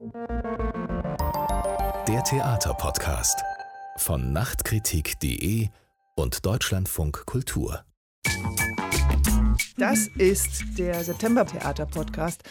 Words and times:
Der 0.00 0.12
Theaterpodcast 2.22 3.42
von 3.96 4.32
Nachtkritik.de 4.32 5.70
und 6.14 6.46
Deutschlandfunk 6.46 7.26
Kultur. 7.26 7.84
Das 9.76 10.06
ist 10.16 10.78
der 10.78 11.02
September 11.02 11.44
Theater 11.44 11.86
Podcast 11.86 12.44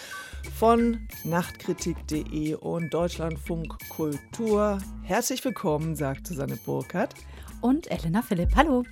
von 0.57 1.07
Nachtkritik.de 1.23 2.55
und 2.55 2.93
Deutschlandfunk 2.93 3.77
Kultur. 3.87 4.79
Herzlich 5.03 5.45
willkommen, 5.45 5.95
sagt 5.95 6.27
Susanne 6.27 6.59
Burkhardt. 6.65 7.15
Und 7.61 7.89
Elena 7.89 8.23
Philipp. 8.23 8.57
Hallo. 8.57 8.83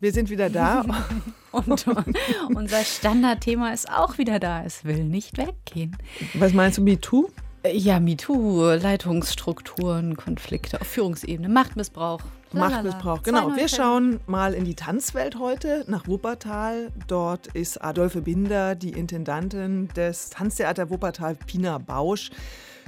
Wir 0.00 0.12
sind 0.12 0.30
wieder 0.30 0.50
da. 0.50 0.84
und 1.52 1.86
unser 2.54 2.84
Standardthema 2.84 3.72
ist 3.72 3.90
auch 3.90 4.18
wieder 4.18 4.38
da. 4.38 4.64
Es 4.64 4.84
will 4.84 5.04
nicht 5.04 5.38
weggehen. 5.38 5.96
Was 6.34 6.52
meinst 6.52 6.78
du, 6.78 6.82
MeToo? 6.82 7.30
Ja, 7.72 7.98
MeToo, 7.98 8.74
Leitungsstrukturen, 8.74 10.16
Konflikte 10.16 10.80
auf 10.80 10.86
Führungsebene, 10.86 11.48
Machtmissbrauch. 11.48 12.20
Machtmissbrauch, 12.52 13.22
genau. 13.22 13.56
Wir 13.56 13.68
schauen 13.68 14.20
mal 14.26 14.54
in 14.54 14.64
die 14.64 14.74
Tanzwelt 14.74 15.38
heute 15.38 15.84
nach 15.88 16.06
Wuppertal. 16.06 16.92
Dort 17.08 17.48
ist 17.48 17.82
Adolphe 17.82 18.20
Binder, 18.20 18.74
die 18.74 18.90
Intendantin 18.90 19.88
des 19.96 20.30
Tanztheater 20.30 20.90
Wuppertal, 20.90 21.34
Pina 21.34 21.78
Bausch 21.78 22.30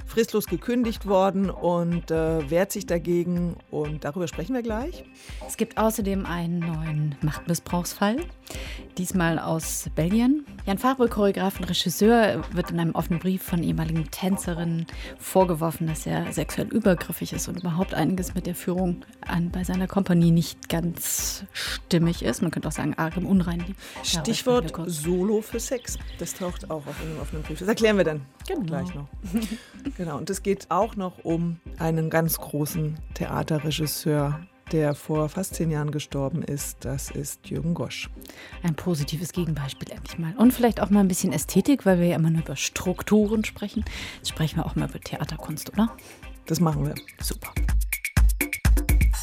fristlos 0.07 0.45
gekündigt 0.45 1.05
worden 1.05 1.49
und 1.49 2.11
äh, 2.11 2.49
wehrt 2.49 2.71
sich 2.71 2.85
dagegen. 2.85 3.55
Und 3.69 4.03
darüber 4.03 4.27
sprechen 4.27 4.55
wir 4.55 4.63
gleich. 4.63 5.03
Es 5.47 5.57
gibt 5.57 5.77
außerdem 5.77 6.25
einen 6.25 6.59
neuen 6.59 7.15
Machtmissbrauchsfall, 7.21 8.17
diesmal 8.97 9.39
aus 9.39 9.89
Belgien. 9.95 10.45
Jan 10.65 10.77
Fabre, 10.77 11.07
Choreograf 11.07 11.59
und 11.59 11.65
Regisseur, 11.65 12.43
wird 12.51 12.71
in 12.71 12.79
einem 12.79 12.95
offenen 12.95 13.19
Brief 13.19 13.43
von 13.43 13.63
ehemaligen 13.63 14.09
Tänzerinnen 14.09 14.87
vorgeworfen, 15.17 15.87
dass 15.87 16.05
er 16.05 16.31
sexuell 16.33 16.67
übergriffig 16.67 17.33
ist 17.33 17.47
und 17.47 17.59
überhaupt 17.59 17.93
einiges 17.93 18.35
mit 18.35 18.47
der 18.47 18.55
Führung 18.55 19.05
an, 19.21 19.51
bei 19.51 19.63
seiner 19.63 19.87
Kompanie 19.87 20.31
nicht 20.31 20.69
ganz 20.69 21.45
stimmig 21.53 22.23
ist. 22.23 22.41
Man 22.41 22.51
könnte 22.51 22.67
auch 22.67 22.73
sagen, 22.73 22.95
arg 22.97 23.17
im 23.17 23.25
Unreinen. 23.25 23.75
Stichwort 24.03 24.73
Solo 24.87 25.41
für 25.41 25.59
Sex. 25.59 25.97
Das 26.17 26.33
taucht 26.33 26.69
auch 26.69 26.85
auf 26.87 27.01
einem 27.01 27.19
offenen 27.19 27.43
Brief. 27.43 27.59
Das 27.59 27.67
erklären 27.67 27.97
wir 27.97 28.03
dann 28.03 28.25
genau. 28.47 28.61
gleich 28.63 28.93
noch. 28.93 29.07
Genau, 29.95 30.17
und 30.17 30.29
es 30.29 30.43
geht 30.43 30.69
auch 30.69 30.95
noch 30.95 31.23
um 31.23 31.59
einen 31.79 32.09
ganz 32.09 32.37
großen 32.37 32.97
Theaterregisseur, 33.13 34.41
der 34.71 34.95
vor 34.95 35.29
fast 35.29 35.55
zehn 35.55 35.71
Jahren 35.71 35.91
gestorben 35.91 36.41
ist. 36.43 36.77
Das 36.85 37.11
ist 37.11 37.47
Jürgen 37.49 37.73
Gosch. 37.73 38.09
Ein 38.63 38.75
positives 38.75 39.31
Gegenbeispiel 39.31 39.91
endlich 39.91 40.17
mal. 40.19 40.35
Und 40.37 40.53
vielleicht 40.53 40.81
auch 40.81 40.89
mal 40.89 40.99
ein 40.99 41.07
bisschen 41.07 41.33
Ästhetik, 41.33 41.85
weil 41.85 41.99
wir 41.99 42.07
ja 42.07 42.15
immer 42.15 42.29
nur 42.29 42.41
über 42.41 42.55
Strukturen 42.55 43.45
sprechen. 43.45 43.83
Jetzt 44.17 44.29
sprechen 44.29 44.57
wir 44.57 44.65
auch 44.65 44.75
mal 44.75 44.89
über 44.89 44.99
Theaterkunst, 44.99 45.71
oder? 45.73 45.95
Das 46.45 46.59
machen 46.59 46.85
wir. 46.85 46.95
Super. 47.21 47.51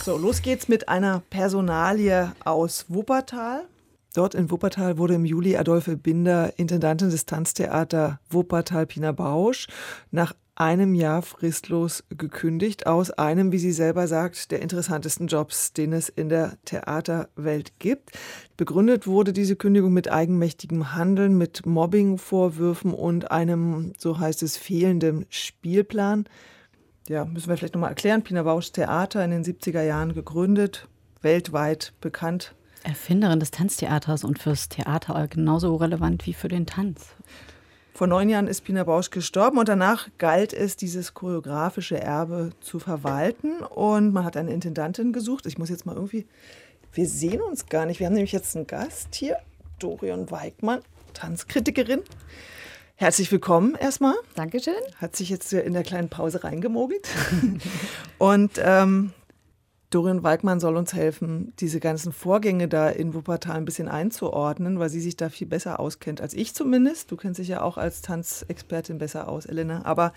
So, 0.05 0.19
los 0.19 0.43
geht's 0.43 0.69
mit 0.69 0.89
einer 0.89 1.21
Personalie 1.31 2.33
aus 2.45 2.87
Wuppertal. 2.89 3.67
Dort 4.15 4.35
in 4.35 4.51
Wuppertal 4.51 4.99
wurde 4.99 5.15
im 5.15 5.25
Juli 5.25 5.57
Adolphe 5.57 5.97
Binder 5.97 6.57
Intendantin 6.59 7.11
des 7.11 7.27
Tanztheater 7.27 8.21
Wuppertal 8.31 8.87
Pina 8.87 9.13
Bausch 9.13 9.67
nach 10.11 10.35
einem 10.57 10.95
Jahr 10.95 11.23
fristlos 11.23 12.05
gekündigt 12.11 12.87
aus 12.87 13.11
einem, 13.11 13.53
wie 13.53 13.59
sie 13.59 13.73
selber 13.73 14.07
sagt, 14.07 14.51
der 14.51 14.63
interessantesten 14.63 15.27
Jobs, 15.27 15.73
den 15.73 15.93
es 15.93 16.09
in 16.09 16.29
der 16.29 16.57
Theaterwelt 16.65 17.79
gibt. 17.79 18.11
Begründet 18.57 19.07
wurde 19.07 19.33
diese 19.33 19.57
Kündigung 19.57 19.93
mit 19.93 20.11
eigenmächtigem 20.11 20.95
Handeln, 20.95 21.37
mit 21.37 21.67
Mobbingvorwürfen 21.67 22.95
und 22.95 23.31
einem, 23.31 23.93
so 23.99 24.19
heißt 24.19 24.43
es, 24.43 24.57
fehlenden 24.57 25.27
Spielplan. 25.29 26.27
Ja, 27.09 27.25
müssen 27.25 27.49
wir 27.49 27.57
vielleicht 27.57 27.75
nochmal 27.75 27.91
erklären. 27.91 28.23
Pina 28.23 28.45
Bausch 28.45 28.73
Theater 28.73 29.25
in 29.25 29.31
den 29.31 29.45
70er 29.45 29.83
Jahren 29.83 30.15
gegründet, 30.15 30.89
weltweit 31.21 31.93
bekannt. 32.01 32.55
Erfinderin 32.85 33.41
des 33.41 33.51
Tanztheaters 33.51 34.25
und 34.25 34.39
fürs 34.39 34.69
Theater 34.69 35.27
genauso 35.29 35.75
relevant 35.77 36.27
wie 36.27 36.35
für 36.35 36.49
den 36.49 36.67
Tanz. 36.67 37.15
Vor 37.97 38.09
neun 38.09 38.29
Jahren 38.29 38.49
ist 38.49 38.63
Pina 38.63 38.83
Bausch 38.83 39.11
gestorben 39.11 39.57
und 39.57 39.69
danach 39.69 40.09
galt 40.19 40.53
es, 40.53 40.77
dieses 40.77 41.15
choreografische 41.15 41.97
Erbe 41.97 42.51
zu 42.61 42.81
verwalten. 42.81 43.59
Und 43.61 44.13
man 44.13 44.25
hat 44.25 44.37
eine 44.37 44.53
Intendantin 44.53 45.13
gesucht. 45.13 45.47
Ich 45.47 45.59
muss 45.59 45.69
jetzt 45.71 45.87
mal 45.87 45.95
irgendwie. 45.95 46.27
Wir 46.93 47.07
sehen 47.07 47.41
uns 47.41 47.67
gar 47.67 47.87
nicht. 47.87 48.01
Wir 48.01 48.09
haben 48.09 48.15
nämlich 48.15 48.33
jetzt 48.33 48.57
einen 48.57 48.67
Gast 48.67 49.15
hier, 49.15 49.37
Dorian 49.79 50.29
Weigmann, 50.33 50.81
Tanzkritikerin. 51.13 52.03
Herzlich 52.97 53.31
willkommen 53.31 53.77
erstmal. 53.77 54.17
Dankeschön. 54.35 54.75
Hat 54.97 55.15
sich 55.15 55.29
jetzt 55.29 55.53
in 55.53 55.73
der 55.73 55.85
kleinen 55.85 56.09
Pause 56.09 56.43
reingemogelt. 56.43 57.07
und 58.19 58.61
ähm, 58.61 59.13
Dorian 59.95 60.25
Walkmann 60.25 60.59
soll 60.59 60.77
uns 60.77 60.93
helfen, 60.93 61.53
diese 61.61 61.79
ganzen 61.79 62.13
Vorgänge 62.13 62.67
da 62.67 62.89
in 62.89 63.15
Wuppertal 63.15 63.55
ein 63.55 63.65
bisschen 63.65 63.87
einzuordnen, 63.87 64.81
weil 64.81 64.89
sie 64.89 65.01
sich 65.01 65.17
da 65.17 65.29
viel 65.29 65.47
besser 65.47 65.79
auskennt 65.79 66.21
als 66.21 66.35
ich 66.35 66.53
zumindest. 66.53 67.13
Du 67.13 67.17
kennst 67.17 67.39
dich 67.39 67.47
ja 67.47 67.63
auch 67.63 67.79
als 67.79 68.03
Tanzexpertin 68.03 68.99
besser 68.99 69.29
aus, 69.29 69.47
Elena. 69.47 69.85
Aber 69.85 70.13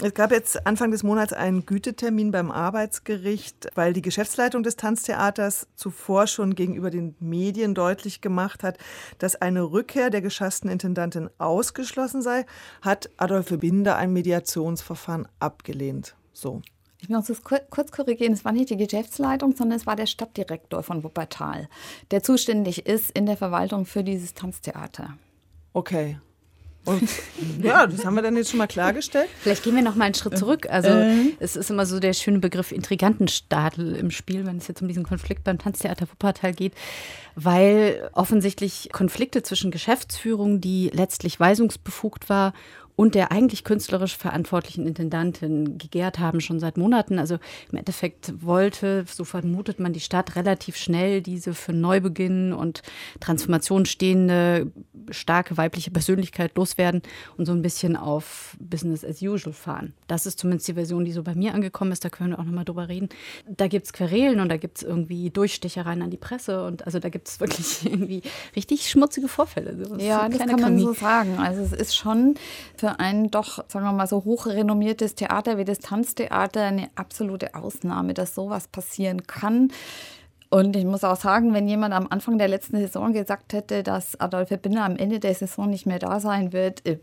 es 0.00 0.14
gab 0.14 0.30
jetzt 0.30 0.66
Anfang 0.66 0.90
des 0.90 1.02
Monats 1.02 1.34
einen 1.34 1.66
Gütetermin 1.66 2.30
beim 2.30 2.50
Arbeitsgericht, 2.50 3.68
weil 3.74 3.92
die 3.92 4.00
Geschäftsleitung 4.00 4.62
des 4.62 4.76
Tanztheaters 4.76 5.66
zuvor 5.76 6.26
schon 6.26 6.54
gegenüber 6.54 6.88
den 6.88 7.14
Medien 7.20 7.74
deutlich 7.74 8.22
gemacht 8.22 8.62
hat, 8.62 8.78
dass 9.18 9.36
eine 9.36 9.62
Rückkehr 9.62 10.08
der 10.08 10.22
geschassten 10.22 10.70
Intendantin 10.70 11.28
ausgeschlossen 11.36 12.22
sei, 12.22 12.46
hat 12.80 13.10
Adolphe 13.18 13.58
Binder 13.58 13.96
ein 13.96 14.14
Mediationsverfahren 14.14 15.28
abgelehnt. 15.38 16.16
So. 16.32 16.62
Ich 17.02 17.08
muss 17.08 17.26
das 17.26 17.42
kurz 17.42 17.92
korrigieren, 17.92 18.32
es 18.32 18.44
war 18.44 18.52
nicht 18.52 18.70
die 18.70 18.76
Geschäftsleitung, 18.76 19.56
sondern 19.56 19.78
es 19.78 19.86
war 19.86 19.96
der 19.96 20.06
Stadtdirektor 20.06 20.82
von 20.82 21.02
Wuppertal, 21.02 21.68
der 22.10 22.22
zuständig 22.22 22.86
ist 22.86 23.10
in 23.12 23.26
der 23.26 23.36
Verwaltung 23.36 23.86
für 23.86 24.04
dieses 24.04 24.34
Tanztheater. 24.34 25.16
Okay. 25.72 26.18
Und 26.84 27.08
ja, 27.62 27.86
das 27.86 28.04
haben 28.04 28.14
wir 28.14 28.22
dann 28.22 28.36
jetzt 28.36 28.50
schon 28.50 28.58
mal 28.58 28.66
klargestellt. 28.66 29.28
Vielleicht 29.40 29.62
gehen 29.62 29.74
wir 29.76 29.82
noch 29.82 29.96
mal 29.96 30.06
einen 30.06 30.14
Schritt 30.14 30.38
zurück. 30.38 30.66
Also 30.70 30.88
äh. 30.88 31.32
es 31.38 31.56
ist 31.56 31.70
immer 31.70 31.86
so 31.86 32.00
der 32.00 32.12
schöne 32.12 32.38
Begriff 32.38 32.72
Intrigantenstadel 32.72 33.96
im 33.96 34.10
Spiel, 34.10 34.46
wenn 34.46 34.56
es 34.56 34.68
jetzt 34.68 34.80
um 34.80 34.88
diesen 34.88 35.04
Konflikt 35.04 35.44
beim 35.44 35.58
Tanztheater 35.58 36.08
Wuppertal 36.10 36.54
geht, 36.54 36.72
weil 37.34 38.10
offensichtlich 38.12 38.90
Konflikte 38.92 39.42
zwischen 39.42 39.70
Geschäftsführung, 39.70 40.60
die 40.60 40.90
letztlich 40.92 41.38
weisungsbefugt 41.38 42.28
war, 42.28 42.54
und 43.00 43.14
der 43.14 43.32
eigentlich 43.32 43.64
künstlerisch 43.64 44.14
verantwortlichen 44.14 44.86
Intendantin 44.86 45.78
gegärt 45.78 46.18
haben, 46.18 46.42
schon 46.42 46.60
seit 46.60 46.76
Monaten. 46.76 47.18
Also 47.18 47.38
im 47.72 47.78
Endeffekt 47.78 48.44
wollte, 48.44 49.06
so 49.10 49.24
vermutet 49.24 49.80
man, 49.80 49.94
die 49.94 50.00
Stadt 50.00 50.36
relativ 50.36 50.76
schnell 50.76 51.22
diese 51.22 51.54
für 51.54 51.72
Neubeginn 51.72 52.52
und 52.52 52.82
Transformation 53.18 53.86
stehende 53.86 54.70
starke 55.10 55.56
weibliche 55.56 55.90
Persönlichkeit 55.90 56.54
loswerden 56.58 57.00
und 57.38 57.46
so 57.46 57.52
ein 57.52 57.62
bisschen 57.62 57.96
auf 57.96 58.54
Business 58.60 59.02
as 59.02 59.22
usual 59.22 59.54
fahren. 59.54 59.94
Das 60.06 60.26
ist 60.26 60.38
zumindest 60.38 60.68
die 60.68 60.74
Version, 60.74 61.06
die 61.06 61.12
so 61.12 61.22
bei 61.22 61.34
mir 61.34 61.54
angekommen 61.54 61.92
ist. 61.92 62.04
Da 62.04 62.10
können 62.10 62.32
wir 62.32 62.38
auch 62.38 62.44
nochmal 62.44 62.66
drüber 62.66 62.90
reden. 62.90 63.08
Da 63.48 63.68
gibt 63.68 63.86
es 63.86 63.94
Querelen 63.94 64.40
und 64.40 64.50
da 64.50 64.58
gibt 64.58 64.76
es 64.76 64.82
irgendwie 64.82 65.30
Durchstechereien 65.30 66.02
an 66.02 66.10
die 66.10 66.18
Presse 66.18 66.66
und 66.66 66.84
also 66.84 66.98
da 66.98 67.08
gibt 67.08 67.28
es 67.28 67.40
wirklich 67.40 67.82
irgendwie 67.86 68.20
richtig 68.54 68.90
schmutzige 68.90 69.28
Vorfälle. 69.28 69.86
So, 69.86 69.96
ja, 69.96 70.28
das 70.28 70.46
kann 70.46 70.60
man 70.60 70.78
so 70.78 70.92
sagen. 70.92 71.38
Also 71.38 71.62
es 71.62 71.72
ist 71.72 71.96
schon 71.96 72.34
für 72.76 72.89
ein 72.98 73.30
doch, 73.30 73.64
sagen 73.68 73.84
wir 73.84 73.92
mal, 73.92 74.06
so 74.06 74.24
hochrenommiertes 74.24 75.14
Theater 75.14 75.58
wie 75.58 75.64
das 75.64 75.78
Tanztheater 75.78 76.62
eine 76.62 76.90
absolute 76.94 77.54
Ausnahme, 77.54 78.14
dass 78.14 78.34
sowas 78.34 78.68
passieren 78.68 79.26
kann. 79.26 79.72
Und 80.50 80.74
ich 80.74 80.84
muss 80.84 81.04
auch 81.04 81.16
sagen, 81.16 81.54
wenn 81.54 81.68
jemand 81.68 81.94
am 81.94 82.08
Anfang 82.10 82.36
der 82.36 82.48
letzten 82.48 82.76
Saison 82.78 83.12
gesagt 83.12 83.52
hätte, 83.52 83.84
dass 83.84 84.18
Adolf 84.18 84.48
Binder 84.60 84.84
am 84.84 84.96
Ende 84.96 85.20
der 85.20 85.34
Saison 85.34 85.70
nicht 85.70 85.86
mehr 85.86 86.00
da 86.00 86.18
sein 86.18 86.52
wird, 86.52 86.84
äh, 86.86 86.98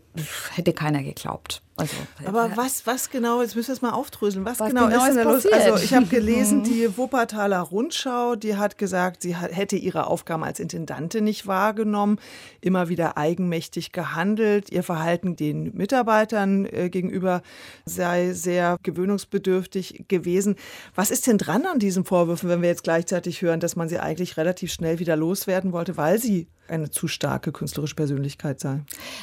hätte 0.54 0.74
keiner 0.74 1.02
geglaubt. 1.02 1.62
Also, 1.78 1.94
Aber 2.24 2.56
was, 2.56 2.86
was 2.88 3.08
genau, 3.08 3.40
jetzt 3.40 3.54
müssen 3.54 3.68
wir 3.68 3.74
es 3.74 3.82
mal 3.82 3.92
aufdröseln, 3.92 4.44
was, 4.44 4.58
was 4.58 4.70
genau, 4.70 4.88
genau, 4.88 4.98
ist 4.98 5.14
denn 5.14 5.24
da 5.24 5.30
los? 5.30 5.46
Also 5.46 5.84
ich 5.84 5.94
habe 5.94 6.06
gelesen, 6.06 6.58
mhm. 6.58 6.64
die 6.64 6.98
Wuppertaler 6.98 7.60
Rundschau, 7.60 8.34
die 8.34 8.56
hat 8.56 8.78
gesagt, 8.78 9.22
sie 9.22 9.36
hätte 9.36 9.76
ihre 9.76 10.08
Aufgaben 10.08 10.42
als 10.42 10.58
Intendantin 10.58 11.22
nicht 11.22 11.46
wahrgenommen, 11.46 12.18
immer 12.60 12.88
wieder 12.88 13.16
eigenmächtig 13.16 13.92
gehandelt, 13.92 14.72
ihr 14.72 14.82
Verhalten 14.82 15.36
den 15.36 15.72
Mitarbeitern 15.76 16.66
äh, 16.66 16.90
gegenüber 16.90 17.42
sei 17.84 18.32
sehr 18.32 18.76
gewöhnungsbedürftig 18.82 20.06
gewesen. 20.08 20.56
Was 20.96 21.12
ist 21.12 21.28
denn 21.28 21.38
dran 21.38 21.64
an 21.64 21.78
diesen 21.78 22.04
Vorwürfen, 22.04 22.48
wenn 22.48 22.60
wir 22.60 22.70
jetzt 22.70 22.82
gleichzeitig 22.82 23.40
hören, 23.40 23.60
dass 23.60 23.76
man 23.76 23.88
sie 23.88 24.00
eigentlich 24.00 24.36
relativ 24.36 24.72
schnell 24.72 24.98
wieder 24.98 25.14
loswerden 25.14 25.72
wollte, 25.72 25.96
weil 25.96 26.18
sie 26.18 26.48
eine 26.70 26.90
zu 26.90 27.08
starke 27.08 27.52
künstlerische 27.52 27.94
Persönlichkeit 27.94 28.60
sei? 28.60 28.80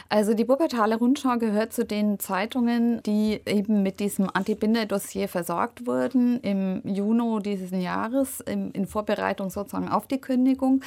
Also 0.09 0.33
die 0.33 0.47
Wuppertaler 0.47 0.97
Rundschau 0.97 1.38
gehört 1.38 1.74
zu 1.74 1.86
den 1.86 2.19
Zeitungen, 2.19 3.01
die 3.03 3.42
eben 3.45 3.83
mit 3.83 4.00
diesem 4.00 4.30
Anti-Binder-Dossier 4.31 5.27
versorgt 5.27 5.88
wurden 5.88 6.39
im 6.42 6.81
Juni 6.83 7.15
dieses 7.44 7.71
Jahres 7.71 8.42
in 8.42 8.86
Vorbereitung 8.86 9.50
sozusagen 9.50 9.89
auf 9.89 10.07
die 10.07 10.19
Kündigung. 10.19 10.81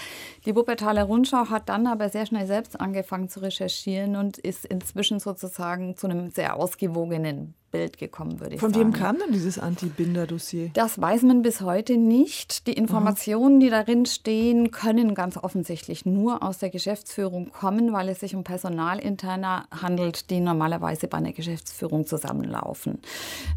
Die 0.47 0.55
Wuppertaler 0.55 1.05
Rundschau 1.05 1.49
hat 1.49 1.69
dann 1.69 1.87
aber 1.87 2.09
sehr 2.09 2.27
schnell 2.27 2.47
selbst 2.47 2.81
angefangen 2.81 3.29
zu 3.29 3.41
recherchieren 3.41 4.17
und 4.17 4.39
ist 4.39 4.65
inzwischen 4.65 5.21
sozusagen 5.21 5.97
zu 5.97 6.07
einem 6.07 6.31
sehr 6.31 6.57
ausgewogenen 6.57 7.55
Bild 7.71 7.99
gekommen, 7.99 8.41
würde 8.41 8.55
ich 8.55 8.61
Von 8.61 8.73
sagen. 8.73 8.87
wem 8.87 8.93
kam 8.93 9.19
denn 9.19 9.33
dieses 9.33 9.59
Anti-Binder-Dossier? 9.59 10.71
Das 10.75 11.01
weiß 11.01 11.23
man 11.23 11.43
bis 11.43 11.61
heute 11.61 11.97
nicht. 11.97 12.67
Die 12.67 12.73
Informationen, 12.73 13.61
die 13.61 13.71
darin 13.71 14.07
stehen, 14.07 14.71
können 14.71 15.15
ganz 15.15 15.37
offensichtlich 15.37 16.07
nur 16.07 16.43
aus 16.43 16.59
der 16.59 16.71
Geschäftsführung 16.71 17.51
kommen, 17.51 17.93
weil 17.93 18.09
es 18.09 18.21
sich 18.21 18.35
um 18.35 18.45
Personalinterner 18.45 19.67
handelt, 19.71 20.31
die 20.31 20.41
normalerweise 20.41 21.09
bei 21.09 21.19
einer 21.19 21.33
Geschäftsführung 21.33 22.07
zusammenlaufen. 22.07 23.01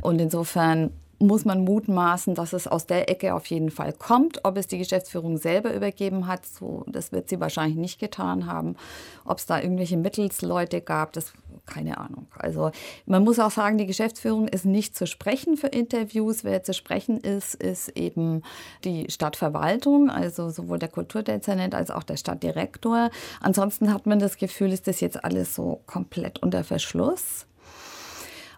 Und 0.02 0.20
insofern 0.20 0.92
muss 1.22 1.46
man 1.46 1.64
mutmaßen, 1.64 2.36
dass 2.36 2.54
es 2.54 2.68
aus 2.68 2.86
der 2.86 3.10
Ecke 3.10 3.34
auf 3.34 3.46
jeden 3.46 3.70
Fall 3.70 3.94
kommt. 3.94 4.44
Ob 4.44 4.58
es 4.58 4.68
die 4.68 4.78
Geschäftsführung 4.78 5.38
selber 5.38 5.74
übergeben 5.74 6.28
hat, 6.28 6.46
so, 6.46 6.84
das 6.88 7.12
wird 7.12 7.30
sie 7.30 7.40
wahrscheinlich 7.40 7.78
nicht 7.78 8.00
getan 8.00 8.48
haben. 8.48 8.76
Ob 9.24 9.38
es 9.38 9.46
da 9.46 9.62
irgendwelche 9.62 9.98
Mittelsleute 9.98 10.82
gab, 10.82 11.14
das 11.14 11.34
keine 11.66 11.98
Ahnung. 11.98 12.28
Also 12.38 12.72
man 13.06 13.24
muss 13.24 13.40
auch 13.40 13.52
sagen, 13.52 13.78
die 13.78 13.86
Geschäftsführung 13.86 14.48
ist 14.48 14.66
nicht 14.66 14.96
zu 14.96 15.08
sprechen 15.08 15.58
für 15.58 15.68
Interviews. 15.68 16.44
Wer 16.44 16.64
zu 16.64 16.74
sprechen 16.74 17.20
ist, 17.20 17.56
ist 17.56 17.90
eben 17.90 18.44
die 18.84 19.10
Stadtverwaltung, 19.10 20.10
also 20.10 20.50
sowohl 20.50 20.80
der 20.80 20.90
Kulturdezernent 20.90 21.76
als 21.76 21.92
auch 21.92 22.04
der 22.04 22.18
Stadtdirektor. 22.18 23.10
Ansonsten 23.40 23.94
hat 23.94 24.06
man 24.06 24.20
das 24.20 24.38
Gefühl, 24.38 24.72
ist 24.72 24.88
das 24.88 25.00
jetzt 25.00 25.24
alles 25.24 25.56
so 25.56 25.82
komplett 25.86 26.42
unter 26.42 26.64
Verschluss. 26.64 27.46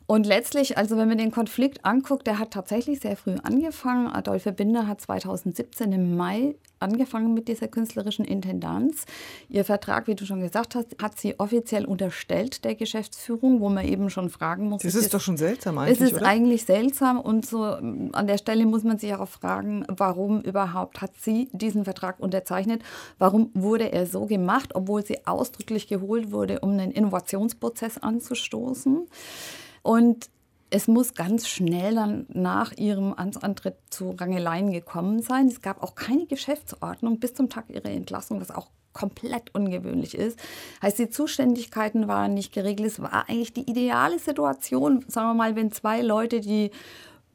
Und 0.06 0.26
letztlich, 0.26 0.78
also 0.78 0.98
wenn 0.98 1.08
man 1.08 1.18
den 1.18 1.32
Konflikt 1.32 1.86
anguckt, 1.86 2.28
der 2.28 2.40
hat 2.40 2.52
tatsächlich 2.52 3.00
sehr 3.00 3.16
früh 3.16 3.36
angefangen. 3.44 4.08
Adolphe 4.08 4.52
Binder 4.52 4.88
hat 4.88 5.02
2017 5.02 5.92
im 5.94 6.18
Mai 6.18 6.56
angefangen 6.80 7.34
mit 7.34 7.48
dieser 7.48 7.68
künstlerischen 7.68 8.26
Intendanz. 8.26 9.06
Ihr 9.50 9.64
Vertrag, 9.64 10.08
wie 10.08 10.16
du 10.16 10.26
schon 10.26 10.42
gesagt 10.42 10.76
hast, 10.76 10.98
hat 11.02 11.18
sie 11.18 11.40
offiziell 11.40 11.86
unterstellt 11.86 12.66
der 12.66 12.76
Geschäftsführung, 12.76 13.62
wo 13.62 13.70
man 13.70 13.88
eben 13.88 14.10
schon 14.10 14.30
fragen 14.30 14.68
muss. 14.68 14.84
Das 14.84 14.94
ist, 14.94 15.06
ist 15.06 15.14
doch 15.14 15.22
schon 15.22 15.38
seltsam 15.38 15.78
eigentlich. 15.78 16.02
Es 16.02 16.06
ist 16.12 16.18
oder? 16.18 16.28
eigentlich 16.28 16.66
seltsam 16.66 17.20
und 17.20 17.46
so 17.46 17.64
an 17.64 18.28
der 18.28 18.38
Stelle 18.38 18.66
muss 18.66 18.84
man 18.84 18.98
sich 18.98 19.16
auch 19.16 19.30
fragen, 19.30 19.86
warum 19.88 20.42
überhaupt 20.42 21.02
hat 21.02 21.12
sie 21.18 21.50
diesen 21.54 21.86
Vertrag 21.86 22.20
unterzeichnet? 22.20 22.82
Warum 23.18 23.50
wurde 23.54 23.92
er 23.92 24.06
so 24.06 24.26
gemacht, 24.26 24.76
obwohl 24.76 25.06
sie 25.06 25.26
ausdrücklich 25.26 25.88
geholt 25.88 26.32
wurde, 26.32 26.60
um 26.60 26.72
einen 26.72 26.92
Innovationsprozess 26.92 27.98
anzustoßen? 27.98 29.08
Und 29.84 30.30
es 30.72 30.88
muss 30.88 31.14
ganz 31.14 31.48
schnell 31.48 31.94
dann 31.94 32.26
nach 32.30 32.72
ihrem 32.72 33.14
Amtsantritt 33.14 33.76
zu 33.92 34.12
Rangeleien 34.12 34.72
gekommen 34.72 35.22
sein. 35.22 35.48
Es 35.48 35.62
gab 35.62 35.84
auch 35.84 35.94
keine 35.94 36.26
Geschäftsordnung 36.26 37.20
bis 37.20 37.36
zum 37.36 37.48
Tag 37.48 37.70
ihrer 37.70 37.92
Entlassung, 37.92 38.42
was 38.42 38.50
auch 38.50 38.70
komplett 38.92 39.54
ungewöhnlich 39.54 40.16
ist. 40.16 40.40
Heißt, 40.82 40.98
die 40.98 41.10
Zuständigkeiten 41.10 42.08
waren 42.08 42.34
nicht 42.34 42.54
geregelt. 42.54 42.88
Es 42.88 43.02
war 43.02 43.30
eigentlich 43.30 43.54
die 43.54 43.70
ideale 43.70 44.18
Situation, 44.18 45.06
sagen 45.08 45.30
wir 45.30 45.34
mal, 45.36 45.56
wenn 45.56 45.72
zwei 45.72 46.02
Leute, 46.02 46.40
die 46.40 46.72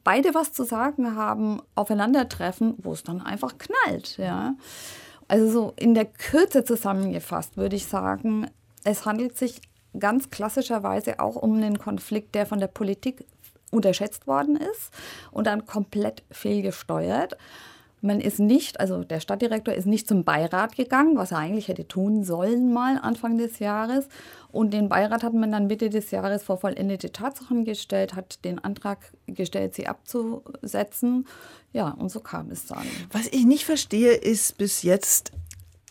beide 0.03 0.33
was 0.33 0.51
zu 0.51 0.63
sagen 0.63 1.15
haben, 1.15 1.61
aufeinandertreffen, 1.75 2.75
wo 2.79 2.91
es 2.93 3.03
dann 3.03 3.21
einfach 3.21 3.53
knallt. 3.57 4.17
Ja. 4.17 4.55
Also 5.27 5.49
so 5.49 5.73
in 5.77 5.93
der 5.93 6.05
Kürze 6.05 6.63
zusammengefasst 6.63 7.55
würde 7.55 7.75
ich 7.75 7.85
sagen, 7.85 8.49
es 8.83 9.05
handelt 9.05 9.37
sich 9.37 9.61
ganz 9.97 10.29
klassischerweise 10.29 11.19
auch 11.19 11.35
um 11.35 11.55
einen 11.55 11.79
Konflikt, 11.79 12.35
der 12.35 12.45
von 12.45 12.59
der 12.59 12.67
Politik 12.67 13.25
unterschätzt 13.71 14.27
worden 14.27 14.55
ist 14.55 14.91
und 15.31 15.47
dann 15.47 15.65
komplett 15.65 16.23
fehlgesteuert. 16.31 17.37
Man 18.01 18.21
ist 18.21 18.39
nicht, 18.39 18.79
also 18.79 19.03
der 19.03 19.19
Stadtdirektor 19.19 19.73
ist 19.73 19.85
nicht 19.85 20.07
zum 20.07 20.23
Beirat 20.23 20.77
gegangen, 20.77 21.17
was 21.17 21.31
er 21.31 21.39
eigentlich 21.39 21.67
hätte 21.67 21.85
tun 21.85 22.23
sollen 22.23 22.71
mal 22.71 22.97
Anfang 22.97 23.37
des 23.37 23.59
Jahres. 23.59 24.07
Und 24.51 24.73
den 24.73 24.87
Beirat 24.87 25.21
hat 25.21 25.33
man 25.33 25.51
dann 25.51 25.67
Mitte 25.67 25.89
des 25.89 26.09
Jahres 26.11 26.43
vor 26.43 26.57
vollendete 26.57 27.11
Tatsachen 27.11 27.65
gestellt, 27.65 28.15
hat 28.15 28.45
den 28.45 28.57
Antrag 28.57 29.11
gestellt, 29.27 29.75
sie 29.75 29.87
abzusetzen. 29.87 31.27
Ja, 31.73 31.89
und 31.89 32.09
so 32.09 32.21
kam 32.21 32.49
es 32.51 32.65
dann. 32.67 32.85
Was 33.11 33.27
ich 33.27 33.45
nicht 33.45 33.65
verstehe, 33.65 34.13
ist 34.13 34.57
bis 34.57 34.81
jetzt, 34.83 35.33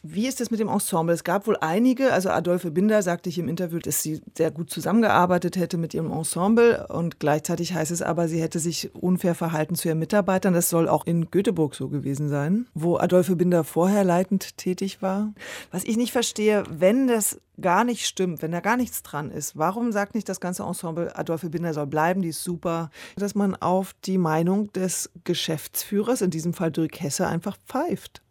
wie 0.03 0.27
ist 0.27 0.41
das 0.41 0.51
mit 0.51 0.61
dem 0.61 0.69
Ensemble? 0.69 1.15
Es 1.15 1.25
gab 1.25 1.47
wohl 1.47 1.57
einige, 1.61 2.13
also 2.13 2.31
Adolphe 2.31 2.71
Binder 2.71 3.03
sagte 3.03 3.29
ich 3.29 3.39
im 3.39 3.49
Interview, 3.49 3.79
dass 3.79 4.03
sie 4.03 4.21
sehr 4.37 4.51
gut 4.51 4.71
zusammengearbeitet 4.71 5.57
hätte 5.57 5.77
mit 5.77 5.95
ihrem 5.95 6.13
Ensemble 6.13 6.87
und 6.89 7.19
gleichzeitig 7.19 7.75
heißt 7.75 7.91
es 7.91 8.03
aber, 8.03 8.29
sie 8.29 8.41
hätte 8.41 8.59
sich 8.59 8.95
unfair 8.95 9.35
verhalten 9.35 9.75
zu 9.75 9.89
ihren 9.89 9.99
Mitarbeitern. 9.99 10.55
Das 10.55 10.69
soll 10.69 10.89
auch 10.89 11.07
in 11.07 11.31
Göteborg 11.31 11.75
so 11.75 11.89
gewesen 11.89 12.29
sein, 12.29 12.67
wo 12.75 12.97
Adolphe 12.97 13.37
Binder 13.37 13.65
vorher 13.65 14.05
leitend 14.05 14.57
tätig 14.57 15.03
war. 15.03 15.33
Was 15.71 15.85
ich 15.85 15.97
nicht 15.97 16.13
verstehe, 16.13 16.65
wenn 16.71 17.09
das 17.09 17.41
gar 17.61 17.85
nicht 17.85 18.07
stimmt, 18.07 18.41
wenn 18.43 18.53
da 18.53 18.61
gar 18.61 18.77
nichts 18.77 19.03
dran 19.03 19.31
ist, 19.31 19.57
warum 19.57 19.91
sagt 19.91 20.15
nicht 20.15 20.29
das 20.29 20.41
ganze 20.41 20.63
Ensemble, 20.63 21.17
Adolphe 21.17 21.51
Binder 21.51 21.75
soll 21.75 21.87
bleiben, 21.87 22.23
die 22.23 22.29
ist 22.29 22.45
super, 22.45 22.91
dass 23.17 23.35
man 23.35 23.57
auf 23.57 23.95
die 24.05 24.19
Meinung 24.19 24.73
des 24.73 25.11
Geschäftsführers, 25.25 26.23
in 26.23 26.31
diesem 26.31 26.55
Fall 26.55 26.71
Dirk 26.71 27.01
Hesse, 27.01 27.27
einfach 27.27 27.57
pfeift? 27.67 28.23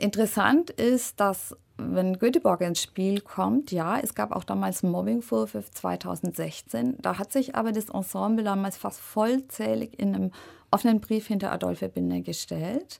Interessant 0.00 0.70
ist, 0.70 1.20
dass 1.20 1.54
wenn 1.76 2.18
Göteborg 2.18 2.62
ins 2.62 2.82
Spiel 2.82 3.20
kommt, 3.20 3.70
ja, 3.70 3.98
es 3.98 4.14
gab 4.14 4.32
auch 4.32 4.44
damals 4.44 4.82
Mobbingvorwürfe 4.82 5.70
2016. 5.70 6.96
Da 7.02 7.18
hat 7.18 7.32
sich 7.32 7.54
aber 7.54 7.72
das 7.72 7.90
Ensemble 7.90 8.42
damals 8.42 8.78
fast 8.78 8.98
vollzählig 8.98 9.98
in 9.98 10.14
einem 10.14 10.30
offenen 10.70 11.00
Brief 11.00 11.26
hinter 11.26 11.52
Adolphe 11.52 11.90
Binder 11.90 12.20
gestellt. 12.22 12.98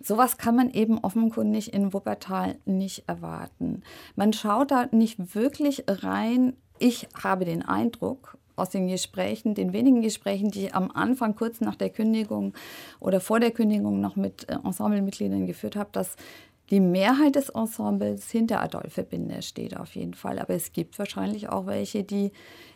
Sowas 0.00 0.38
kann 0.38 0.56
man 0.56 0.70
eben 0.70 0.98
offenkundig 0.98 1.74
in 1.74 1.92
Wuppertal 1.92 2.56
nicht 2.64 3.04
erwarten. 3.06 3.82
Man 4.16 4.32
schaut 4.32 4.70
da 4.70 4.86
nicht 4.90 5.34
wirklich 5.34 5.84
rein. 5.86 6.56
Ich 6.78 7.08
habe 7.22 7.44
den 7.44 7.62
Eindruck, 7.62 8.38
aus 8.58 8.70
den 8.70 8.88
Gesprächen, 8.88 9.54
den 9.54 9.72
wenigen 9.72 10.02
Gesprächen, 10.02 10.50
die 10.50 10.66
ich 10.66 10.74
am 10.74 10.90
Anfang 10.90 11.34
kurz 11.34 11.60
nach 11.60 11.76
der 11.76 11.90
Kündigung 11.90 12.54
oder 13.00 13.20
vor 13.20 13.40
der 13.40 13.50
Kündigung 13.50 14.00
noch 14.00 14.16
mit 14.16 14.48
äh, 14.48 14.56
Ensemblemitgliedern 14.64 15.46
geführt 15.46 15.76
habe, 15.76 15.90
dass 15.92 16.16
die 16.70 16.80
Mehrheit 16.80 17.36
des 17.36 17.48
Ensembles 17.48 18.30
hinter 18.30 18.60
Adolphe 18.60 19.02
Binder 19.02 19.42
steht 19.42 19.76
auf 19.76 19.94
jeden 19.94 20.14
Fall. 20.14 20.38
Aber 20.38 20.54
es 20.54 20.72
gibt 20.72 20.98
wahrscheinlich 20.98 21.48
auch 21.48 21.66
welche, 21.66 22.04
die 22.04 22.30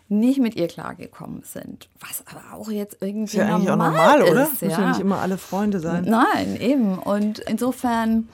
nicht 0.08 0.40
mit 0.40 0.56
ihr 0.56 0.68
klargekommen 0.68 1.42
sind. 1.42 1.88
Was 2.00 2.24
aber 2.26 2.56
auch 2.56 2.70
jetzt 2.70 2.98
irgendwie 3.00 3.24
ist 3.24 3.34
ja 3.34 3.54
eigentlich 3.54 3.68
normal 3.68 3.88
auch 3.88 3.92
normal, 3.92 4.20
ist, 4.20 4.30
oder? 4.30 4.40
Ja. 4.40 4.48
Müssen 4.48 4.70
ja 4.70 4.88
nicht 4.88 5.00
immer 5.00 5.18
alle 5.18 5.38
Freunde 5.38 5.80
sein. 5.80 6.04
Nein, 6.04 6.60
eben. 6.60 6.98
Und 6.98 7.38
insofern, 7.40 8.28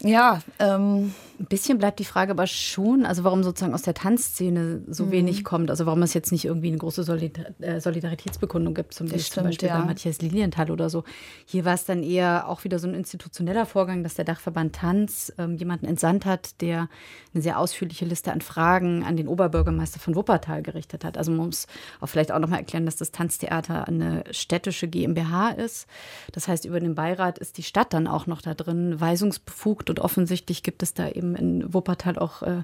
ja, 0.00 0.40
ähm, 0.58 1.14
ein 1.38 1.46
bisschen 1.46 1.78
bleibt 1.78 1.98
die 2.00 2.04
Frage 2.04 2.32
aber 2.32 2.46
schon, 2.46 3.06
also 3.06 3.22
warum 3.22 3.44
sozusagen 3.44 3.74
aus 3.74 3.82
der 3.82 3.94
Tanzszene 3.94 4.82
so 4.88 5.06
mhm. 5.06 5.10
wenig 5.12 5.44
kommt. 5.44 5.70
Also 5.70 5.86
warum 5.86 6.02
es 6.02 6.12
jetzt 6.12 6.32
nicht 6.32 6.44
irgendwie 6.44 6.68
eine 6.68 6.78
große 6.78 7.04
Solidar 7.04 7.46
äh, 7.60 7.80
Solidaritätsbekundung 7.80 8.74
gibt, 8.74 8.94
zum, 8.94 9.08
Das 9.08 9.30
zum 9.30 9.44
Beispiel 9.44 9.54
stimmt, 9.54 9.70
ja. 9.70 9.80
bei 9.80 9.86
Matthias 9.86 10.20
Lilienthal 10.20 10.70
oder 10.70 10.90
so. 10.90 11.04
Hier 11.46 11.64
war 11.64 11.74
es 11.74 11.84
dann 11.84 12.02
eher 12.02 12.48
auch 12.48 12.64
wieder 12.64 12.78
so 12.78 12.88
ein 12.88 12.94
institutioneller 12.94 13.66
Vorgang, 13.66 14.02
dass 14.02 14.14
der 14.14 14.24
Dachverband 14.24 14.74
Tanz 14.74 15.32
ähm, 15.38 15.56
jemanden 15.56 15.86
entsandt 15.86 16.26
hat, 16.26 16.60
der 16.60 16.88
eine 17.32 17.42
sehr 17.42 17.58
ausführliche 17.58 18.04
Liste 18.04 18.32
an 18.32 18.40
Fragen 18.40 19.04
an 19.04 19.16
den 19.16 19.28
Oberbürgermeister 19.28 20.00
von 20.00 20.16
Wuppertal 20.16 20.62
gerichtet 20.62 21.04
hat. 21.04 21.16
Also 21.16 21.30
man 21.30 21.46
muss 21.46 21.66
auch 22.00 22.08
vielleicht 22.08 22.32
auch 22.32 22.40
nochmal 22.40 22.60
erklären, 22.60 22.84
dass 22.84 22.96
das 22.96 23.12
Tanztheater 23.12 23.86
eine 23.86 24.24
städtische 24.32 24.88
GmbH 24.88 25.50
ist. 25.50 25.86
Das 26.32 26.48
heißt, 26.48 26.64
über 26.64 26.80
den 26.80 26.94
Beirat 26.94 27.38
ist 27.38 27.58
die 27.58 27.62
Stadt 27.62 27.92
dann 27.92 28.06
auch 28.08 28.26
noch 28.26 28.42
da 28.42 28.54
drin 28.54 29.00
weisungsbefugt 29.00 29.88
und 29.88 30.00
offensichtlich 30.00 30.62
gibt 30.62 30.82
es 30.82 30.94
da 30.94 31.08
eben 31.08 31.27
in 31.34 31.72
Wuppertal 31.72 32.18
auch 32.18 32.42
äh, 32.42 32.62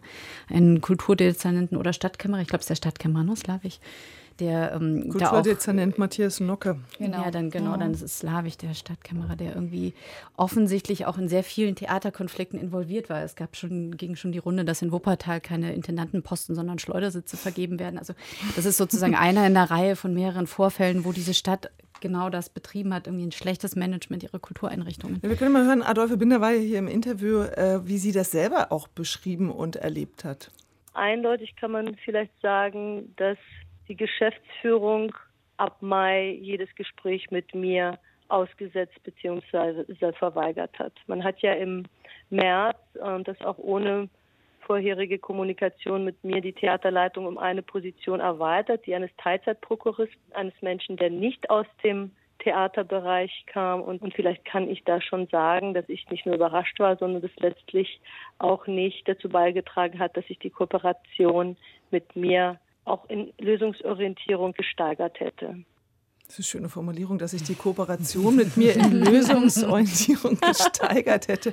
einen 0.49 0.81
Kulturdezernenten 0.81 1.77
oder 1.77 1.93
Stadtkämmerer, 1.93 2.43
ich 2.43 2.49
glaube, 2.49 2.61
es 2.61 2.65
ist 2.65 2.71
der 2.71 2.77
Stadtkämmerer, 2.77 3.25
ne, 3.25 3.37
slawisch, 3.37 3.79
der 4.41 4.73
ähm, 4.73 5.11
Kulturdezernent 5.11 5.99
Matthias 5.99 6.41
Nocke. 6.41 6.79
Genau. 6.99 7.23
Ja, 7.23 7.31
dann 7.31 7.51
genau, 7.51 7.77
dann 7.77 7.93
ist 7.93 8.03
es 8.03 8.19
slawisch, 8.19 8.57
der 8.57 8.75
Stadtkämmerer, 8.75 9.37
der 9.37 9.55
irgendwie 9.55 9.95
offensichtlich 10.37 11.07
auch 11.07 11.19
in 11.19 11.29
sehr 11.29 11.45
vielen 11.45 11.77
Theaterkonflikten 11.77 12.59
involviert 12.59 13.09
war. 13.09 13.23
Es 13.23 13.37
gab 13.37 13.57
schon, 13.57 13.97
ging 13.97 14.17
schon 14.17 14.33
die 14.33 14.39
Runde, 14.39 14.65
dass 14.65 14.83
in 14.83 14.91
Wuppertal 14.91 15.41
keine 15.41 15.73
Intendantenposten, 15.73 16.55
sondern 16.55 16.79
Schleudersitze 16.79 17.37
vergeben 17.37 17.79
werden. 17.79 17.99
Also 17.99 18.15
das 18.57 18.65
ist 18.65 18.77
sozusagen 18.77 19.15
einer 19.15 19.47
in 19.47 19.55
der 19.55 19.71
Reihe 19.71 19.95
von 19.95 20.13
mehreren 20.15 20.47
Vorfällen, 20.47 21.05
wo 21.05 21.13
diese 21.13 21.35
Stadt 21.35 21.71
genau 22.05 22.29
das 22.29 22.51
betrieben 22.51 22.93
hat, 22.93 23.07
irgendwie 23.07 23.25
ein 23.25 23.33
schlechtes 23.33 23.77
Management 23.77 24.23
ihrer 24.23 24.39
Kultureinrichtungen. 24.39 25.21
Ja, 25.23 25.31
wir 25.31 25.37
können 25.37 25.53
mal 25.53 25.65
hören, 25.65 25.83
Adolphe 25.83 26.19
Binder 26.19 26.43
war 26.43 26.53
ja 26.53 26.61
hier 26.61 26.79
im 26.79 26.87
Interview, 26.87 27.41
äh, 27.41 27.81
wie 27.89 27.97
sie 27.97 28.13
das 28.13 28.31
selber 28.31 28.71
auch 28.71 28.89
beschrieben 28.89 29.51
und 29.51 29.77
erlebt 29.77 30.23
hat. 30.23 30.51
Eindeutig 30.93 31.57
kann 31.57 31.71
man 31.71 31.97
vielleicht 32.05 32.39
sagen, 32.43 33.15
dass 33.17 33.39
die 33.89 33.97
Geschäftsführung 33.97 35.15
ab 35.57 35.79
Mai 35.81 36.39
jedes 36.43 36.69
Gespräch 36.75 37.31
mit 37.31 37.55
mir 37.55 37.99
ausgesetzt 38.29 39.03
bzw. 39.03 40.13
verweigert 40.13 40.79
hat. 40.79 40.93
Man 41.07 41.25
hat 41.25 41.41
ja 41.41 41.55
im 41.55 41.85
März, 42.29 42.77
und 43.01 43.27
das 43.27 43.41
auch 43.41 43.57
ohne 43.57 44.11
vorherige 44.67 45.19
Kommunikation 45.19 46.05
mit 46.05 46.23
mir, 46.25 46.41
die 46.41 46.53
Theaterleitung 46.53 47.27
um 47.27 47.39
eine 47.39 47.63
Position 47.63 48.21
erweitert, 48.21 48.87
die 48.87 48.95
eines 48.95 49.11
Teilzeitprokuristen, 49.19 50.33
eines 50.33 50.55
Menschen, 50.61 50.97
der 50.97 51.11
nicht 51.11 51.51
aus 51.51 51.67
dem 51.83 52.11
Theaterbereich 52.41 53.45
kam. 53.47 53.81
Und, 53.83 54.03
und 54.03 54.15
vielleicht 54.15 54.45
kann 54.45 54.69
ich 54.69 54.85
da 54.85 55.01
schon 55.01 55.27
sagen, 55.29 55.75
dass 55.75 55.89
ich 55.89 56.09
nicht 56.11 56.27
nur 56.27 56.35
überrascht 56.35 56.79
war, 56.79 56.97
sondern 56.97 57.23
das 57.23 57.35
letztlich 57.37 58.01
auch 58.39 58.67
nicht 58.67 59.09
dazu 59.09 59.29
beigetragen 59.29 59.99
hat, 59.99 60.17
dass 60.17 60.27
sich 60.27 60.39
die 60.39 60.51
Kooperation 60.51 61.57
mit 61.91 62.17
mir 62.17 62.59
auch 62.85 63.09
in 63.09 63.33
Lösungsorientierung 63.39 64.53
gesteigert 64.53 65.21
hätte. 65.21 65.65
Das 66.27 66.39
ist 66.39 66.39
eine 66.39 66.45
schöne 66.45 66.69
Formulierung, 66.71 67.19
dass 67.19 67.33
sich 67.33 67.43
die 67.43 67.55
Kooperation 67.55 68.35
mit 68.35 68.57
mir 68.57 68.75
in 68.75 68.93
Lösungsorientierung 69.05 70.39
gesteigert 70.41 71.29
hätte. 71.29 71.53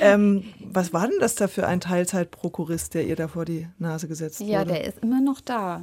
Ähm, 0.00 0.52
was 0.58 0.92
war 0.92 1.06
denn 1.06 1.20
das 1.20 1.36
da 1.36 1.46
für 1.46 1.68
ein 1.68 1.78
Teilzeitprokurist, 1.78 2.94
der 2.94 3.06
ihr 3.06 3.14
da 3.14 3.28
vor 3.28 3.44
die 3.44 3.68
Nase 3.78 4.08
gesetzt 4.08 4.40
wurde? 4.40 4.50
Ja, 4.50 4.64
der 4.64 4.84
ist 4.84 4.98
immer 4.98 5.20
noch 5.20 5.40
da. 5.40 5.82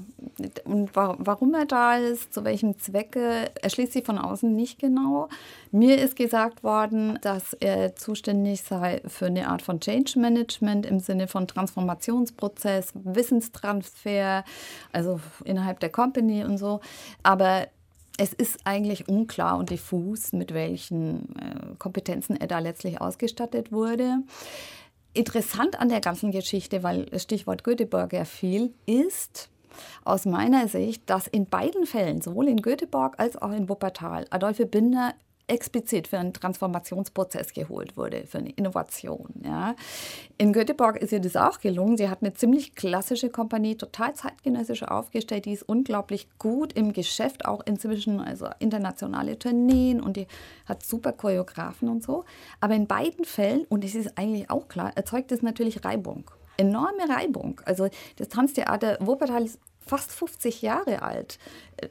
Und 0.66 0.90
warum 0.94 1.54
er 1.54 1.66
da 1.66 1.96
ist, 1.96 2.34
zu 2.34 2.44
welchem 2.44 2.78
Zwecke, 2.78 3.52
erschließt 3.62 3.94
sich 3.94 4.06
von 4.06 4.18
außen 4.18 4.54
nicht 4.54 4.80
genau. 4.80 5.30
Mir 5.72 5.98
ist 5.98 6.18
gesagt 6.18 6.62
worden, 6.62 7.20
dass 7.22 7.54
er 7.54 7.96
zuständig 7.96 8.64
sei 8.64 9.02
für 9.08 9.28
eine 9.28 9.48
Art 9.48 9.62
von 9.62 9.80
Change 9.80 10.20
Management 10.20 10.86
im 10.86 11.00
Sinne 11.00 11.30
von 11.30 11.48
Transformationsprozess, 11.48 12.92
Wissenstransfer, 12.96 14.44
also 14.92 15.22
innerhalb 15.46 15.80
der 15.80 15.90
Company 15.90 16.44
und 16.44 16.58
so. 16.58 16.82
Aber 17.24 17.68
es 18.20 18.34
ist 18.34 18.60
eigentlich 18.66 19.08
unklar 19.08 19.58
und 19.58 19.70
diffus, 19.70 20.34
mit 20.34 20.54
welchen 20.54 21.36
äh, 21.38 21.76
Kompetenzen 21.78 22.36
er 22.36 22.48
da 22.48 22.60
letztlich 22.60 23.00
ausgestattet 23.00 23.72
wurde. 23.72 24.18
Interessant 25.14 25.80
an 25.80 25.88
der 25.88 26.02
ganzen 26.02 26.32
Geschichte, 26.32 26.84
weil 26.84 27.06
das 27.06 27.24
Stichwort 27.24 27.64
Göteborg 27.64 28.14
fiel, 28.28 28.74
ist 28.86 29.50
aus 30.04 30.26
meiner 30.26 30.68
Sicht, 30.68 31.10
dass 31.10 31.28
in 31.28 31.46
beiden 31.46 31.86
Fällen, 31.86 32.22
sowohl 32.22 32.50
in 32.50 32.62
Göteborg 32.62 33.16
als 33.18 33.42
auch 33.42 33.52
in 33.52 33.70
Wuppertal, 33.70 34.26
Adolphe 34.32 34.66
Binder 34.66 35.14
explizit 35.50 36.08
für 36.08 36.20
einen 36.20 36.34
Transformationsprozess 36.34 37.54
geholt 37.54 37.98
wurde, 37.98 38.26
für 38.26 38.38
eine 38.38 38.52
Innovation. 38.52 39.28
Ja. 39.44 39.76
In 40.38 40.54
Göteborg 40.54 40.98
ist 40.98 41.12
ihr 41.12 41.20
das 41.20 41.36
auch 41.36 41.60
gelungen. 41.60 41.98
Sie 41.98 42.10
hat 42.10 42.22
eine 42.22 42.34
ziemlich 42.34 42.76
klassische 42.76 43.30
Kompanie, 43.30 43.76
total 43.76 44.14
zeitgenössisch 44.14 44.84
aufgestellt. 44.84 45.46
Die 45.46 45.54
ist 45.54 45.64
unglaublich 45.64 46.28
gut 46.38 46.74
im 46.74 46.94
Geschäft, 46.94 47.46
auch 47.46 47.62
inzwischen, 47.66 48.20
also 48.20 48.48
internationale 48.60 49.38
Tourneen 49.38 50.02
und 50.02 50.18
die 50.18 50.28
hat 50.66 50.86
super 50.86 51.12
Choreografen 51.12 51.90
und 51.90 52.04
so. 52.04 52.26
Aber 52.60 52.76
in 52.76 52.88
beiden 52.88 53.26
Fällen, 53.26 53.66
und 53.70 53.84
es 53.84 53.96
ist 53.96 54.18
eigentlich 54.18 54.50
auch 54.50 54.68
klar, 54.68 54.92
erzeugt 54.96 55.32
es 55.32 55.42
natürlich 55.42 55.84
Reibung 55.84 56.32
enorme 56.60 57.08
Reibung. 57.10 57.62
Also 57.66 57.88
das 58.18 58.28
Tanztheater 58.28 58.98
Wuppertal 59.00 59.46
ist 59.46 59.60
fast 59.90 60.12
50 60.12 60.62
Jahre 60.62 61.02
alt. 61.02 61.40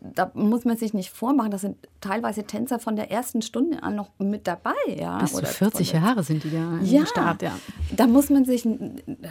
Da 0.00 0.30
muss 0.34 0.64
man 0.64 0.76
sich 0.76 0.94
nicht 0.94 1.10
vormachen, 1.10 1.50
da 1.50 1.58
sind 1.58 1.76
teilweise 2.00 2.44
Tänzer 2.44 2.78
von 2.78 2.94
der 2.94 3.10
ersten 3.10 3.42
Stunde 3.42 3.82
an 3.82 3.96
noch 3.96 4.10
mit 4.18 4.46
dabei. 4.46 4.74
Ja, 4.86 5.18
Bis 5.18 5.32
zu 5.32 5.44
40 5.44 5.92
Jahre 5.92 6.22
sind 6.22 6.44
die 6.44 6.50
da 6.50 6.78
ja, 6.82 7.06
Start, 7.06 7.42
ja. 7.42 7.58
Da 7.90 8.06
muss 8.06 8.30
man 8.30 8.44
sich, 8.44 8.66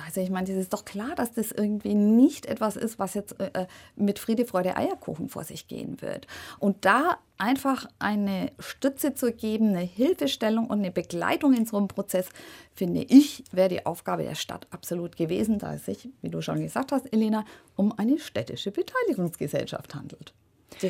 also 0.05 0.21
ich 0.21 0.29
meine, 0.29 0.49
es 0.51 0.57
ist 0.57 0.73
doch 0.73 0.83
klar, 0.83 1.15
dass 1.15 1.33
das 1.33 1.51
irgendwie 1.51 1.95
nicht 1.95 2.45
etwas 2.45 2.75
ist, 2.75 2.99
was 2.99 3.13
jetzt 3.13 3.39
äh, 3.39 3.51
äh, 3.53 3.67
mit 3.95 4.19
Friede, 4.19 4.45
Freude, 4.45 4.75
Eierkuchen 4.75 5.29
vor 5.29 5.43
sich 5.43 5.67
gehen 5.67 6.01
wird. 6.01 6.27
Und 6.59 6.83
da 6.83 7.17
einfach 7.37 7.87
eine 7.99 8.51
Stütze 8.59 9.13
zu 9.13 9.31
geben, 9.31 9.69
eine 9.69 9.81
Hilfestellung 9.81 10.67
und 10.67 10.79
eine 10.79 10.91
Begleitung 10.91 11.53
in 11.53 11.65
so 11.65 11.77
einem 11.77 11.87
Prozess, 11.87 12.29
finde 12.73 13.03
ich, 13.03 13.43
wäre 13.51 13.69
die 13.69 13.85
Aufgabe 13.85 14.23
der 14.23 14.35
Stadt 14.35 14.67
absolut 14.71 15.15
gewesen, 15.17 15.59
da 15.59 15.73
es 15.73 15.85
sich, 15.85 16.09
wie 16.21 16.29
du 16.29 16.41
schon 16.41 16.61
gesagt 16.61 16.91
hast, 16.91 17.11
Elena, 17.13 17.45
um 17.75 17.97
eine 17.97 18.19
städtische 18.19 18.71
Beteiligungsgesellschaft 18.71 19.95
handelt. 19.95 20.33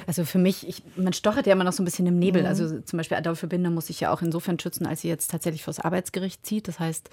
Also 0.05 0.25
für 0.25 0.37
mich, 0.37 0.67
ich, 0.67 0.83
man 0.95 1.13
stochert 1.13 1.47
ja 1.47 1.53
immer 1.53 1.63
noch 1.63 1.73
so 1.73 1.81
ein 1.81 1.85
bisschen 1.85 2.07
im 2.07 2.19
Nebel. 2.19 2.43
Mhm. 2.43 2.47
Also 2.47 2.79
zum 2.81 2.97
Beispiel 2.97 3.17
Adolphe 3.17 3.47
Binder 3.47 3.69
muss 3.69 3.87
sich 3.87 3.99
ja 3.99 4.11
auch 4.11 4.21
insofern 4.21 4.59
schützen, 4.59 4.85
als 4.85 5.01
sie 5.01 5.07
jetzt 5.07 5.31
tatsächlich 5.31 5.63
vor 5.63 5.73
das 5.73 5.83
Arbeitsgericht 5.83 6.45
zieht. 6.45 6.67
Das 6.67 6.79
heißt, 6.79 7.09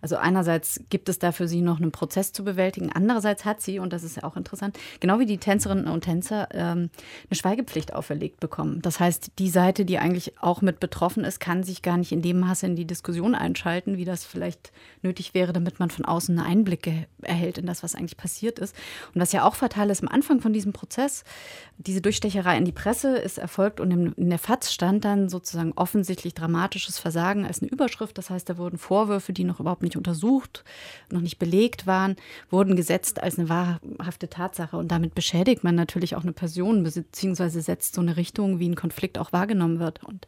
also 0.00 0.16
einerseits 0.16 0.80
gibt 0.90 1.08
es 1.08 1.18
da 1.18 1.32
für 1.32 1.48
sie 1.48 1.60
noch 1.60 1.80
einen 1.80 1.92
Prozess 1.92 2.32
zu 2.32 2.44
bewältigen. 2.44 2.90
Andererseits 2.92 3.44
hat 3.44 3.60
sie, 3.60 3.78
und 3.78 3.92
das 3.92 4.02
ist 4.02 4.16
ja 4.16 4.24
auch 4.24 4.36
interessant, 4.36 4.78
genau 5.00 5.18
wie 5.18 5.26
die 5.26 5.38
Tänzerinnen 5.38 5.86
und 5.86 6.02
Tänzer, 6.02 6.48
ähm, 6.52 6.90
eine 7.30 7.36
Schweigepflicht 7.36 7.94
auferlegt 7.94 8.40
bekommen. 8.40 8.82
Das 8.82 9.00
heißt, 9.00 9.32
die 9.38 9.50
Seite, 9.50 9.84
die 9.84 9.98
eigentlich 9.98 10.40
auch 10.40 10.62
mit 10.62 10.80
betroffen 10.80 11.24
ist, 11.24 11.40
kann 11.40 11.62
sich 11.62 11.82
gar 11.82 11.96
nicht 11.96 12.12
in 12.12 12.22
dem 12.22 12.40
Maße 12.40 12.66
in 12.66 12.76
die 12.76 12.86
Diskussion 12.86 13.34
einschalten, 13.34 13.96
wie 13.96 14.04
das 14.04 14.24
vielleicht 14.24 14.72
nötig 15.02 15.34
wäre, 15.34 15.52
damit 15.52 15.78
man 15.78 15.90
von 15.90 16.04
außen 16.04 16.38
einen 16.38 16.46
Einblick 16.46 16.90
erhält 17.22 17.58
in 17.58 17.66
das, 17.66 17.82
was 17.82 17.94
eigentlich 17.94 18.16
passiert 18.16 18.58
ist. 18.58 18.74
Und 19.14 19.20
was 19.20 19.32
ja 19.32 19.44
auch 19.44 19.54
fatal 19.54 19.90
ist, 19.90 20.02
am 20.02 20.08
Anfang 20.08 20.40
von 20.40 20.52
diesem 20.52 20.72
Prozess, 20.72 21.24
diese 21.76 22.00
Durchstecherei 22.18 22.58
in 22.58 22.64
die 22.64 22.72
Presse 22.72 23.16
ist 23.16 23.38
erfolgt 23.38 23.78
und 23.78 23.92
in 23.92 24.28
der 24.28 24.40
FAZ 24.40 24.72
stand 24.72 25.04
dann 25.04 25.28
sozusagen 25.28 25.72
offensichtlich 25.76 26.34
dramatisches 26.34 26.98
Versagen 26.98 27.46
als 27.46 27.62
eine 27.62 27.70
Überschrift. 27.70 28.18
Das 28.18 28.28
heißt, 28.28 28.48
da 28.48 28.58
wurden 28.58 28.76
Vorwürfe, 28.76 29.32
die 29.32 29.44
noch 29.44 29.60
überhaupt 29.60 29.84
nicht 29.84 29.96
untersucht, 29.96 30.64
noch 31.12 31.20
nicht 31.20 31.38
belegt 31.38 31.86
waren, 31.86 32.16
wurden 32.50 32.74
gesetzt 32.74 33.22
als 33.22 33.38
eine 33.38 33.48
wahrhafte 33.48 34.28
Tatsache. 34.28 34.76
Und 34.76 34.88
damit 34.88 35.14
beschädigt 35.14 35.62
man 35.62 35.76
natürlich 35.76 36.16
auch 36.16 36.24
eine 36.24 36.32
Person, 36.32 36.82
beziehungsweise 36.82 37.62
setzt 37.62 37.94
so 37.94 38.00
eine 38.00 38.16
Richtung, 38.16 38.58
wie 38.58 38.68
ein 38.68 38.74
Konflikt 38.74 39.16
auch 39.16 39.32
wahrgenommen 39.32 39.78
wird. 39.78 40.02
Und 40.02 40.26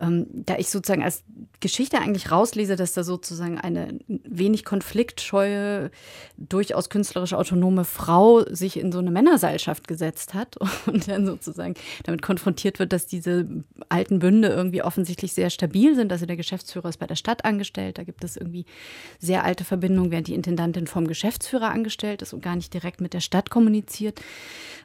ähm, 0.00 0.26
da 0.32 0.56
ich 0.56 0.70
sozusagen 0.70 1.02
als 1.02 1.22
Geschichte 1.60 1.98
eigentlich 1.98 2.30
rauslese, 2.30 2.76
dass 2.76 2.94
da 2.94 3.04
sozusagen 3.04 3.58
eine 3.58 3.98
wenig 4.08 4.64
konfliktscheue, 4.64 5.90
durchaus 6.38 6.88
künstlerisch 6.88 7.34
autonome 7.34 7.84
Frau 7.84 8.42
sich 8.48 8.78
in 8.78 8.92
so 8.92 8.98
eine 8.98 9.10
Männerseilschaft 9.10 9.86
gesetzt 9.86 10.32
hat 10.32 10.56
und 10.86 11.08
dann 11.08 11.26
sozusagen 11.26 11.74
damit 12.04 12.22
konfrontiert 12.22 12.78
wird, 12.78 12.92
dass 12.92 13.06
diese 13.06 13.46
alten 13.90 14.20
Bünde 14.20 14.48
irgendwie 14.48 14.82
offensichtlich 14.82 15.34
sehr 15.34 15.50
stabil 15.50 15.94
sind. 15.94 16.12
Also 16.12 16.24
der 16.24 16.36
Geschäftsführer 16.36 16.88
ist 16.88 16.98
bei 16.98 17.06
der 17.06 17.16
Stadt 17.16 17.44
angestellt, 17.44 17.98
da 17.98 18.04
gibt 18.04 18.24
es 18.24 18.36
irgendwie 18.36 18.64
sehr 19.18 19.44
alte 19.44 19.64
Verbindungen, 19.64 20.10
während 20.10 20.28
die 20.28 20.34
Intendantin 20.34 20.86
vom 20.86 21.06
Geschäftsführer 21.06 21.70
angestellt 21.70 22.22
ist 22.22 22.32
und 22.32 22.42
gar 22.42 22.56
nicht 22.56 22.72
direkt 22.72 23.02
mit 23.02 23.12
der 23.12 23.20
Stadt 23.20 23.50
kommuniziert. 23.50 24.20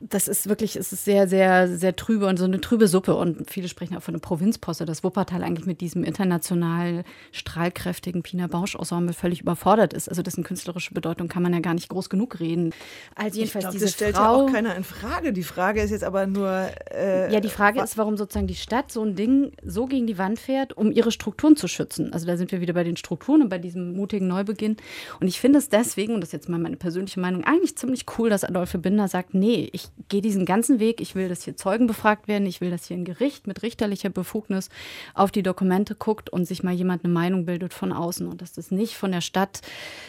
Das 0.02 0.28
ist 0.28 0.50
wirklich, 0.50 0.76
es 0.76 0.92
ist 0.92 1.06
sehr, 1.06 1.30
sehr, 1.30 1.70
sehr 1.70 1.96
trübe 1.96 2.28
und 2.28 2.38
so 2.38 2.44
eine 2.44 2.60
trübe 2.60 2.90
Suppe 2.90 3.16
und 3.16 3.50
viele 3.50 3.70
sprechen 3.70 3.96
auch 3.96 4.04
von 4.04 4.14
einer 4.14 4.22
Provinzposse. 4.22 4.86
Das 4.86 5.05
Wuppertal 5.06 5.44
eigentlich 5.44 5.66
mit 5.66 5.80
diesem 5.80 6.04
international 6.04 7.06
strahlkräftigen 7.32 8.24
Pina 8.24 8.48
Bausch-Ensemble 8.48 9.14
völlig 9.14 9.40
überfordert 9.42 9.94
ist. 9.94 10.10
Also 10.10 10.22
dessen 10.22 10.44
künstlerische 10.44 10.94
Bedeutung 10.94 11.30
kann 11.30 11.44
man 11.44 11.54
ja 11.54 11.60
gar 11.62 11.74
nicht 11.74 11.88
groß 11.88 12.10
genug 12.10 12.42
reden. 12.42 12.74
Also 13.16 13.40
jedenfalls 13.40 13.64
glaub, 13.64 13.74
diese 13.74 13.86
das 13.86 13.94
stellt 13.94 14.18
Frau, 14.18 14.24
ja 14.24 14.30
auch 14.32 14.52
keiner 14.52 14.76
in 14.76 14.84
Frage. 14.84 15.32
Die 15.32 15.44
Frage 15.44 15.82
ist 15.82 15.92
jetzt 15.92 16.04
aber 16.04 16.28
nur. 16.28 16.70
Äh, 16.92 17.32
ja, 17.32 17.40
die 17.40 17.50
Frage 17.50 17.82
ist, 17.82 17.98
warum 17.98 18.18
sozusagen 18.18 18.48
die 18.48 18.56
Stadt 18.56 18.92
so 18.92 19.04
ein 19.04 19.16
Ding 19.16 19.52
so 19.64 19.86
gegen 19.86 20.08
die 20.08 20.18
Wand 20.18 20.40
fährt, 20.40 20.76
um 20.76 20.92
ihre 20.92 21.12
Strukturen 21.12 21.56
zu 21.56 21.68
schützen. 21.68 22.12
Also 22.12 22.26
da 22.26 22.36
sind 22.36 22.52
wir 22.52 22.60
wieder 22.60 22.74
bei 22.74 22.84
den 22.84 22.98
Strukturen 22.98 23.44
und 23.44 23.50
bei 23.50 23.60
diesem 23.60 23.94
mutigen 23.94 24.28
Neubeginn. 24.28 24.78
Und 25.20 25.28
ich 25.28 25.40
finde 25.40 25.60
es 25.60 25.70
deswegen, 25.70 26.16
und 26.16 26.22
das 26.22 26.30
ist 26.30 26.34
jetzt 26.34 26.50
mal 26.50 26.60
meine 26.60 26.78
persönliche 26.78 27.20
Meinung, 27.20 27.44
eigentlich 27.44 27.78
ziemlich 27.78 28.06
cool, 28.18 28.30
dass 28.30 28.44
Adolphe 28.44 28.80
Binder 28.80 29.08
sagt, 29.08 29.34
nee, 29.34 29.70
ich 29.72 29.88
gehe 30.10 30.22
diesen 30.22 30.46
ganzen 30.46 30.80
Weg, 30.80 31.00
ich 31.02 31.16
will, 31.16 31.30
dass 31.30 31.44
hier 31.44 31.56
Zeugen 31.56 31.88
befragt 31.88 32.28
werden, 32.28 32.46
ich 32.48 32.62
will, 32.62 32.72
dass 32.72 32.88
hier 32.88 32.98
ein 32.98 33.06
Gericht 33.06 33.48
mit 33.48 33.62
richterlicher 33.62 34.10
Befugnis 34.10 34.70
auf 35.14 35.32
die 35.32 35.44
Dokumente 35.44 35.96
guckt 35.96 36.30
und 36.30 36.46
sich 36.46 36.64
mal 36.64 36.74
jemand 36.74 37.04
eine 37.04 37.14
Meinung 37.14 37.46
bildet 37.46 37.74
von 37.74 37.92
außen 37.92 38.28
und 38.28 38.42
dass 38.42 38.54
das 38.54 38.72
nicht 38.72 38.96
von 38.96 39.12
der 39.12 39.22
Stadt 39.22 39.62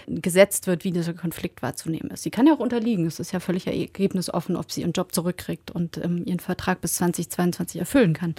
gesetzt 0.07 0.67
wird, 0.67 0.85
wie 0.85 0.91
dieser 0.91 1.15
Konflikt 1.15 1.63
wahrzunehmen 1.63 2.11
ist. 2.11 2.23
Sie 2.23 2.31
kann 2.31 2.47
ja 2.47 2.55
auch 2.55 2.59
unterliegen. 2.59 3.07
Es 3.07 3.21
ist 3.21 3.33
ja 3.33 3.41
völlig 3.41 3.67
ergebnisoffen, 3.67 4.57
ob 4.57 4.71
sie 4.71 4.83
ihren 4.83 4.93
Job 4.93 5.13
zurückkriegt 5.13 5.71
und 5.71 5.99
ähm, 5.99 6.25
ihren 6.25 6.41
Vertrag 6.41 6.81
bis 6.81 6.95
2022 6.95 7.81
erfüllen 7.81 8.15
kann. 8.15 8.35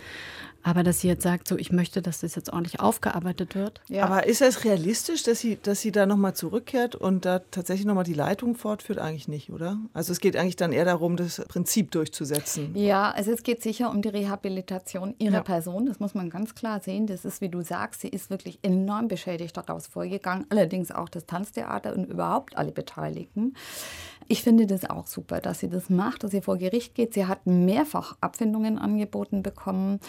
Aber 0.63 0.83
dass 0.83 1.01
sie 1.01 1.07
jetzt 1.07 1.23
sagt, 1.23 1.47
so 1.47 1.57
ich 1.57 1.71
möchte, 1.71 2.01
dass 2.01 2.19
das 2.19 2.35
jetzt 2.35 2.51
ordentlich 2.51 2.79
aufgearbeitet 2.79 3.55
wird. 3.55 3.81
Ja. 3.87 4.05
Aber 4.05 4.27
ist 4.27 4.41
es 4.41 4.63
realistisch, 4.65 5.23
dass 5.23 5.39
sie, 5.39 5.57
dass 5.61 5.81
sie 5.81 5.91
da 5.91 6.05
nochmal 6.05 6.35
zurückkehrt 6.35 6.95
und 6.95 7.25
da 7.25 7.39
tatsächlich 7.51 7.85
nochmal 7.85 8.03
die 8.03 8.13
Leitung 8.13 8.55
fortführt? 8.55 8.99
Eigentlich 8.99 9.27
nicht, 9.27 9.51
oder? 9.51 9.79
Also 9.93 10.11
es 10.11 10.19
geht 10.19 10.35
eigentlich 10.35 10.55
dann 10.55 10.73
eher 10.73 10.85
darum, 10.85 11.15
das 11.15 11.43
Prinzip 11.47 11.91
durchzusetzen. 11.91 12.75
Ja, 12.75 13.11
also 13.11 13.31
es 13.31 13.43
geht 13.43 13.63
sicher 13.63 13.89
um 13.89 14.01
die 14.01 14.09
Rehabilitation 14.09 15.15
ihrer 15.19 15.35
ja. 15.35 15.41
Person. 15.41 15.85
Das 15.85 15.99
muss 15.99 16.13
man 16.13 16.29
ganz 16.29 16.55
klar 16.55 16.81
sehen. 16.81 17.07
Das 17.07 17.25
ist, 17.25 17.41
wie 17.41 17.49
du 17.49 17.61
sagst, 17.61 18.01
sie 18.01 18.09
ist 18.09 18.29
wirklich 18.29 18.59
enorm 18.61 19.07
beschädigt 19.07 19.55
daraus 19.55 19.87
vorgegangen. 19.87 20.45
Allerdings 20.49 20.91
auch 20.91 21.09
das 21.09 21.25
Tanztheater 21.25 21.93
und 21.95 22.05
überhaupt 22.05 22.57
alle 22.57 22.71
Beteiligten. 22.71 23.53
Ich 24.29 24.43
finde 24.43 24.67
das 24.67 24.89
auch 24.89 25.07
super, 25.07 25.39
dass 25.39 25.59
sie 25.59 25.69
das 25.69 25.89
macht, 25.89 26.23
dass 26.23 26.31
sie 26.31 26.41
vor 26.41 26.57
Gericht 26.57 26.95
geht. 26.95 27.13
Sie 27.13 27.25
hat 27.25 27.47
mehrfach 27.47 28.17
Abfindungen 28.19 28.77
angeboten 28.77 29.41
bekommen, 29.41 29.99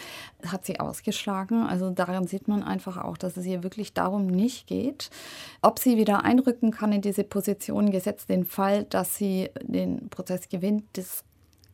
hat 0.45 0.65
sie 0.65 0.79
ausgeschlagen. 0.79 1.63
Also 1.63 1.89
daran 1.89 2.27
sieht 2.27 2.47
man 2.47 2.63
einfach 2.63 2.97
auch, 2.97 3.17
dass 3.17 3.37
es 3.37 3.45
ihr 3.45 3.63
wirklich 3.63 3.93
darum 3.93 4.27
nicht 4.27 4.67
geht. 4.67 5.09
Ob 5.61 5.79
sie 5.79 5.97
wieder 5.97 6.25
einrücken 6.25 6.71
kann 6.71 6.91
in 6.91 7.01
diese 7.01 7.23
Position, 7.23 7.91
gesetzt 7.91 8.29
den 8.29 8.45
Fall, 8.45 8.83
dass 8.83 9.15
sie 9.15 9.49
den 9.61 10.09
Prozess 10.09 10.49
gewinnt, 10.49 10.83
das 10.93 11.23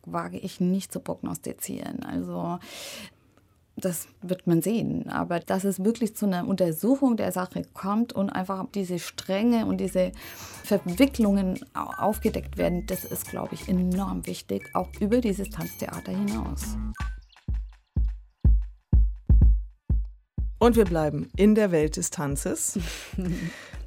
wage 0.05 0.37
ich 0.37 0.59
nicht 0.59 0.91
zu 0.93 0.99
prognostizieren. 0.99 2.03
Also 2.03 2.59
das 3.77 4.07
wird 4.21 4.47
man 4.47 4.61
sehen. 4.61 5.09
Aber 5.09 5.39
dass 5.39 5.63
es 5.63 5.83
wirklich 5.83 6.15
zu 6.15 6.25
einer 6.25 6.47
Untersuchung 6.47 7.17
der 7.17 7.31
Sache 7.31 7.63
kommt 7.73 8.13
und 8.13 8.29
einfach 8.29 8.65
diese 8.73 8.99
Stränge 8.99 9.65
und 9.65 9.77
diese 9.77 10.11
Verwicklungen 10.63 11.59
aufgedeckt 11.73 12.57
werden, 12.57 12.85
das 12.87 13.03
ist, 13.03 13.29
glaube 13.29 13.55
ich, 13.55 13.67
enorm 13.67 14.25
wichtig, 14.25 14.69
auch 14.73 14.89
über 14.99 15.19
dieses 15.19 15.49
Tanztheater 15.49 16.11
hinaus. 16.11 16.77
Und 20.57 20.77
wir 20.77 20.85
bleiben 20.85 21.29
in 21.35 21.53
der 21.53 21.71
Welt 21.71 21.97
des 21.97 22.11
Tanzes. 22.11 22.79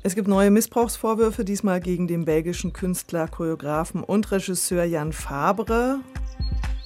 Es 0.05 0.15
gibt 0.15 0.29
neue 0.29 0.53
Missbrauchsvorwürfe, 0.53 1.45
diesmal 1.45 1.81
gegen 1.81 2.07
den 2.07 2.25
belgischen 2.25 2.73
Künstler, 2.73 3.27
Choreografen 3.27 4.05
und 4.05 4.31
Regisseur 4.31 4.85
Jan 4.85 5.13
Fabre 5.13 5.99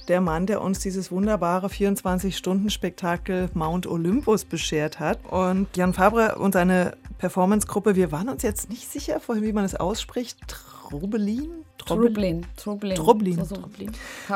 der 0.07 0.21
Mann, 0.21 0.45
der 0.45 0.61
uns 0.61 0.79
dieses 0.79 1.11
wunderbare 1.11 1.67
24-Stunden-Spektakel 1.67 3.49
Mount 3.53 3.87
Olympus 3.87 4.45
beschert 4.45 4.99
hat. 4.99 5.19
Und 5.29 5.67
Jan 5.75 5.93
Fabre 5.93 6.35
und 6.35 6.53
seine 6.53 6.97
Performance-Gruppe, 7.17 7.95
wir 7.95 8.11
waren 8.11 8.29
uns 8.29 8.43
jetzt 8.43 8.69
nicht 8.69 8.91
sicher 8.91 9.19
vorhin, 9.19 9.43
wie 9.43 9.53
man 9.53 9.65
es 9.65 9.75
ausspricht. 9.75 10.37
Trubelin? 10.47 11.63
Trublin. 11.77 12.45
Trublin. 12.55 12.95
Trublin. 12.95 13.35
So, 13.45 13.55
so. 13.55 13.63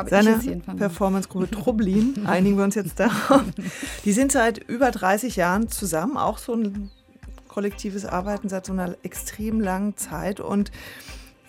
Seine 0.06 0.38
Performance-Gruppe 0.76 1.50
Trublin, 1.50 2.22
einigen 2.26 2.56
wir 2.56 2.64
uns 2.64 2.74
jetzt 2.74 2.98
darauf. 3.00 3.44
Die 4.04 4.12
sind 4.12 4.32
seit 4.32 4.58
über 4.58 4.90
30 4.90 5.36
Jahren 5.36 5.68
zusammen, 5.68 6.16
auch 6.16 6.38
so 6.38 6.54
ein 6.54 6.90
kollektives 7.48 8.04
Arbeiten 8.04 8.48
seit 8.48 8.66
so 8.66 8.72
einer 8.72 8.96
extrem 9.02 9.60
langen 9.60 9.96
Zeit. 9.96 10.40
Und 10.40 10.70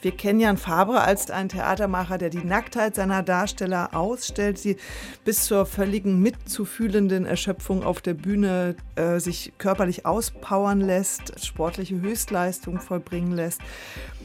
wir 0.01 0.11
kennen 0.11 0.39
Jan 0.39 0.57
Fabre 0.57 1.01
als 1.01 1.29
einen 1.29 1.49
Theatermacher, 1.49 2.17
der 2.17 2.29
die 2.29 2.43
Nacktheit 2.43 2.95
seiner 2.95 3.23
Darsteller 3.23 3.93
ausstellt, 3.93 4.57
sie 4.57 4.77
bis 5.25 5.45
zur 5.45 5.65
völligen 5.65 6.21
mitzufühlenden 6.21 7.25
Erschöpfung 7.25 7.83
auf 7.83 8.01
der 8.01 8.13
Bühne 8.13 8.75
äh, 8.95 9.19
sich 9.19 9.53
körperlich 9.57 10.05
auspowern 10.05 10.81
lässt, 10.81 11.43
sportliche 11.43 11.99
Höchstleistung 11.99 12.79
vollbringen 12.79 13.33
lässt. 13.33 13.61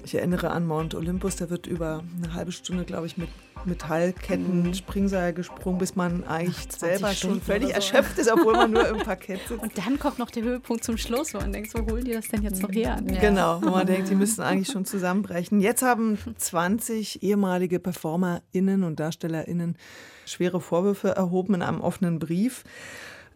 Ich 0.04 0.14
erinnere 0.14 0.50
an 0.50 0.66
Mount 0.66 0.94
Olympus, 0.94 1.36
da 1.36 1.48
wird 1.48 1.66
über 1.66 2.04
eine 2.22 2.34
halbe 2.34 2.52
Stunde, 2.52 2.84
glaube 2.84 3.06
ich, 3.06 3.16
mit 3.16 3.28
Metallketten, 3.64 4.64
mhm. 4.64 4.74
Springseil 4.74 5.32
gesprungen, 5.32 5.78
bis 5.78 5.96
man 5.96 6.24
eigentlich 6.24 6.70
selber 6.70 7.12
Stunden 7.12 7.36
schon 7.36 7.42
völlig 7.42 7.68
so. 7.68 7.74
erschöpft 7.74 8.18
ist, 8.18 8.30
obwohl 8.30 8.52
man 8.52 8.70
nur 8.70 8.86
im 8.86 8.98
Parkett 9.04 9.40
sitzt. 9.48 9.62
Und 9.62 9.78
dann 9.78 9.98
kommt 9.98 10.18
noch 10.18 10.30
der 10.30 10.42
Höhepunkt 10.42 10.84
zum 10.84 10.98
Schluss, 10.98 11.32
wo 11.32 11.38
man 11.38 11.52
denkt, 11.52 11.72
wo 11.74 11.90
holen 11.90 12.04
die 12.04 12.12
das 12.12 12.28
denn 12.28 12.42
jetzt 12.42 12.62
noch 12.62 12.70
her? 12.70 13.00
Ja. 13.08 13.20
Genau, 13.20 13.62
wo 13.62 13.70
man 13.70 13.86
denkt, 13.86 14.10
die 14.10 14.14
müssten 14.14 14.42
eigentlich 14.42 14.68
schon 14.68 14.84
zusammenbrechen. 14.84 15.60
Jetzt 15.60 15.82
haben 15.82 16.18
20 16.36 17.22
ehemalige 17.22 17.78
PerformerInnen 17.78 18.84
und 18.84 19.00
DarstellerInnen 19.00 19.76
schwere 20.26 20.60
Vorwürfe 20.60 21.08
erhoben 21.08 21.54
in 21.54 21.62
einem 21.62 21.80
offenen 21.80 22.18
Brief 22.18 22.64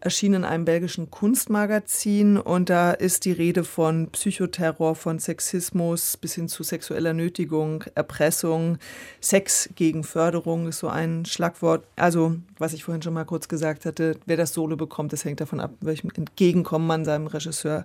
erschien 0.01 0.35
in 0.35 0.45
einem 0.45 0.65
belgischen 0.65 1.11
Kunstmagazin 1.11 2.37
und 2.37 2.71
da 2.71 2.93
ist 2.93 3.25
die 3.25 3.33
Rede 3.33 3.65
von 3.65 4.09
Psychoterror, 4.11 4.95
von 4.95 5.19
Sexismus 5.19 6.17
bis 6.17 6.35
hin 6.35 6.49
zu 6.49 6.63
sexueller 6.63 7.13
Nötigung, 7.13 7.85
Erpressung, 7.95 8.79
Sex 9.21 9.69
gegen 9.75 10.05
Förderung 10.05 10.69
ist 10.69 10.79
so 10.79 10.89
ein 10.89 11.25
Schlagwort. 11.25 11.85
Also, 11.97 12.37
was 12.59 12.73
ich 12.73 12.85
vorhin 12.85 13.03
schon 13.03 13.15
mal 13.15 13.25
kurz 13.25 13.49
gesagt 13.49 13.85
hatte, 13.87 14.17
wer 14.27 14.37
das 14.37 14.53
Solo 14.53 14.77
bekommt, 14.77 15.13
das 15.13 15.25
hängt 15.25 15.41
davon 15.41 15.61
ab, 15.61 15.73
welchem 15.81 16.11
Entgegenkommen 16.15 16.87
man 16.87 17.05
seinem 17.05 17.27
Regisseur 17.27 17.85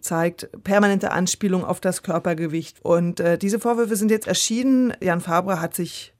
zeigt. 0.00 0.48
Permanente 0.64 1.12
Anspielung 1.12 1.64
auf 1.64 1.80
das 1.80 2.02
Körpergewicht. 2.02 2.78
Und 2.82 3.20
äh, 3.20 3.36
diese 3.38 3.60
Vorwürfe 3.60 3.96
sind 3.96 4.10
jetzt 4.10 4.26
erschienen. 4.26 4.94
Jan 5.00 5.20
Fabre 5.20 5.60
hat 5.60 5.74
sich 5.74 6.11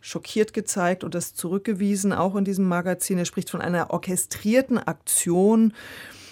schockiert 0.00 0.52
gezeigt 0.52 1.04
und 1.04 1.14
das 1.14 1.34
zurückgewiesen, 1.34 2.12
auch 2.12 2.36
in 2.36 2.44
diesem 2.44 2.66
Magazin. 2.66 3.18
Er 3.18 3.24
spricht 3.24 3.50
von 3.50 3.60
einer 3.60 3.90
orchestrierten 3.90 4.78
Aktion. 4.78 5.74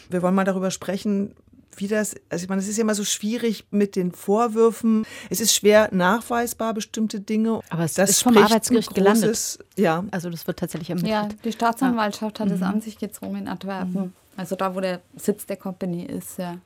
Wir 0.09 0.23
wollen 0.23 0.35
mal 0.35 0.45
darüber 0.45 0.71
sprechen, 0.71 1.35
wie 1.77 1.89
das, 1.89 2.17
also 2.29 2.43
ich 2.43 2.49
meine, 2.49 2.61
es 2.61 2.69
ist 2.69 2.77
ja 2.77 2.83
immer 2.83 2.95
so 2.95 3.05
schwierig 3.05 3.67
mit 3.71 3.97
den 3.97 4.13
Vorwürfen. 4.13 5.07
Es 5.31 5.41
ist 5.41 5.55
schwer 5.55 5.89
nachweisbar, 5.93 6.75
bestimmte 6.75 7.21
Dinge. 7.21 7.61
Aber 7.71 7.85
es 7.85 7.95
das 7.95 8.11
ist 8.11 8.23
vom 8.23 8.37
Arbeitsgericht 8.37 8.95
großes, 8.95 9.59
gelandet. 9.59 9.59
Ja. 9.77 10.05
Also 10.11 10.31
das 10.31 10.47
wird 10.47 10.59
tatsächlich 10.59 10.91
ermittelt. 10.91 11.13
Ja, 11.13 11.29
die 11.45 11.53
Staatsanwaltschaft 11.53 12.39
ja. 12.39 12.45
hat 12.45 12.53
es 12.53 12.61
mhm. 12.61 12.67
an 12.67 12.81
sich 12.81 12.99
gezogen 12.99 13.37
in 13.37 13.49
Antwerpen. 13.49 13.93
Mhm. 13.93 14.13
Also 14.37 14.57
da, 14.57 14.75
wo 14.75 14.81
der 14.81 15.01
Sitz 15.17 15.47
der 15.47 15.57
Company 15.57 16.05
ist, 16.05 16.39
ja. 16.39 16.59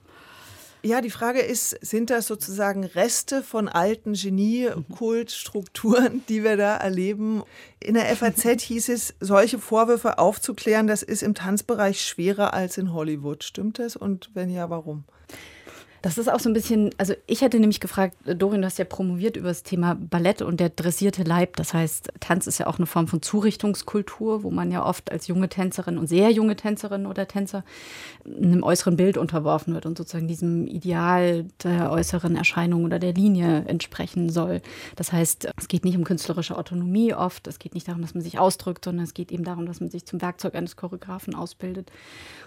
Ja, 0.84 1.00
die 1.00 1.10
Frage 1.10 1.40
ist, 1.40 1.78
sind 1.80 2.10
das 2.10 2.26
sozusagen 2.26 2.82
Reste 2.82 3.44
von 3.44 3.68
alten 3.68 4.14
Genie-Kultstrukturen, 4.14 6.24
die 6.28 6.42
wir 6.42 6.56
da 6.56 6.76
erleben? 6.76 7.44
In 7.78 7.94
der 7.94 8.06
FAZ 8.16 8.62
hieß 8.62 8.88
es, 8.88 9.14
solche 9.20 9.60
Vorwürfe 9.60 10.18
aufzuklären, 10.18 10.88
das 10.88 11.04
ist 11.04 11.22
im 11.22 11.34
Tanzbereich 11.34 12.02
schwerer 12.02 12.52
als 12.52 12.78
in 12.78 12.92
Hollywood. 12.92 13.44
Stimmt 13.44 13.78
das? 13.78 13.94
Und 13.94 14.30
wenn 14.34 14.50
ja, 14.50 14.70
warum? 14.70 15.04
Das 16.02 16.18
ist 16.18 16.28
auch 16.28 16.40
so 16.40 16.50
ein 16.50 16.52
bisschen, 16.52 16.90
also 16.98 17.14
ich 17.26 17.42
hätte 17.42 17.60
nämlich 17.60 17.78
gefragt, 17.78 18.16
Dorin, 18.26 18.60
du 18.60 18.66
hast 18.66 18.78
ja 18.78 18.84
promoviert 18.84 19.36
über 19.36 19.48
das 19.48 19.62
Thema 19.62 19.94
Ballett 19.94 20.42
und 20.42 20.58
der 20.58 20.68
dressierte 20.68 21.22
Leib. 21.22 21.54
Das 21.56 21.74
heißt, 21.74 22.10
Tanz 22.18 22.48
ist 22.48 22.58
ja 22.58 22.66
auch 22.66 22.78
eine 22.78 22.86
Form 22.86 23.06
von 23.06 23.22
Zurichtungskultur, 23.22 24.42
wo 24.42 24.50
man 24.50 24.72
ja 24.72 24.84
oft 24.84 25.12
als 25.12 25.28
junge 25.28 25.48
Tänzerin 25.48 25.98
und 25.98 26.08
sehr 26.08 26.30
junge 26.30 26.56
Tänzerin 26.56 27.06
oder 27.06 27.28
Tänzer 27.28 27.64
einem 28.26 28.64
äußeren 28.64 28.96
Bild 28.96 29.16
unterworfen 29.16 29.74
wird 29.74 29.86
und 29.86 29.96
sozusagen 29.96 30.26
diesem 30.26 30.66
Ideal 30.66 31.46
der 31.62 31.92
äußeren 31.92 32.34
Erscheinung 32.34 32.84
oder 32.84 32.98
der 32.98 33.12
Linie 33.12 33.64
entsprechen 33.66 34.28
soll. 34.28 34.60
Das 34.96 35.12
heißt, 35.12 35.50
es 35.56 35.68
geht 35.68 35.84
nicht 35.84 35.96
um 35.96 36.02
künstlerische 36.02 36.58
Autonomie 36.58 37.14
oft, 37.14 37.46
es 37.46 37.60
geht 37.60 37.74
nicht 37.74 37.86
darum, 37.86 38.02
dass 38.02 38.14
man 38.14 38.24
sich 38.24 38.40
ausdrückt, 38.40 38.84
sondern 38.84 39.04
es 39.04 39.14
geht 39.14 39.30
eben 39.30 39.44
darum, 39.44 39.66
dass 39.66 39.78
man 39.78 39.88
sich 39.88 40.04
zum 40.04 40.20
Werkzeug 40.20 40.56
eines 40.56 40.74
Choreografen 40.74 41.36
ausbildet. 41.36 41.92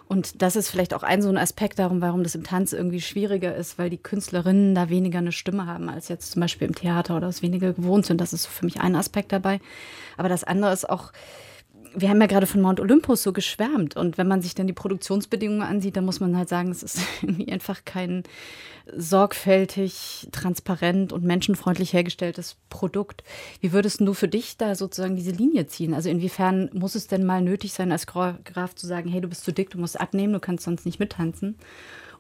Und 0.08 0.42
das 0.42 0.56
ist 0.56 0.70
vielleicht 0.70 0.94
auch 0.94 1.04
ein 1.04 1.22
so 1.22 1.30
ein 1.30 1.38
Aspekt 1.38 1.80
darum, 1.80 2.02
warum 2.02 2.24
das 2.24 2.36
im 2.36 2.44
Tanz 2.44 2.74
irgendwie 2.74 3.02
schwieriger 3.02 3.45
ist, 3.54 3.78
weil 3.78 3.90
die 3.90 3.98
Künstlerinnen 3.98 4.74
da 4.74 4.90
weniger 4.90 5.20
eine 5.20 5.32
Stimme 5.32 5.68
haben 5.68 5.90
als 5.90 6.08
jetzt 6.08 6.32
zum 6.32 6.42
Beispiel 6.42 6.68
im 6.68 6.76
Theater 6.76 7.18
oder 7.18 7.28
es 7.28 7.42
weniger 7.42 7.74
gewohnt 7.74 8.06
sind. 8.06 8.22
Das 8.22 8.34
ist 8.34 8.46
für 8.46 8.66
mich 8.66 8.80
ein 8.80 8.96
Aspekt 8.96 9.32
dabei. 9.32 9.60
Aber 10.18 10.30
das 10.30 10.44
andere 10.44 10.72
ist 10.72 10.90
auch, 10.90 11.12
wir 11.96 12.10
haben 12.10 12.20
ja 12.20 12.28
gerade 12.28 12.48
von 12.48 12.62
Mount 12.62 12.80
Olympus 12.80 13.24
so 13.24 13.34
geschwärmt. 13.34 13.96
Und 13.96 14.18
wenn 14.18 14.28
man 14.28 14.42
sich 14.42 14.56
dann 14.56 14.68
die 14.68 14.74
Produktionsbedingungen 14.74 15.62
ansieht, 15.62 15.96
dann 15.96 16.06
muss 16.06 16.20
man 16.20 16.38
halt 16.38 16.50
sagen, 16.50 16.72
es 16.72 16.84
ist 16.84 17.00
einfach 17.50 17.86
kein 17.86 18.24
sorgfältig, 18.96 20.28
transparent 20.32 21.12
und 21.12 21.24
menschenfreundlich 21.24 21.94
hergestelltes 21.94 22.58
Produkt. 22.70 23.24
Wie 23.60 23.72
würdest 23.72 24.02
du 24.02 24.14
für 24.14 24.28
dich 24.28 24.58
da 24.58 24.76
sozusagen 24.76 25.16
diese 25.16 25.32
Linie 25.32 25.68
ziehen? 25.68 25.94
Also 25.94 26.10
inwiefern 26.10 26.70
muss 26.74 26.96
es 26.96 27.08
denn 27.08 27.26
mal 27.26 27.42
nötig 27.42 27.74
sein, 27.74 27.92
als 27.92 28.06
Choreograf 28.06 28.76
zu 28.76 28.86
sagen, 28.86 29.10
hey, 29.10 29.22
du 29.22 29.28
bist 29.28 29.44
zu 29.44 29.52
dick, 29.52 29.72
du 29.72 29.80
musst 29.80 30.00
abnehmen, 30.00 30.34
du 30.34 30.40
kannst 30.40 30.66
sonst 30.66 30.86
nicht 30.86 31.00
mittanzen? 31.00 31.56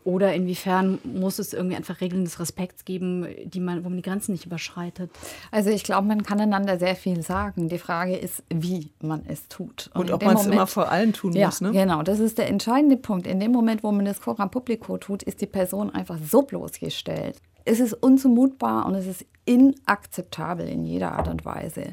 Oder 0.05 0.35
inwiefern 0.35 0.99
muss 1.03 1.39
es 1.39 1.51
irgendwie 1.51 1.75
einfach 1.75 1.99
Regeln 1.99 2.25
des 2.25 2.39
Respekts 2.39 2.85
geben, 2.85 3.25
die 3.43 3.59
man, 3.59 3.83
wo 3.83 3.89
man 3.89 3.97
die 3.97 4.03
Grenzen 4.03 4.33
nicht 4.33 4.45
überschreitet? 4.45 5.09
Also 5.49 5.71
ich 5.71 5.83
glaube, 5.83 6.07
man 6.07 6.21
kann 6.21 6.39
einander 6.39 6.77
sehr 6.77 6.95
viel 6.95 7.23
sagen. 7.23 7.69
Die 7.69 7.79
Frage 7.79 8.15
ist, 8.15 8.43
wie 8.49 8.91
man 9.01 9.23
es 9.27 9.47
tut. 9.47 9.89
Und, 9.95 10.01
Und 10.01 10.11
ob 10.11 10.23
man 10.23 10.37
es 10.37 10.45
immer 10.45 10.67
vor 10.67 10.91
allen 10.91 11.11
tun 11.11 11.33
ja, 11.33 11.47
muss. 11.47 11.59
Ne? 11.59 11.71
Genau, 11.71 12.03
das 12.03 12.19
ist 12.19 12.37
der 12.37 12.49
entscheidende 12.49 12.97
Punkt. 12.97 13.25
In 13.25 13.39
dem 13.39 13.51
Moment, 13.51 13.83
wo 13.83 13.91
man 13.91 14.05
das 14.05 14.21
Coram 14.21 14.51
Publico 14.51 14.99
tut, 14.99 15.23
ist 15.23 15.41
die 15.41 15.47
Person 15.47 15.89
einfach 15.89 16.19
so 16.23 16.43
bloßgestellt. 16.43 17.41
Es 17.65 17.79
ist 17.79 17.93
unzumutbar 17.93 18.85
und 18.85 18.93
es 18.93 19.07
ist 19.07 19.25
inakzeptabel 19.45 20.69
in 20.69 20.85
jeder 20.85 21.13
Art 21.13 21.29
und 21.29 21.45
Weise. 21.45 21.89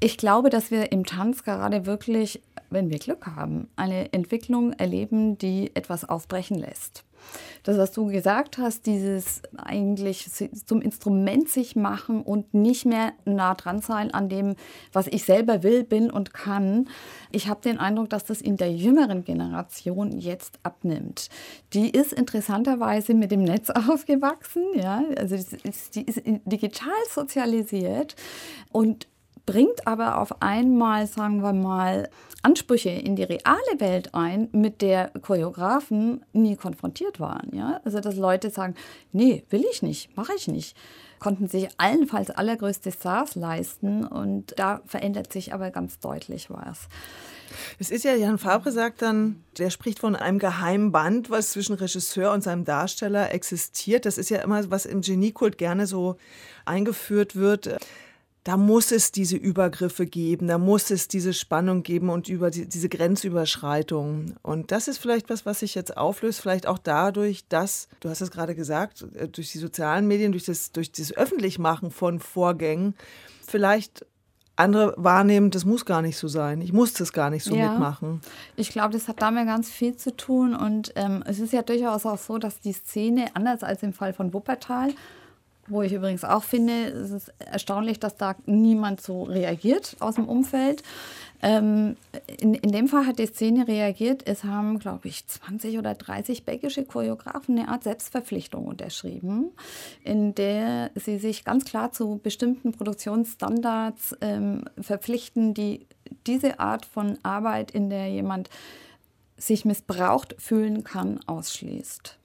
Ich 0.00 0.16
glaube, 0.16 0.48
dass 0.48 0.70
wir 0.70 0.92
im 0.92 1.04
Tanz 1.04 1.44
gerade 1.44 1.84
wirklich, 1.84 2.40
wenn 2.70 2.88
wir 2.88 2.98
Glück 2.98 3.26
haben, 3.26 3.68
eine 3.76 4.14
Entwicklung 4.14 4.72
erleben, 4.72 5.36
die 5.36 5.70
etwas 5.74 6.08
aufbrechen 6.08 6.58
lässt 6.58 7.04
das, 7.64 7.78
was 7.78 7.92
du 7.92 8.06
gesagt 8.06 8.58
hast, 8.58 8.86
dieses 8.86 9.42
eigentlich 9.56 10.28
zum 10.66 10.82
Instrument 10.82 11.48
sich 11.48 11.76
machen 11.76 12.22
und 12.22 12.52
nicht 12.54 12.84
mehr 12.84 13.12
nah 13.24 13.54
dran 13.54 13.80
sein 13.80 14.12
an 14.12 14.28
dem, 14.28 14.54
was 14.92 15.06
ich 15.06 15.24
selber 15.24 15.62
will, 15.62 15.82
bin 15.84 16.10
und 16.10 16.34
kann. 16.34 16.88
Ich 17.32 17.48
habe 17.48 17.62
den 17.62 17.78
Eindruck, 17.78 18.10
dass 18.10 18.24
das 18.24 18.40
in 18.40 18.56
der 18.56 18.72
jüngeren 18.72 19.24
Generation 19.24 20.18
jetzt 20.18 20.58
abnimmt. 20.62 21.28
Die 21.72 21.90
ist 21.90 22.12
interessanterweise 22.12 23.14
mit 23.14 23.30
dem 23.30 23.42
Netz 23.42 23.70
aufgewachsen, 23.70 24.62
ja, 24.74 25.02
also 25.16 25.36
die 25.94 26.02
ist 26.02 26.22
digital 26.44 26.92
sozialisiert 27.10 28.14
und 28.72 29.08
bringt 29.46 29.86
aber 29.86 30.18
auf 30.18 30.42
einmal, 30.42 31.06
sagen 31.06 31.42
wir 31.42 31.52
mal, 31.52 32.08
Ansprüche 32.42 32.90
in 32.90 33.16
die 33.16 33.24
reale 33.24 33.78
Welt 33.78 34.14
ein, 34.14 34.48
mit 34.52 34.82
der 34.82 35.10
Choreografen 35.22 36.24
nie 36.32 36.56
konfrontiert 36.56 37.20
waren. 37.20 37.50
Ja? 37.54 37.80
Also 37.84 38.00
dass 38.00 38.16
Leute 38.16 38.50
sagen, 38.50 38.74
nee, 39.12 39.44
will 39.50 39.64
ich 39.70 39.82
nicht, 39.82 40.16
mache 40.16 40.32
ich 40.36 40.48
nicht 40.48 40.76
konnten 41.24 41.48
sich 41.48 41.68
allenfalls 41.78 42.28
allergrößte 42.28 42.92
Stars 42.92 43.34
leisten 43.34 44.04
und 44.06 44.52
da 44.58 44.82
verändert 44.84 45.32
sich 45.32 45.54
aber 45.54 45.70
ganz 45.70 45.98
deutlich 45.98 46.50
was. 46.50 46.80
Es 47.78 47.90
ist 47.90 48.04
ja, 48.04 48.14
Jan 48.14 48.36
Fabre 48.36 48.70
sagt 48.70 49.00
dann, 49.00 49.42
der 49.56 49.70
spricht 49.70 50.00
von 50.00 50.16
einem 50.16 50.38
geheimen 50.38 50.92
Band, 50.92 51.30
was 51.30 51.52
zwischen 51.52 51.76
Regisseur 51.76 52.30
und 52.32 52.42
seinem 52.42 52.66
Darsteller 52.66 53.32
existiert. 53.32 54.04
Das 54.04 54.18
ist 54.18 54.28
ja 54.28 54.42
immer, 54.42 54.70
was 54.70 54.84
im 54.84 55.00
Geniekult 55.00 55.56
gerne 55.56 55.86
so 55.86 56.16
eingeführt 56.66 57.36
wird 57.36 57.78
da 58.44 58.58
muss 58.58 58.92
es 58.92 59.10
diese 59.10 59.36
Übergriffe 59.36 60.04
geben, 60.04 60.48
da 60.48 60.58
muss 60.58 60.90
es 60.90 61.08
diese 61.08 61.32
Spannung 61.32 61.82
geben 61.82 62.10
und 62.10 62.28
über 62.28 62.50
die, 62.50 62.68
diese 62.68 62.90
Grenzüberschreitung. 62.90 64.36
Und 64.42 64.70
das 64.70 64.86
ist 64.86 64.98
vielleicht 64.98 65.30
was, 65.30 65.46
was 65.46 65.60
sich 65.60 65.74
jetzt 65.74 65.96
auflöst, 65.96 66.42
vielleicht 66.42 66.66
auch 66.66 66.78
dadurch, 66.78 67.48
dass, 67.48 67.88
du 68.00 68.10
hast 68.10 68.20
es 68.20 68.30
gerade 68.30 68.54
gesagt, 68.54 69.06
äh, 69.14 69.28
durch 69.28 69.50
die 69.52 69.58
sozialen 69.58 70.06
Medien, 70.06 70.32
durch 70.32 70.44
das, 70.44 70.72
durch 70.72 70.92
das 70.92 71.16
Öffentlichmachen 71.16 71.90
von 71.90 72.20
Vorgängen, 72.20 72.94
vielleicht 73.46 74.04
andere 74.56 74.94
wahrnehmen, 74.98 75.50
das 75.50 75.64
muss 75.64 75.86
gar 75.86 76.02
nicht 76.02 76.18
so 76.18 76.28
sein. 76.28 76.60
Ich 76.60 76.72
muss 76.72 76.92
das 76.92 77.12
gar 77.12 77.30
nicht 77.30 77.44
so 77.44 77.56
ja. 77.56 77.70
mitmachen. 77.70 78.20
Ich 78.56 78.68
glaube, 78.68 78.92
das 78.92 79.08
hat 79.08 79.22
damit 79.22 79.46
ganz 79.46 79.70
viel 79.70 79.96
zu 79.96 80.16
tun. 80.16 80.54
Und 80.54 80.92
ähm, 80.96 81.24
es 81.26 81.40
ist 81.40 81.52
ja 81.52 81.62
durchaus 81.62 82.06
auch 82.06 82.18
so, 82.18 82.38
dass 82.38 82.60
die 82.60 82.72
Szene, 82.72 83.26
anders 83.34 83.62
als 83.62 83.82
im 83.82 83.92
Fall 83.92 84.12
von 84.12 84.32
Wuppertal, 84.32 84.92
wo 85.68 85.82
ich 85.82 85.92
übrigens 85.92 86.24
auch 86.24 86.42
finde, 86.42 86.86
es 86.88 87.10
ist 87.10 87.32
erstaunlich, 87.38 87.98
dass 87.98 88.16
da 88.16 88.36
niemand 88.46 89.00
so 89.00 89.24
reagiert 89.24 89.96
aus 90.00 90.16
dem 90.16 90.28
Umfeld. 90.28 90.82
Ähm, 91.42 91.96
in, 92.26 92.54
in 92.54 92.72
dem 92.72 92.88
Fall 92.88 93.06
hat 93.06 93.18
die 93.18 93.26
Szene 93.26 93.68
reagiert. 93.68 94.26
Es 94.26 94.44
haben, 94.44 94.78
glaube 94.78 95.08
ich, 95.08 95.26
20 95.26 95.78
oder 95.78 95.94
30 95.94 96.44
belgische 96.44 96.84
Choreografen 96.84 97.58
eine 97.58 97.68
Art 97.68 97.84
Selbstverpflichtung 97.84 98.66
unterschrieben, 98.66 99.50
in 100.04 100.34
der 100.34 100.90
sie 100.94 101.18
sich 101.18 101.44
ganz 101.44 101.64
klar 101.66 101.92
zu 101.92 102.18
bestimmten 102.22 102.72
Produktionsstandards 102.72 104.16
ähm, 104.22 104.64
verpflichten, 104.80 105.52
die 105.52 105.86
diese 106.26 106.60
Art 106.60 106.86
von 106.86 107.18
Arbeit, 107.22 107.70
in 107.70 107.90
der 107.90 108.08
jemand 108.08 108.48
sich 109.36 109.64
missbraucht 109.64 110.36
fühlen 110.38 110.84
kann, 110.84 111.20
ausschließt. 111.26 112.18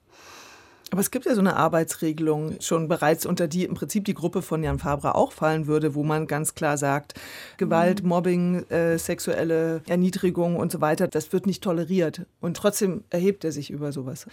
Aber 0.90 1.00
es 1.00 1.10
gibt 1.10 1.26
ja 1.26 1.34
so 1.34 1.40
eine 1.40 1.56
Arbeitsregelung 1.56 2.56
schon 2.60 2.88
bereits, 2.88 3.24
unter 3.24 3.46
die 3.46 3.64
im 3.64 3.74
Prinzip 3.74 4.04
die 4.04 4.14
Gruppe 4.14 4.42
von 4.42 4.62
Jan 4.62 4.78
Fabre 4.78 5.14
auch 5.14 5.32
fallen 5.32 5.66
würde, 5.66 5.94
wo 5.94 6.02
man 6.02 6.26
ganz 6.26 6.54
klar 6.54 6.76
sagt, 6.76 7.14
Gewalt, 7.58 8.02
mhm. 8.02 8.08
Mobbing, 8.08 8.68
äh, 8.70 8.98
sexuelle 8.98 9.82
Erniedrigung 9.88 10.56
und 10.56 10.72
so 10.72 10.80
weiter, 10.80 11.06
das 11.06 11.32
wird 11.32 11.46
nicht 11.46 11.62
toleriert. 11.62 12.26
Und 12.40 12.56
trotzdem 12.56 13.04
erhebt 13.10 13.44
er 13.44 13.52
sich 13.52 13.70
über 13.70 13.92
sowas. 13.92 14.26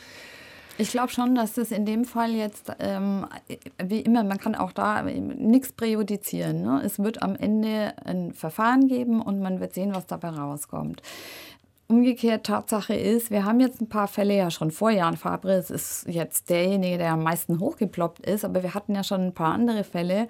Ich 0.79 0.91
glaube 0.91 1.09
schon, 1.09 1.33
dass 1.33 1.53
das 1.53 1.71
in 1.71 1.85
dem 1.85 2.05
Fall 2.05 2.31
jetzt, 2.31 2.71
ähm, 2.79 3.25
wie 3.83 4.01
immer, 4.01 4.23
man 4.23 4.37
kann 4.37 4.53
auch 4.53 4.71
da 4.71 5.01
nichts 5.01 5.71
präjudizieren. 5.71 6.61
Ne? 6.61 6.81
Es 6.85 6.99
wird 6.99 7.23
am 7.23 7.35
Ende 7.35 7.93
ein 8.05 8.31
Verfahren 8.31 8.87
geben 8.87 9.21
und 9.21 9.39
man 9.39 9.59
wird 9.59 9.73
sehen, 9.73 9.95
was 9.95 10.05
dabei 10.05 10.29
rauskommt. 10.29 11.01
Umgekehrt 11.89 12.45
Tatsache 12.45 12.95
ist, 12.95 13.31
wir 13.31 13.45
haben 13.45 13.61
jetzt 13.61 13.79
ein 13.79 13.87
paar 13.87 14.09
Fälle 14.09 14.35
ja 14.35 14.51
schon 14.51 14.71
vor 14.71 14.91
Jan 14.91 15.15
Fabris 15.15 15.69
ist 15.69 16.05
jetzt 16.09 16.49
derjenige, 16.49 16.97
der 16.97 17.13
am 17.13 17.23
meisten 17.23 17.61
hochgeploppt 17.61 18.25
ist, 18.25 18.43
aber 18.43 18.61
wir 18.61 18.73
hatten 18.73 18.93
ja 18.93 19.05
schon 19.05 19.21
ein 19.21 19.33
paar 19.33 19.53
andere 19.53 19.85
Fälle 19.85 20.27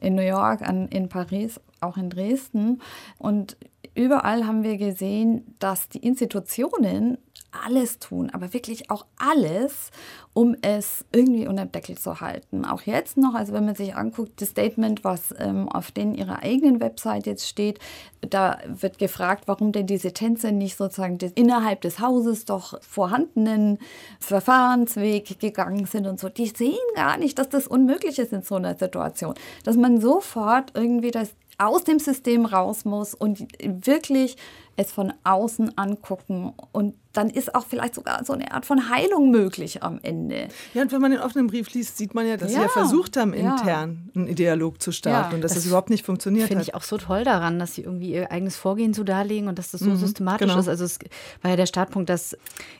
in 0.00 0.14
New 0.14 0.22
York, 0.22 0.60
in 0.90 1.08
Paris, 1.08 1.60
auch 1.80 1.96
in 1.96 2.10
Dresden. 2.10 2.82
Und 3.16 3.56
überall 3.94 4.46
haben 4.46 4.64
wir 4.64 4.76
gesehen, 4.76 5.56
dass 5.58 5.88
die 5.88 6.06
Institutionen 6.06 7.16
alles 7.64 7.98
tun, 7.98 8.30
aber 8.32 8.52
wirklich 8.52 8.90
auch 8.90 9.06
alles, 9.16 9.90
um 10.34 10.56
es 10.62 11.04
irgendwie 11.12 11.46
unter 11.46 11.64
dem 11.64 11.72
Deckel 11.72 11.98
zu 11.98 12.20
halten. 12.20 12.64
Auch 12.64 12.82
jetzt 12.82 13.16
noch, 13.16 13.34
also 13.34 13.52
wenn 13.52 13.64
man 13.64 13.74
sich 13.74 13.96
anguckt, 13.96 14.40
das 14.40 14.50
Statement, 14.50 15.04
was 15.04 15.34
ähm, 15.38 15.68
auf 15.68 15.90
den 15.90 16.14
ihrer 16.14 16.42
eigenen 16.42 16.80
Website 16.80 17.26
jetzt 17.26 17.48
steht, 17.48 17.78
da 18.20 18.58
wird 18.66 18.98
gefragt, 18.98 19.44
warum 19.46 19.72
denn 19.72 19.86
diese 19.86 20.12
Tänze 20.12 20.52
nicht 20.52 20.76
sozusagen 20.76 21.18
des, 21.18 21.32
innerhalb 21.32 21.80
des 21.80 22.00
Hauses 22.00 22.44
doch 22.44 22.80
vorhandenen 22.82 23.78
Verfahrensweg 24.20 25.40
gegangen 25.40 25.86
sind 25.86 26.06
und 26.06 26.20
so. 26.20 26.28
Die 26.28 26.48
sehen 26.48 26.76
gar 26.94 27.16
nicht, 27.16 27.38
dass 27.38 27.48
das 27.48 27.66
unmöglich 27.66 28.18
ist 28.18 28.32
in 28.32 28.42
so 28.42 28.56
einer 28.56 28.76
Situation, 28.76 29.34
dass 29.64 29.76
man 29.76 30.00
sofort 30.00 30.72
irgendwie 30.74 31.10
das 31.10 31.30
aus 31.58 31.82
dem 31.82 31.98
System 31.98 32.46
raus 32.46 32.84
muss 32.84 33.14
und 33.14 33.48
wirklich 33.60 34.36
es 34.76 34.92
von 34.92 35.12
außen 35.24 35.76
angucken 35.76 36.54
und 36.72 36.94
dann 37.12 37.30
ist 37.30 37.54
auch 37.54 37.64
vielleicht 37.66 37.94
sogar 37.94 38.24
so 38.24 38.34
eine 38.34 38.52
Art 38.52 38.66
von 38.66 38.90
Heilung 38.90 39.30
möglich 39.30 39.82
am 39.82 39.98
Ende. 40.02 40.48
Ja, 40.74 40.82
und 40.82 40.92
wenn 40.92 41.00
man 41.00 41.10
den 41.10 41.20
offenen 41.20 41.46
Brief 41.46 41.72
liest, 41.72 41.96
sieht 41.96 42.14
man 42.14 42.26
ja, 42.26 42.36
dass 42.36 42.52
ja, 42.52 42.58
sie 42.58 42.64
ja 42.64 42.68
versucht 42.68 43.16
haben, 43.16 43.32
intern 43.32 44.10
ja. 44.14 44.22
einen 44.22 44.34
Dialog 44.34 44.82
zu 44.82 44.92
starten 44.92 45.30
ja, 45.30 45.34
und 45.36 45.42
dass 45.42 45.52
das, 45.52 45.62
das 45.62 45.66
überhaupt 45.66 45.90
nicht 45.90 46.04
funktioniert 46.04 46.48
find 46.48 46.60
hat. 46.60 46.66
Finde 46.66 46.78
ich 46.78 46.80
auch 46.80 46.86
so 46.86 46.98
toll 46.98 47.24
daran, 47.24 47.58
dass 47.58 47.74
sie 47.74 47.82
irgendwie 47.82 48.12
ihr 48.12 48.30
eigenes 48.30 48.56
Vorgehen 48.56 48.92
so 48.92 49.04
darlegen 49.04 49.48
und 49.48 49.58
dass 49.58 49.70
das 49.70 49.80
so 49.80 49.90
mhm, 49.90 49.96
systematisch 49.96 50.48
genau. 50.48 50.60
ist. 50.60 50.68
Also 50.68 50.84
es 50.84 50.98
war 51.40 51.50
ja 51.50 51.56
der 51.56 51.66
Startpunkt, 51.66 52.10
dass 52.10 52.36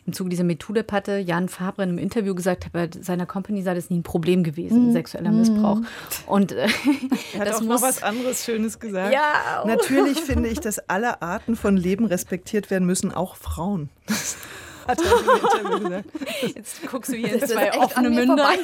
im 0.06 0.12
Zuge 0.12 0.30
dieser 0.30 0.44
MeToo-Debatte 0.44 1.18
Jan 1.18 1.48
Fabre 1.48 1.82
in 1.82 1.88
einem 1.90 1.98
Interview 1.98 2.34
gesagt 2.34 2.66
hat, 2.66 2.72
bei 2.72 2.90
seiner 3.00 3.24
Company 3.24 3.62
sei 3.62 3.74
das 3.74 3.88
nie 3.88 3.98
ein 3.98 4.02
Problem 4.02 4.44
gewesen, 4.44 4.88
mhm. 4.88 4.92
sexueller 4.92 5.32
Missbrauch. 5.32 5.80
Und 6.26 6.52
äh, 6.52 6.68
er 7.34 7.40
hat 7.40 7.54
auch 7.54 7.60
noch 7.62 7.80
was 7.80 8.02
anderes 8.02 8.44
Schönes 8.44 8.78
gesagt. 8.78 9.12
Ja. 9.12 9.64
Natürlich 9.64 10.20
finde 10.20 10.48
ich, 10.48 10.60
dass 10.60 10.78
alle 10.88 11.22
Arten 11.22 11.56
von 11.56 11.76
Leben 11.76 12.04
respektiert 12.04 12.70
werden 12.70 12.86
müssen, 12.86 13.12
auch 13.12 13.36
Frauen. 13.36 13.88
next. 14.36 14.67
Hat 14.88 15.00
er 15.00 15.04
im 15.04 15.10
Interview 15.36 15.78
gesagt. 15.88 16.06
Jetzt 16.56 16.88
guckst 16.88 17.12
du 17.12 17.16
hier 17.16 17.34
in 17.34 17.46
zwei 17.46 17.78
offene 17.78 18.10
Münder. 18.10 18.48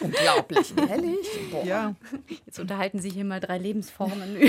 Unglaublich, 0.00 0.72
ehrlich? 0.76 1.26
Boah. 1.50 1.64
Ja. 1.64 1.94
Jetzt 2.46 2.58
unterhalten 2.58 3.00
sich 3.00 3.14
hier 3.14 3.24
mal 3.24 3.40
drei 3.40 3.58
Lebensformen 3.58 4.36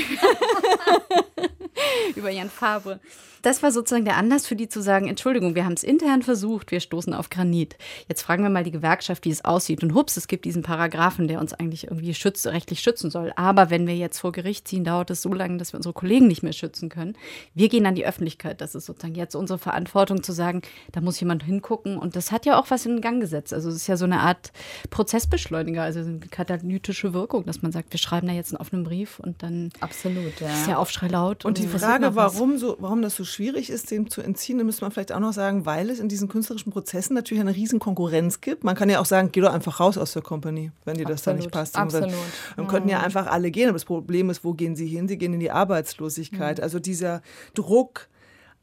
über 2.15 2.29
Jan 2.29 2.49
Fabre. 2.49 2.99
Das 3.41 3.63
war 3.63 3.71
sozusagen 3.71 4.05
der 4.05 4.17
Anlass 4.17 4.45
für 4.45 4.55
die 4.55 4.67
zu 4.67 4.81
sagen, 4.81 5.07
Entschuldigung, 5.07 5.55
wir 5.55 5.63
haben 5.63 5.73
es 5.73 5.83
intern 5.83 6.23
versucht, 6.23 6.71
wir 6.71 6.81
stoßen 6.81 7.13
auf 7.13 7.29
Granit. 7.29 7.77
Jetzt 8.07 8.21
fragen 8.21 8.43
wir 8.43 8.49
mal 8.49 8.65
die 8.65 8.71
Gewerkschaft, 8.71 9.23
wie 9.25 9.29
es 9.29 9.45
aussieht. 9.45 9.81
Und 9.81 9.93
hups, 9.93 10.17
es 10.17 10.27
gibt 10.27 10.43
diesen 10.43 10.61
Paragraphen, 10.61 11.27
der 11.27 11.39
uns 11.39 11.53
eigentlich 11.53 11.85
irgendwie 11.85 12.13
schützt, 12.13 12.45
rechtlich 12.47 12.81
schützen 12.81 13.09
soll. 13.09 13.31
Aber 13.37 13.69
wenn 13.69 13.87
wir 13.87 13.95
jetzt 13.95 14.19
vor 14.19 14.33
Gericht 14.33 14.67
ziehen, 14.67 14.83
dauert 14.83 15.09
es 15.09 15.21
so 15.21 15.33
lange, 15.33 15.57
dass 15.57 15.71
wir 15.71 15.77
unsere 15.77 15.93
Kollegen 15.93 16.27
nicht 16.27 16.43
mehr 16.43 16.53
schützen 16.53 16.89
können. 16.89 17.17
Wir 17.53 17.69
gehen 17.69 17.85
an 17.85 17.95
die 17.95 18.05
Öffentlichkeit. 18.05 18.59
Das 18.59 18.75
ist 18.75 18.85
sozusagen 18.85 19.15
jetzt 19.15 19.35
unsere 19.35 19.59
Verantwortung 19.59 20.21
zu 20.21 20.33
sagen, 20.33 20.48
da 20.91 21.01
muss 21.01 21.19
jemand 21.19 21.43
hingucken. 21.43 21.97
Und 21.97 22.15
das 22.15 22.31
hat 22.31 22.45
ja 22.45 22.59
auch 22.59 22.69
was 22.69 22.85
in 22.85 23.01
Gang 23.01 23.21
gesetzt. 23.21 23.53
Also 23.53 23.69
es 23.69 23.75
ist 23.75 23.87
ja 23.87 23.97
so 23.97 24.05
eine 24.05 24.19
Art 24.19 24.51
Prozessbeschleuniger, 24.89 25.83
also 25.83 25.99
eine 25.99 26.19
katalytische 26.19 27.13
Wirkung, 27.13 27.45
dass 27.45 27.61
man 27.61 27.71
sagt, 27.71 27.91
wir 27.91 27.99
schreiben 27.99 28.27
da 28.27 28.33
jetzt 28.33 28.53
einen 28.53 28.61
offenen 28.61 28.83
Brief 28.83 29.19
und 29.19 29.41
dann 29.43 29.71
Absolut, 29.79 30.39
ja. 30.39 30.49
ist 30.49 30.67
der 30.67 30.79
Aufschrei 30.79 31.07
laut. 31.07 31.45
Und, 31.45 31.59
und 31.59 31.63
die 31.63 31.67
Frage, 31.67 32.15
warum, 32.15 32.57
so, 32.57 32.77
warum 32.79 33.01
das 33.01 33.15
so 33.15 33.23
schwierig 33.23 33.69
ist, 33.69 33.91
dem 33.91 34.09
zu 34.09 34.21
entziehen, 34.21 34.57
da 34.57 34.63
müsste 34.63 34.83
man 34.83 34.91
vielleicht 34.91 35.11
auch 35.11 35.19
noch 35.19 35.33
sagen, 35.33 35.65
weil 35.65 35.89
es 35.89 35.99
in 35.99 36.09
diesen 36.09 36.27
künstlerischen 36.27 36.71
Prozessen 36.71 37.13
natürlich 37.13 37.41
eine 37.41 37.55
riesen 37.55 37.79
Konkurrenz 37.79 38.41
gibt. 38.41 38.63
Man 38.63 38.75
kann 38.75 38.89
ja 38.89 38.99
auch 38.99 39.05
sagen, 39.05 39.29
geh 39.31 39.41
doch 39.41 39.53
einfach 39.53 39.79
raus 39.79 39.97
aus 39.97 40.13
der 40.13 40.21
Company, 40.21 40.71
wenn 40.85 40.97
dir 40.97 41.05
das 41.05 41.23
da 41.23 41.33
nicht 41.33 41.51
passt. 41.51 41.77
Absolut. 41.77 42.13
Dann 42.55 42.67
könnten 42.67 42.89
ja 42.89 42.99
mhm. 42.99 43.05
einfach 43.05 43.27
alle 43.27 43.51
gehen. 43.51 43.69
Aber 43.69 43.75
das 43.75 43.85
Problem 43.85 44.29
ist, 44.29 44.43
wo 44.43 44.53
gehen 44.53 44.75
sie 44.75 44.87
hin? 44.87 45.07
Sie 45.07 45.17
gehen 45.17 45.33
in 45.33 45.39
die 45.39 45.51
Arbeitslosigkeit. 45.51 46.57
Mhm. 46.57 46.63
Also 46.63 46.79
dieser 46.79 47.21
Druck, 47.53 48.07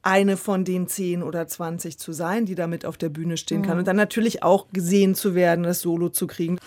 eine 0.06 0.36
von 0.36 0.64
den 0.64 0.86
10 0.86 1.24
oder 1.24 1.48
20 1.48 1.98
zu 1.98 2.12
sein, 2.12 2.46
die 2.46 2.54
damit 2.54 2.86
auf 2.86 2.96
der 2.96 3.08
Bühne 3.08 3.36
stehen 3.36 3.62
kann. 3.62 3.74
Mhm. 3.74 3.78
Und 3.80 3.88
dann 3.88 3.96
natürlich 3.96 4.44
auch 4.44 4.66
gesehen 4.72 5.16
zu 5.16 5.34
werden, 5.34 5.64
das 5.64 5.80
Solo 5.80 6.10
zu 6.10 6.28
kriegen. 6.28 6.58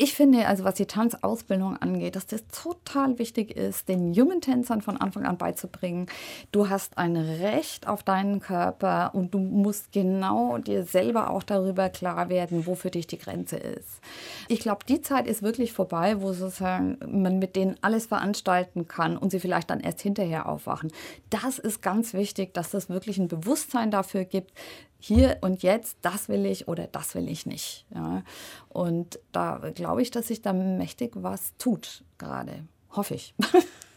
Ich 0.00 0.14
finde, 0.14 0.46
also 0.46 0.62
was 0.62 0.74
die 0.74 0.86
Tanzausbildung 0.86 1.76
angeht, 1.76 2.14
dass 2.14 2.28
das 2.28 2.46
total 2.46 3.18
wichtig 3.18 3.56
ist, 3.56 3.88
den 3.88 4.12
jungen 4.12 4.40
Tänzern 4.40 4.80
von 4.80 4.96
Anfang 4.96 5.26
an 5.26 5.38
beizubringen. 5.38 6.06
Du 6.52 6.68
hast 6.68 6.96
ein 6.98 7.16
Recht 7.16 7.88
auf 7.88 8.04
deinen 8.04 8.38
Körper 8.38 9.10
und 9.12 9.34
du 9.34 9.40
musst 9.40 9.90
genau 9.90 10.56
dir 10.58 10.84
selber 10.84 11.30
auch 11.30 11.42
darüber 11.42 11.88
klar 11.88 12.28
werden, 12.28 12.64
wo 12.64 12.76
für 12.76 12.92
dich 12.92 13.08
die 13.08 13.18
Grenze 13.18 13.56
ist. 13.56 14.00
Ich 14.46 14.60
glaube, 14.60 14.86
die 14.88 15.02
Zeit 15.02 15.26
ist 15.26 15.42
wirklich 15.42 15.72
vorbei, 15.72 16.22
wo 16.22 16.32
sozusagen 16.32 16.98
man 17.04 17.40
mit 17.40 17.56
denen 17.56 17.74
alles 17.80 18.06
veranstalten 18.06 18.86
kann 18.86 19.16
und 19.16 19.30
sie 19.30 19.40
vielleicht 19.40 19.68
dann 19.68 19.80
erst 19.80 20.00
hinterher 20.00 20.48
aufwachen. 20.48 20.92
Das 21.28 21.58
ist 21.58 21.82
ganz 21.82 22.14
wichtig, 22.14 22.54
dass 22.54 22.72
es 22.72 22.88
wirklich 22.88 23.18
ein 23.18 23.26
Bewusstsein 23.26 23.90
dafür 23.90 24.24
gibt, 24.24 24.52
hier 24.98 25.38
und 25.42 25.62
jetzt, 25.62 25.98
das 26.02 26.28
will 26.28 26.44
ich 26.44 26.68
oder 26.68 26.86
das 26.86 27.14
will 27.14 27.28
ich 27.28 27.46
nicht. 27.46 27.86
Ja. 27.94 28.22
Und 28.68 29.18
da 29.32 29.70
glaube 29.74 30.02
ich, 30.02 30.10
dass 30.10 30.28
sich 30.28 30.42
da 30.42 30.52
mächtig 30.52 31.12
was 31.14 31.56
tut 31.56 32.04
gerade. 32.18 32.64
Hoffe 32.90 33.14
ich. 33.14 33.34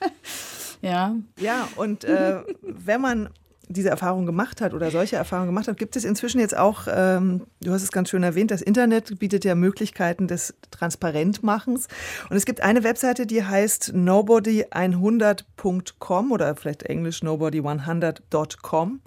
ja. 0.82 1.16
Ja, 1.40 1.68
und 1.76 2.04
äh, 2.04 2.44
wenn 2.62 3.02
man 3.02 3.30
diese 3.72 3.90
Erfahrung 3.90 4.26
gemacht 4.26 4.62
hat 4.62 4.74
oder 4.74 4.92
solche 4.92 5.16
Erfahrungen 5.16 5.48
gemacht 5.48 5.68
hat, 5.68 5.78
gibt 5.78 5.96
es 5.96 6.06
inzwischen 6.06 6.40
jetzt 6.40 6.58
auch, 6.58 6.88
ähm, 6.90 7.46
du 7.62 7.72
hast 7.72 7.84
es 7.84 7.92
ganz 7.92 8.10
schön 8.10 8.24
erwähnt, 8.24 8.52
das 8.52 8.62
Internet 8.62 9.20
bietet 9.20 9.46
ja 9.46 9.56
Möglichkeiten 9.56 10.28
des 10.28 10.54
Transparentmachens. 10.72 11.88
Und 12.30 12.38
es 12.38 12.46
gibt 12.46 12.62
eine 12.62 12.84
Webseite, 12.84 13.26
die 13.26 13.44
heißt 13.44 13.94
nobody100.com 13.94 16.32
oder 16.32 16.56
vielleicht 16.56 16.84
englisch 16.84 17.22
nobody100.com. 17.22 19.02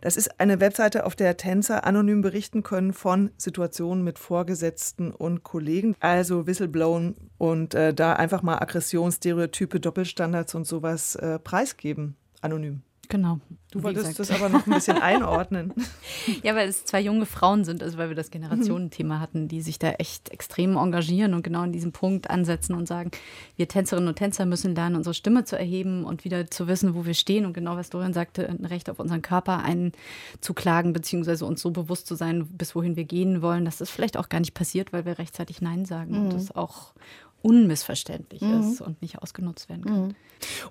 Das 0.00 0.16
ist 0.16 0.40
eine 0.40 0.60
Webseite, 0.60 1.04
auf 1.06 1.16
der 1.16 1.36
Tänzer 1.36 1.84
anonym 1.84 2.22
berichten 2.22 2.62
können 2.62 2.92
von 2.92 3.30
Situationen 3.36 4.04
mit 4.04 4.18
Vorgesetzten 4.18 5.10
und 5.10 5.42
Kollegen, 5.42 5.96
also 6.00 6.46
Whistleblown 6.46 7.16
und 7.38 7.74
äh, 7.74 7.94
da 7.94 8.14
einfach 8.14 8.42
mal 8.42 8.58
Aggression, 8.58 9.12
Stereotype, 9.12 9.80
Doppelstandards 9.80 10.54
und 10.54 10.66
sowas 10.66 11.16
äh, 11.16 11.38
preisgeben, 11.38 12.16
anonym. 12.40 12.82
Genau. 13.10 13.40
Du 13.72 13.84
wolltest 13.84 14.18
das 14.18 14.30
aber 14.32 14.48
noch 14.48 14.66
ein 14.66 14.72
bisschen 14.72 14.98
einordnen. 15.02 15.72
ja, 16.42 16.56
weil 16.56 16.68
es 16.68 16.84
zwei 16.84 17.00
junge 17.00 17.26
Frauen 17.26 17.64
sind, 17.64 17.82
also 17.82 17.98
weil 17.98 18.08
wir 18.08 18.16
das 18.16 18.30
Generationenthema 18.30 19.20
hatten, 19.20 19.46
die 19.46 19.60
sich 19.60 19.78
da 19.78 19.90
echt 19.92 20.30
extrem 20.30 20.76
engagieren 20.76 21.34
und 21.34 21.42
genau 21.42 21.62
in 21.62 21.72
diesem 21.72 21.92
Punkt 21.92 22.30
ansetzen 22.30 22.74
und 22.74 22.88
sagen, 22.88 23.12
wir 23.56 23.68
Tänzerinnen 23.68 24.08
und 24.08 24.16
Tänzer 24.16 24.44
müssen 24.44 24.74
lernen, 24.74 24.96
unsere 24.96 25.14
Stimme 25.14 25.44
zu 25.44 25.56
erheben 25.56 26.04
und 26.04 26.24
wieder 26.24 26.50
zu 26.50 26.66
wissen, 26.66 26.94
wo 26.94 27.04
wir 27.04 27.14
stehen 27.14 27.46
und 27.46 27.52
genau 27.52 27.76
was 27.76 27.90
Dorian 27.90 28.12
sagte, 28.12 28.48
ein 28.48 28.64
Recht 28.64 28.90
auf 28.90 28.98
unseren 28.98 29.22
Körper 29.22 29.62
einzuklagen, 29.62 30.92
beziehungsweise 30.92 31.46
uns 31.46 31.60
so 31.60 31.70
bewusst 31.70 32.08
zu 32.08 32.16
sein, 32.16 32.46
bis 32.46 32.74
wohin 32.74 32.96
wir 32.96 33.04
gehen 33.04 33.40
wollen, 33.40 33.64
dass 33.64 33.78
das 33.78 33.90
vielleicht 33.90 34.16
auch 34.16 34.28
gar 34.28 34.40
nicht 34.40 34.54
passiert, 34.54 34.92
weil 34.92 35.04
wir 35.04 35.18
rechtzeitig 35.18 35.62
Nein 35.62 35.84
sagen 35.84 36.12
mhm. 36.12 36.24
und 36.24 36.32
das 36.32 36.54
auch 36.54 36.92
unmissverständlich 37.42 38.42
mhm. 38.42 38.60
ist 38.60 38.80
und 38.80 39.00
nicht 39.02 39.18
ausgenutzt 39.18 39.68
werden 39.68 39.84
kann. 39.84 40.06
Mhm. 40.06 40.14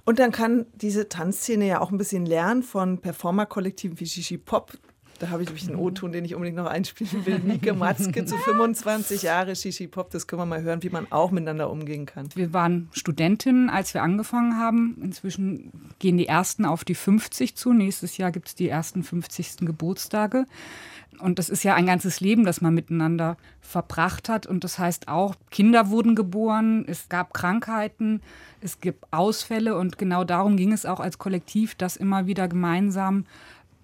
Und 0.06 0.20
dann 0.20 0.32
kann 0.32 0.66
diese 0.74 1.10
Tanzszene 1.10 1.68
ja 1.68 1.82
auch 1.82 1.92
ein 1.92 1.98
bisschen 1.98 2.26
lernen 2.26 2.64
von 2.64 3.00
Performerkollektiven 3.00 4.00
wie 4.00 4.06
Shishi 4.06 4.38
Pop. 4.38 4.78
Da 5.20 5.30
habe 5.30 5.44
ich 5.44 5.68
einen. 5.68 5.76
O-Ton, 5.76 6.12
den 6.12 6.26
ich 6.26 6.34
unbedingt 6.34 6.58
noch 6.58 6.66
einspielen 6.66 7.26
will. 7.26 7.40
Nike 7.40 7.74
Matzke 7.74 8.26
zu 8.26 8.38
25 8.38 9.24
Jahre 9.24 9.56
Shishi 9.56 9.88
Pop. 9.88 10.10
Das 10.12 10.28
können 10.28 10.42
wir 10.42 10.46
mal 10.46 10.62
hören, 10.62 10.82
wie 10.82 10.90
man 10.90 11.12
auch 11.12 11.32
miteinander 11.32 11.70
umgehen 11.70 12.06
kann. 12.06 12.30
Wir 12.36 12.54
waren 12.54 12.90
Studentinnen, 12.94 13.70
als 13.70 13.94
wir 13.94 14.02
angefangen 14.02 14.58
haben. 14.58 14.98
Inzwischen 15.02 15.72
gehen 16.00 16.18
die 16.18 16.28
ersten 16.28 16.66
auf 16.66 16.86
die 16.86 16.96
50 16.96 17.56
zu. 17.56 17.74
Nächstes 17.74 18.18
Jahr 18.18 18.32
gibt 18.32 18.48
es 18.48 18.56
die 18.56 18.70
ersten 18.70 19.04
50. 19.04 19.58
Geburtstage. 19.60 20.46
Und 21.20 21.38
das 21.38 21.50
ist 21.50 21.64
ja 21.64 21.76
ein 21.76 21.86
ganzes 21.86 22.22
Leben, 22.22 22.46
das 22.46 22.62
man 22.62 22.74
miteinander 22.74 23.36
verbracht 23.62 24.30
hat. 24.30 24.48
Und 24.48 24.64
das 24.64 24.80
heißt 24.80 25.10
auch, 25.10 25.36
Kinder 25.52 25.90
wurden 25.90 26.16
geboren, 26.16 26.86
es 26.88 27.10
gab 27.10 27.34
Krankheiten, 27.34 28.22
es 28.62 28.80
gibt 28.80 29.06
Ausfälle. 29.12 29.76
Und 29.76 29.98
genau 29.98 30.24
darum 30.24 30.56
ging 30.56 30.72
es 30.72 30.86
auch 30.86 31.02
als 31.02 31.18
Kollektiv, 31.18 31.76
das 31.76 31.98
immer 31.98 32.26
wieder 32.26 32.48
gemeinsam 32.48 33.26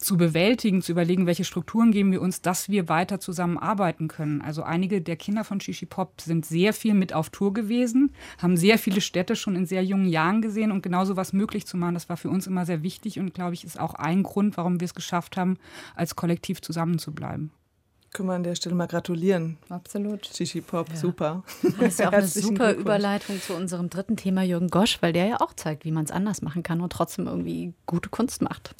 zu 0.05 0.17
bewältigen, 0.17 0.81
zu 0.81 0.91
überlegen, 0.91 1.25
welche 1.25 1.43
Strukturen 1.43 1.91
geben 1.91 2.11
wir 2.11 2.21
uns, 2.21 2.41
dass 2.41 2.69
wir 2.69 2.87
weiter 2.87 3.19
zusammenarbeiten 3.19 4.07
können. 4.07 4.41
Also 4.41 4.63
einige 4.63 5.01
der 5.01 5.15
Kinder 5.15 5.43
von 5.43 5.59
Shishi 5.59 5.85
Pop 5.85 6.21
sind 6.21 6.45
sehr 6.45 6.73
viel 6.73 6.93
mit 6.93 7.13
auf 7.13 7.31
Tour 7.31 7.53
gewesen, 7.53 8.11
haben 8.37 8.55
sehr 8.55 8.77
viele 8.77 9.01
Städte 9.01 9.35
schon 9.35 9.55
in 9.55 9.65
sehr 9.65 9.83
jungen 9.83 10.07
Jahren 10.07 10.41
gesehen 10.41 10.71
und 10.71 10.83
genauso 10.83 11.17
was 11.17 11.33
möglich 11.33 11.65
zu 11.65 11.75
machen, 11.75 11.95
das 11.95 12.07
war 12.07 12.17
für 12.17 12.29
uns 12.29 12.45
immer 12.47 12.65
sehr 12.65 12.83
wichtig 12.83 13.19
und 13.19 13.33
glaube 13.33 13.55
ich 13.55 13.63
ist 13.65 13.79
auch 13.79 13.95
ein 13.95 14.23
Grund, 14.23 14.57
warum 14.57 14.79
wir 14.79 14.85
es 14.85 14.93
geschafft 14.93 15.37
haben, 15.37 15.57
als 15.95 16.15
Kollektiv 16.15 16.61
zusammenzubleiben 16.61 17.51
können 18.15 18.29
wir 18.29 18.35
an 18.35 18.43
der 18.43 18.55
Stelle 18.55 18.75
mal 18.75 18.87
gratulieren. 18.87 19.57
Absolut. 19.67 20.25
Shishi 20.25 20.61
Pop, 20.61 20.87
ja. 20.89 20.95
super. 20.95 21.43
Das 21.61 21.89
ist 21.89 21.99
ja 21.99 22.07
auch 22.07 22.13
eine 22.13 22.25
super 22.25 22.73
Überleitung 22.73 23.41
zu 23.41 23.53
unserem 23.53 23.89
dritten 23.89 24.15
Thema 24.15 24.41
Jürgen 24.41 24.69
Gosch, 24.69 25.01
weil 25.01 25.11
der 25.11 25.25
ja 25.25 25.41
auch 25.41 25.53
zeigt, 25.53 25.83
wie 25.83 25.91
man 25.91 26.05
es 26.05 26.11
anders 26.11 26.41
machen 26.41 26.63
kann 26.63 26.79
und 26.79 26.93
trotzdem 26.93 27.27
irgendwie 27.27 27.73
gute 27.85 28.09
Kunst 28.09 28.41
macht. 28.41 28.73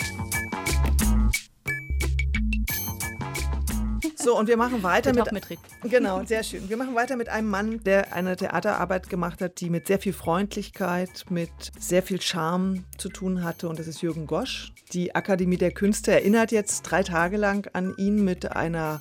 So, 4.25 4.35
und 4.35 4.47
wir 4.47 4.57
machen 4.57 4.81
weiter 4.81 5.13
mit. 5.13 5.31
mit 5.31 5.45
genau, 5.83 6.25
sehr 6.25 6.41
schön. 6.41 6.67
Wir 6.67 6.77
machen 6.77 6.95
weiter 6.95 7.15
mit 7.15 7.29
einem 7.29 7.47
Mann, 7.47 7.83
der 7.83 8.11
eine 8.11 8.35
Theaterarbeit 8.35 9.07
gemacht 9.07 9.39
hat, 9.39 9.61
die 9.61 9.69
mit 9.69 9.85
sehr 9.85 9.99
viel 9.99 10.13
Freundlichkeit, 10.13 11.25
mit 11.29 11.51
sehr 11.77 12.01
viel 12.01 12.19
Charme 12.19 12.85
zu 12.97 13.09
tun 13.09 13.43
hatte. 13.43 13.69
Und 13.69 13.77
das 13.77 13.85
ist 13.85 14.01
Jürgen 14.01 14.25
Gosch. 14.25 14.73
Die 14.93 15.13
Akademie 15.13 15.57
der 15.57 15.69
Künste 15.69 16.11
erinnert 16.11 16.51
jetzt 16.51 16.81
drei 16.81 17.03
Tage 17.03 17.38
lang 17.38 17.69
an 17.73 17.93
ihn 17.97 18.23
mit 18.23 18.51
einer 18.51 18.99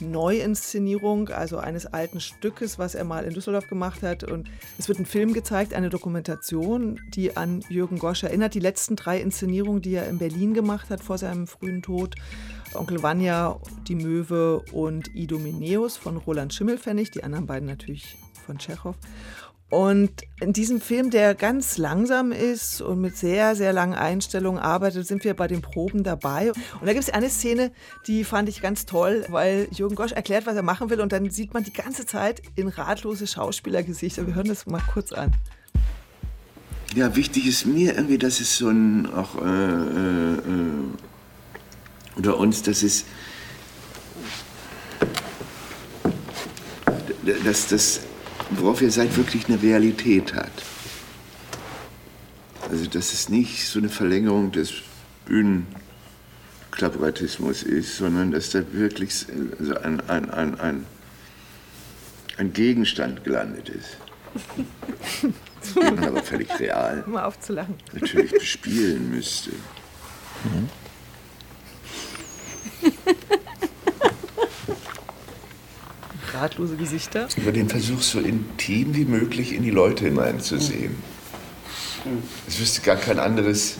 Neuinszenierung, 0.00 1.30
also 1.30 1.56
eines 1.56 1.86
alten 1.86 2.20
Stückes, 2.20 2.78
was 2.78 2.94
er 2.94 3.04
mal 3.04 3.24
in 3.24 3.32
Düsseldorf 3.32 3.68
gemacht 3.68 4.02
hat. 4.02 4.22
Und 4.22 4.50
es 4.76 4.86
wird 4.86 4.98
ein 4.98 5.06
Film 5.06 5.32
gezeigt, 5.32 5.72
eine 5.72 5.88
Dokumentation, 5.88 7.00
die 7.14 7.38
an 7.38 7.64
Jürgen 7.70 7.98
Gosch 7.98 8.22
erinnert. 8.22 8.52
Die 8.52 8.60
letzten 8.60 8.96
drei 8.96 9.18
Inszenierungen, 9.18 9.80
die 9.80 9.94
er 9.94 10.10
in 10.10 10.18
Berlin 10.18 10.52
gemacht 10.52 10.90
hat 10.90 11.02
vor 11.02 11.16
seinem 11.16 11.46
frühen 11.46 11.80
Tod. 11.80 12.16
Onkel 12.74 13.02
Vanya, 13.02 13.58
Die 13.86 13.94
Möwe 13.94 14.62
und 14.72 15.14
Idomeneus 15.14 15.96
von 15.96 16.16
Roland 16.16 16.52
Schimmelfennig, 16.54 17.10
die 17.10 17.24
anderen 17.24 17.46
beiden 17.46 17.68
natürlich 17.68 18.16
von 18.46 18.58
Tschechow. 18.58 18.94
Und 19.70 20.22
in 20.40 20.54
diesem 20.54 20.80
Film, 20.80 21.10
der 21.10 21.34
ganz 21.34 21.76
langsam 21.76 22.32
ist 22.32 22.80
und 22.80 23.02
mit 23.02 23.18
sehr, 23.18 23.54
sehr 23.54 23.74
langen 23.74 23.92
Einstellungen 23.92 24.58
arbeitet, 24.58 25.06
sind 25.06 25.24
wir 25.24 25.34
bei 25.34 25.46
den 25.46 25.60
Proben 25.60 26.04
dabei. 26.04 26.52
Und 26.52 26.86
da 26.86 26.92
gibt 26.94 27.04
es 27.04 27.10
eine 27.10 27.28
Szene, 27.28 27.70
die 28.06 28.24
fand 28.24 28.48
ich 28.48 28.62
ganz 28.62 28.86
toll, 28.86 29.26
weil 29.28 29.68
Jürgen 29.70 29.94
Gosch 29.94 30.12
erklärt, 30.12 30.46
was 30.46 30.56
er 30.56 30.62
machen 30.62 30.88
will. 30.88 31.02
Und 31.02 31.12
dann 31.12 31.28
sieht 31.28 31.52
man 31.52 31.64
die 31.64 31.72
ganze 31.72 32.06
Zeit 32.06 32.40
in 32.56 32.68
ratlose 32.68 33.26
Schauspielergesichter. 33.26 34.26
Wir 34.26 34.34
hören 34.34 34.48
das 34.48 34.64
mal 34.64 34.82
kurz 34.92 35.12
an. 35.12 35.34
Ja, 36.94 37.14
wichtig 37.14 37.46
ist 37.46 37.66
mir 37.66 37.94
irgendwie, 37.94 38.16
dass 38.16 38.40
es 38.40 38.56
so 38.56 38.70
ein 38.70 39.12
auch 39.12 39.36
äh, 39.36 39.44
äh, 39.44 40.32
äh 40.32 41.07
unter 42.18 42.36
uns, 42.36 42.62
dass 42.62 42.82
es 42.82 43.06
dass 47.44 47.68
das, 47.68 48.00
worauf 48.50 48.82
ihr 48.82 48.90
seid, 48.90 49.16
wirklich 49.16 49.48
eine 49.48 49.62
Realität 49.62 50.34
hat. 50.34 50.50
Also 52.70 52.86
dass 52.86 53.12
es 53.12 53.28
nicht 53.28 53.64
so 53.66 53.78
eine 53.78 53.90
Verlängerung 53.90 54.50
des 54.52 54.72
Bühnenklapperatismus 55.26 57.62
ist, 57.62 57.98
sondern 57.98 58.32
dass 58.32 58.50
da 58.50 58.62
wirklich 58.72 59.26
also 59.58 59.76
ein, 59.76 60.00
ein, 60.08 60.30
ein, 60.30 60.58
ein, 60.58 60.86
ein 62.38 62.52
Gegenstand 62.52 63.22
gelandet 63.24 63.68
ist. 63.68 63.98
aber 66.02 66.22
völlig 66.22 66.48
real. 66.58 67.04
Mal 67.06 67.24
aufzulachen. 67.24 67.74
Natürlich 67.92 68.32
bespielen 68.32 69.10
müsste. 69.10 69.50
Mhm. 70.44 70.70
Ratlose 76.32 76.76
Gesichter. 76.76 77.28
Über 77.36 77.52
den 77.52 77.68
Versuch, 77.68 78.02
so 78.02 78.18
intim 78.20 78.94
wie 78.94 79.04
möglich 79.04 79.52
in 79.52 79.62
die 79.62 79.70
Leute 79.70 80.06
hineinzusehen. 80.06 80.96
Es 82.46 82.60
wüsste 82.60 82.80
gar 82.82 82.96
kein 82.96 83.18
anderes 83.18 83.76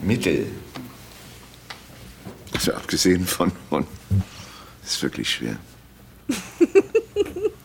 Mittel. 0.00 0.46
Also 2.52 2.72
abgesehen 2.72 3.26
von, 3.26 3.52
von 3.68 3.86
ist 4.84 5.02
wirklich 5.02 5.30
schwer. 5.30 5.56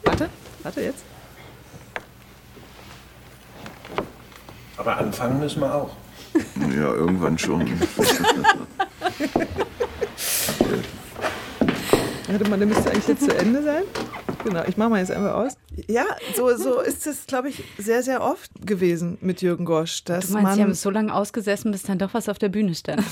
warte, 0.03 0.29
warte 0.63 0.81
jetzt. 0.81 1.03
Aber 4.77 4.97
anfangen 4.97 5.39
müssen 5.39 5.61
wir 5.61 5.73
auch. 5.73 5.95
Ja, 6.75 6.93
irgendwann 6.93 7.37
schon. 7.37 7.61
Warte 12.31 12.49
mal, 12.49 12.57
der 12.57 12.67
müsste 12.67 12.89
eigentlich 12.89 13.07
jetzt 13.07 13.23
zu 13.25 13.35
Ende 13.35 13.61
sein. 13.61 13.83
Genau, 14.45 14.63
ich 14.65 14.77
mache 14.77 14.89
mal 14.89 14.99
jetzt 14.99 15.11
einfach 15.11 15.33
aus. 15.33 15.57
Ja, 15.87 16.05
so, 16.33 16.55
so 16.55 16.79
ist 16.79 17.05
es, 17.05 17.25
glaube 17.27 17.49
ich, 17.49 17.63
sehr, 17.77 18.03
sehr 18.03 18.21
oft 18.21 18.49
gewesen 18.65 19.17
mit 19.21 19.41
Jürgen 19.41 19.65
Gosch. 19.65 20.05
Dass 20.05 20.27
du 20.27 20.33
meinst, 20.33 20.43
man 20.43 20.55
Sie 20.55 20.63
haben 20.63 20.73
so 20.73 20.89
lange 20.89 21.13
ausgesessen, 21.13 21.71
bis 21.71 21.83
dann 21.83 21.99
doch 21.99 22.13
was 22.13 22.29
auf 22.29 22.39
der 22.39 22.49
Bühne 22.49 22.73
stand. 22.73 23.03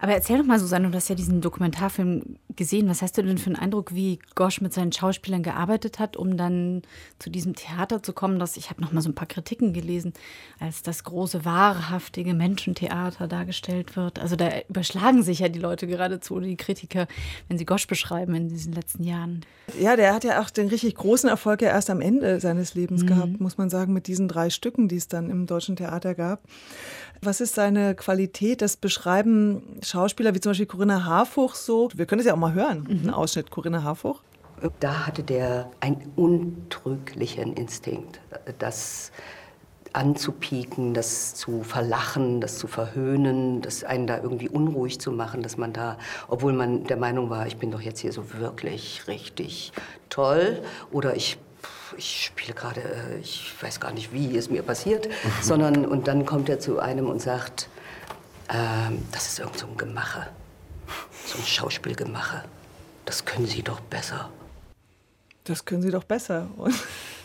Aber 0.00 0.12
erzähl 0.12 0.38
doch 0.38 0.46
mal, 0.46 0.58
Susanne, 0.58 0.90
du 0.90 0.96
hast 0.96 1.10
ja 1.10 1.14
diesen 1.14 1.42
Dokumentarfilm 1.42 2.36
gesehen. 2.56 2.88
Was 2.88 3.02
hast 3.02 3.18
du 3.18 3.22
denn 3.22 3.36
für 3.36 3.48
einen 3.48 3.56
Eindruck, 3.56 3.94
wie 3.94 4.18
Gosch 4.34 4.62
mit 4.62 4.72
seinen 4.72 4.92
Schauspielern 4.92 5.42
gearbeitet 5.42 5.98
hat, 5.98 6.16
um 6.16 6.38
dann 6.38 6.82
zu 7.18 7.28
diesem 7.28 7.54
Theater 7.54 8.02
zu 8.02 8.14
kommen? 8.14 8.38
Dass 8.38 8.56
ich 8.56 8.70
habe 8.70 8.80
noch 8.80 8.92
mal 8.92 9.02
so 9.02 9.10
ein 9.10 9.14
paar 9.14 9.28
Kritiken 9.28 9.74
gelesen, 9.74 10.14
als 10.58 10.82
das 10.82 11.04
große 11.04 11.44
wahrhaftige 11.44 12.32
Menschentheater 12.32 13.28
dargestellt 13.28 13.94
wird. 13.94 14.18
Also 14.18 14.36
da 14.36 14.48
überschlagen 14.68 15.22
sich 15.22 15.40
ja 15.40 15.50
die 15.50 15.58
Leute 15.58 15.86
geradezu, 15.86 16.40
die 16.40 16.56
Kritiker, 16.56 17.06
wenn 17.48 17.58
sie 17.58 17.66
Gosch 17.66 17.86
beschreiben 17.86 18.34
in 18.34 18.48
diesen 18.48 18.72
letzten 18.72 19.04
Jahren. 19.04 19.44
Ja, 19.78 19.96
der 19.96 20.14
hat 20.14 20.24
ja 20.24 20.40
auch 20.40 20.48
den 20.48 20.68
richtig 20.68 20.94
großen 20.94 21.28
Erfolg 21.28 21.60
ja 21.60 21.68
erst 21.68 21.90
am 21.90 22.00
Ende 22.00 22.40
seines 22.40 22.74
Lebens 22.74 23.02
mhm. 23.02 23.06
gehabt, 23.06 23.40
muss 23.40 23.58
man 23.58 23.68
sagen, 23.68 23.92
mit 23.92 24.06
diesen 24.06 24.28
drei 24.28 24.48
Stücken, 24.48 24.88
die 24.88 24.96
es 24.96 25.08
dann 25.08 25.28
im 25.28 25.46
deutschen 25.46 25.76
Theater 25.76 26.14
gab. 26.14 26.42
Was 27.22 27.42
ist 27.42 27.54
seine 27.54 27.94
Qualität? 27.94 28.62
Das 28.62 28.78
beschreiben 28.78 29.78
Schauspieler 29.90 30.34
wie 30.34 30.40
zum 30.40 30.50
Beispiel 30.50 30.66
Corinna 30.66 31.04
Harfuch 31.04 31.54
so. 31.54 31.88
Wir 31.94 32.06
können 32.06 32.20
es 32.20 32.26
ja 32.26 32.34
auch 32.34 32.38
mal 32.38 32.54
hören, 32.54 32.84
mhm. 32.88 32.98
einen 33.00 33.10
Ausschnitt 33.10 33.50
Corinna 33.50 33.82
Harfuch. 33.82 34.22
Da 34.78 35.06
hatte 35.06 35.22
der 35.22 35.70
einen 35.80 36.12
untrüglichen 36.16 37.54
Instinkt, 37.54 38.20
das 38.58 39.10
anzupieken, 39.92 40.94
das 40.94 41.34
zu 41.34 41.62
verlachen, 41.64 42.40
das 42.40 42.58
zu 42.58 42.68
verhöhnen, 42.68 43.60
das 43.62 43.82
einen 43.82 44.06
da 44.06 44.18
irgendwie 44.18 44.48
unruhig 44.48 45.00
zu 45.00 45.10
machen, 45.10 45.42
dass 45.42 45.56
man 45.56 45.72
da, 45.72 45.98
obwohl 46.28 46.52
man 46.52 46.84
der 46.84 46.96
Meinung 46.96 47.28
war, 47.28 47.46
ich 47.46 47.56
bin 47.56 47.70
doch 47.70 47.80
jetzt 47.80 48.00
hier 48.00 48.12
so 48.12 48.32
wirklich 48.34 49.08
richtig 49.08 49.72
toll 50.08 50.62
oder 50.92 51.16
ich 51.16 51.38
ich 51.96 52.26
spiele 52.26 52.54
gerade, 52.54 52.80
äh, 52.80 53.18
ich 53.20 53.52
weiß 53.60 53.80
gar 53.80 53.92
nicht, 53.92 54.12
wie 54.12 54.36
es 54.36 54.48
mir 54.48 54.62
passiert, 54.62 55.08
sondern 55.42 55.84
und 55.84 56.06
dann 56.06 56.24
kommt 56.24 56.48
er 56.48 56.60
zu 56.60 56.78
einem 56.78 57.06
und 57.06 57.20
sagt, 57.20 57.68
ähm, 58.52 59.06
das 59.12 59.28
ist 59.28 59.38
irgend 59.38 59.58
so 59.58 59.66
ein 59.66 59.76
Gemache, 59.76 60.28
so 61.26 61.38
ein 61.38 61.44
Schauspielgemache. 61.44 62.44
Das 63.04 63.24
können 63.24 63.46
Sie 63.46 63.62
doch 63.62 63.80
besser. 63.80 64.30
Das 65.44 65.64
können 65.64 65.82
Sie 65.82 65.90
doch 65.90 66.04
besser. 66.04 66.48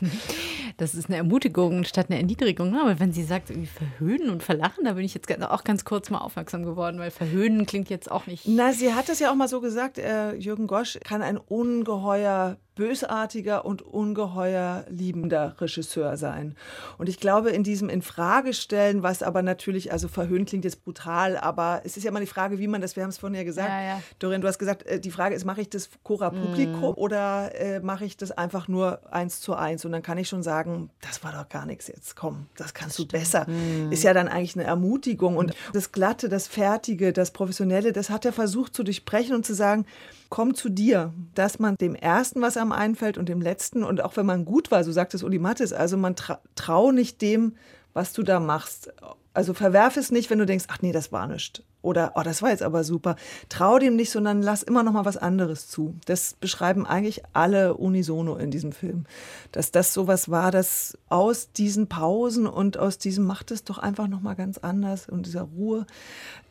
das 0.77 0.95
ist 0.95 1.07
eine 1.07 1.17
Ermutigung 1.17 1.83
statt 1.83 2.07
eine 2.09 2.19
Erniedrigung. 2.19 2.71
Ne? 2.71 2.81
Aber 2.81 2.99
wenn 2.99 3.13
sie 3.13 3.23
sagt, 3.23 3.49
irgendwie 3.49 3.67
verhöhnen 3.67 4.29
und 4.29 4.43
verlachen, 4.43 4.85
da 4.85 4.93
bin 4.93 5.05
ich 5.05 5.13
jetzt 5.13 5.31
auch 5.43 5.63
ganz 5.63 5.85
kurz 5.85 6.09
mal 6.09 6.19
aufmerksam 6.19 6.63
geworden, 6.63 6.99
weil 6.99 7.11
verhöhnen 7.11 7.65
klingt 7.65 7.89
jetzt 7.89 8.09
auch 8.11 8.27
nicht. 8.27 8.47
Na, 8.47 8.73
sie 8.73 8.93
hat 8.93 9.09
es 9.09 9.19
ja 9.19 9.31
auch 9.31 9.35
mal 9.35 9.47
so 9.47 9.61
gesagt, 9.61 9.97
äh, 9.97 10.33
Jürgen 10.35 10.67
Gosch 10.67 10.99
kann 11.03 11.21
ein 11.21 11.37
ungeheuer 11.37 12.57
bösartiger 12.75 13.65
und 13.65 13.81
ungeheuer 13.81 14.85
liebender 14.89 15.55
Regisseur 15.59 16.17
sein. 16.17 16.55
Und 16.97 17.07
ich 17.07 17.19
glaube, 17.19 17.49
in 17.49 17.63
diesem 17.63 17.89
Infragestellen, 17.89 19.01
was 19.01 19.23
aber 19.23 19.41
natürlich, 19.41 19.91
also 19.91 20.07
verhöhnt 20.07 20.49
klingt 20.49 20.65
jetzt 20.65 20.83
brutal, 20.83 21.37
aber 21.37 21.81
es 21.85 21.97
ist 21.97 22.03
ja 22.03 22.11
immer 22.11 22.19
die 22.19 22.25
Frage, 22.25 22.59
wie 22.59 22.67
man 22.67 22.81
das, 22.81 22.95
wir 22.95 23.03
haben 23.03 23.09
es 23.09 23.17
vorhin 23.17 23.37
ja 23.37 23.43
gesagt, 23.43 23.69
ja, 23.69 23.81
ja. 23.81 24.01
Dorian, 24.19 24.41
du 24.41 24.47
hast 24.47 24.59
gesagt, 24.59 24.85
äh, 24.85 24.99
die 24.99 25.11
Frage 25.11 25.35
ist, 25.35 25.45
mache 25.45 25.61
ich 25.61 25.69
das 25.69 25.89
Cora 26.03 26.29
Publikum 26.29 26.91
mm. 26.91 26.97
oder 26.97 27.55
äh, 27.55 27.79
mache 27.79 28.05
ich 28.05 28.17
das 28.17 28.31
einfach 28.31 28.67
nur 28.67 28.99
eins 29.11 29.39
zu 29.39 29.55
eins? 29.55 29.84
Und 29.85 29.91
dann 29.91 30.01
kann 30.01 30.17
ich 30.17 30.27
schon 30.27 30.43
sagen, 30.43 30.89
das 31.01 31.23
war 31.23 31.31
doch 31.31 31.47
gar 31.49 31.65
nichts 31.65 31.87
jetzt, 31.87 32.15
komm, 32.15 32.47
das 32.57 32.73
kannst 32.73 32.99
das 32.99 33.05
du 33.05 33.11
besser. 33.11 33.49
Mm. 33.49 33.91
Ist 33.91 34.03
ja 34.03 34.13
dann 34.13 34.27
eigentlich 34.27 34.55
eine 34.55 34.65
Ermutigung. 34.65 35.37
Und 35.37 35.53
das 35.73 35.91
Glatte, 35.91 36.29
das 36.29 36.47
Fertige, 36.47 37.13
das 37.13 37.31
Professionelle, 37.31 37.93
das 37.93 38.09
hat 38.09 38.25
er 38.25 38.33
versucht 38.33 38.75
zu 38.75 38.83
durchbrechen 38.83 39.35
und 39.35 39.45
zu 39.45 39.53
sagen, 39.53 39.85
komm 40.29 40.55
zu 40.55 40.69
dir, 40.69 41.13
dass 41.33 41.59
man 41.59 41.75
dem 41.75 41.95
Ersten 41.95 42.41
was 42.41 42.57
am 42.57 42.71
einfällt 42.71 43.17
und 43.17 43.29
dem 43.29 43.41
Letzten 43.41 43.83
und 43.83 44.01
auch 44.01 44.17
wenn 44.17 44.25
man 44.25 44.45
gut 44.45 44.71
war, 44.71 44.83
so 44.83 44.91
sagt 44.91 45.13
es 45.13 45.23
Uli 45.23 45.39
Mattes, 45.39 45.73
also 45.73 45.97
man 45.97 46.15
tra 46.15 46.39
trau 46.55 46.91
nicht 46.91 47.21
dem, 47.21 47.55
was 47.93 48.13
du 48.13 48.23
da 48.23 48.39
machst. 48.39 48.93
Also 49.35 49.53
verwerf 49.53 49.97
es 49.97 50.11
nicht, 50.11 50.29
wenn 50.29 50.39
du 50.39 50.45
denkst, 50.45 50.65
ach 50.69 50.81
nee, 50.81 50.91
das 50.91 51.11
war 51.11 51.27
nichts 51.27 51.61
oder 51.85 52.13
oh, 52.15 52.21
das 52.23 52.41
war 52.41 52.49
jetzt 52.49 52.63
aber 52.63 52.83
super. 52.83 53.15
Trau 53.47 53.77
dem 53.77 53.95
nicht, 53.95 54.09
sondern 54.09 54.41
lass 54.41 54.63
immer 54.63 54.81
noch 54.81 54.91
mal 54.91 55.05
was 55.05 55.17
anderes 55.17 55.67
zu. 55.67 55.95
Das 56.05 56.33
beschreiben 56.33 56.85
eigentlich 56.85 57.21
alle 57.33 57.75
unisono 57.75 58.35
in 58.35 58.49
diesem 58.49 58.71
Film, 58.71 59.05
dass 59.51 59.71
das 59.71 59.93
sowas 59.93 60.29
war, 60.29 60.49
dass 60.49 60.97
aus 61.09 61.51
diesen 61.51 61.87
Pausen 61.87 62.47
und 62.47 62.77
aus 62.77 62.97
diesem 62.97 63.25
macht 63.25 63.51
es 63.51 63.63
doch 63.63 63.77
einfach 63.77 64.07
noch 64.07 64.21
mal 64.21 64.33
ganz 64.33 64.57
anders 64.57 65.07
und 65.07 65.27
dieser 65.27 65.43
Ruhe 65.43 65.85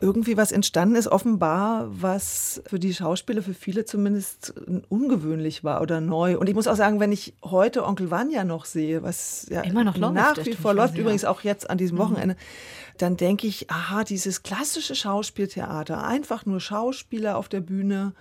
irgendwie 0.01 0.37
was 0.37 0.53
entstanden 0.53 0.95
ist, 0.95 1.09
offenbar, 1.09 1.89
was 1.91 2.63
für 2.67 2.79
die 2.79 2.95
Schauspieler, 2.95 3.43
für 3.43 3.55
viele 3.55 3.85
zumindest 3.85 4.55
ungewöhnlich 4.89 5.65
war 5.65 5.83
oder 5.83 6.01
neu. 6.01 6.39
Und 6.39 6.49
ich 6.49 6.55
muss 6.55 6.69
auch 6.69 6.77
sagen, 6.77 7.01
wenn 7.01 7.11
ich 7.11 7.35
heute 7.43 7.85
Onkel 7.85 8.11
Vanya 8.11 8.45
noch 8.45 8.67
sehe, 8.67 9.03
was 9.03 9.47
ja 9.51 9.63
immer 9.63 9.83
noch 9.83 9.97
läuft, 9.97 10.15
nach 10.15 10.37
wie 10.45 10.53
vor 10.53 10.75
läuft, 10.75 10.97
übrigens 10.97 11.25
auch 11.25 11.41
jetzt 11.41 11.69
an 11.69 11.79
diesem 11.79 11.99
mhm. 11.99 12.35
Dann 12.99 13.17
denke 13.17 13.47
ich, 13.47 13.71
aha, 13.71 14.05
dieses 14.05 14.43
klassische 14.43 14.95
Schauspieltheater, 14.95 16.05
einfach 16.05 16.47
nur 16.47 16.61
Schauspieler 16.61 17.37
auf 17.37 17.49
der 17.49 17.61
Bühne. 17.61 18.15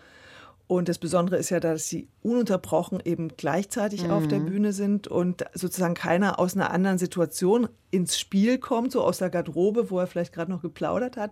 Und 0.65 0.87
das 0.87 0.97
Besondere 0.97 1.37
ist 1.37 1.49
ja, 1.49 1.59
dass 1.59 1.89
sie 1.89 2.07
ununterbrochen 2.21 2.99
eben 3.03 3.35
gleichzeitig 3.35 4.05
mhm. 4.05 4.11
auf 4.11 4.27
der 4.27 4.39
mhm. 4.39 4.45
Bühne 4.45 4.73
sind 4.73 5.07
und 5.07 5.45
sozusagen 5.53 5.93
keiner 5.93 6.39
aus 6.39 6.55
einer 6.55 6.71
anderen 6.71 6.97
Situation 6.97 7.67
ins 7.91 8.17
Spiel 8.17 8.57
kommt, 8.57 8.91
so 8.91 9.03
aus 9.03 9.17
der 9.17 9.29
Garderobe, 9.29 9.91
wo 9.91 9.99
er 9.99 10.07
vielleicht 10.07 10.33
gerade 10.33 10.49
noch 10.49 10.61
geplaudert 10.61 11.17
hat. 11.17 11.31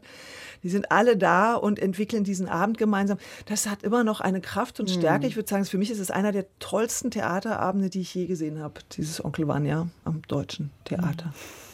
Die 0.64 0.70
sind 0.70 0.92
alle 0.92 1.16
da 1.18 1.56
und 1.56 1.80
entwickeln 1.80 2.24
diesen 2.24 2.50
Abend 2.50 2.78
gemeinsam. 2.78 3.18
Das 3.46 3.68
hat 3.68 3.84
immer 3.84 4.04
noch 4.04 4.20
eine 4.20 4.42
Kraft 4.42 4.80
und 4.80 4.90
Stärke. 4.90 5.26
Mhm. 5.26 5.30
Ich 5.30 5.36
würde 5.38 5.50
sagen, 5.50 5.66
für 5.66 5.78
mich 5.78 5.92
ist 5.92 6.00
es 6.00 6.12
einer 6.12 6.34
der 6.34 6.46
tollsten 6.60 7.10
Theaterabende, 7.10 7.90
die 7.90 8.02
ich 8.02 8.14
je 8.14 8.28
gesehen 8.28 8.60
habe. 8.60 8.82
Dieses 8.96 9.24
Onkel 9.24 9.48
Vanya 9.48 9.88
am 10.04 10.22
Deutschen 10.28 10.72
Theater. 10.84 11.28
Mhm. 11.28 11.71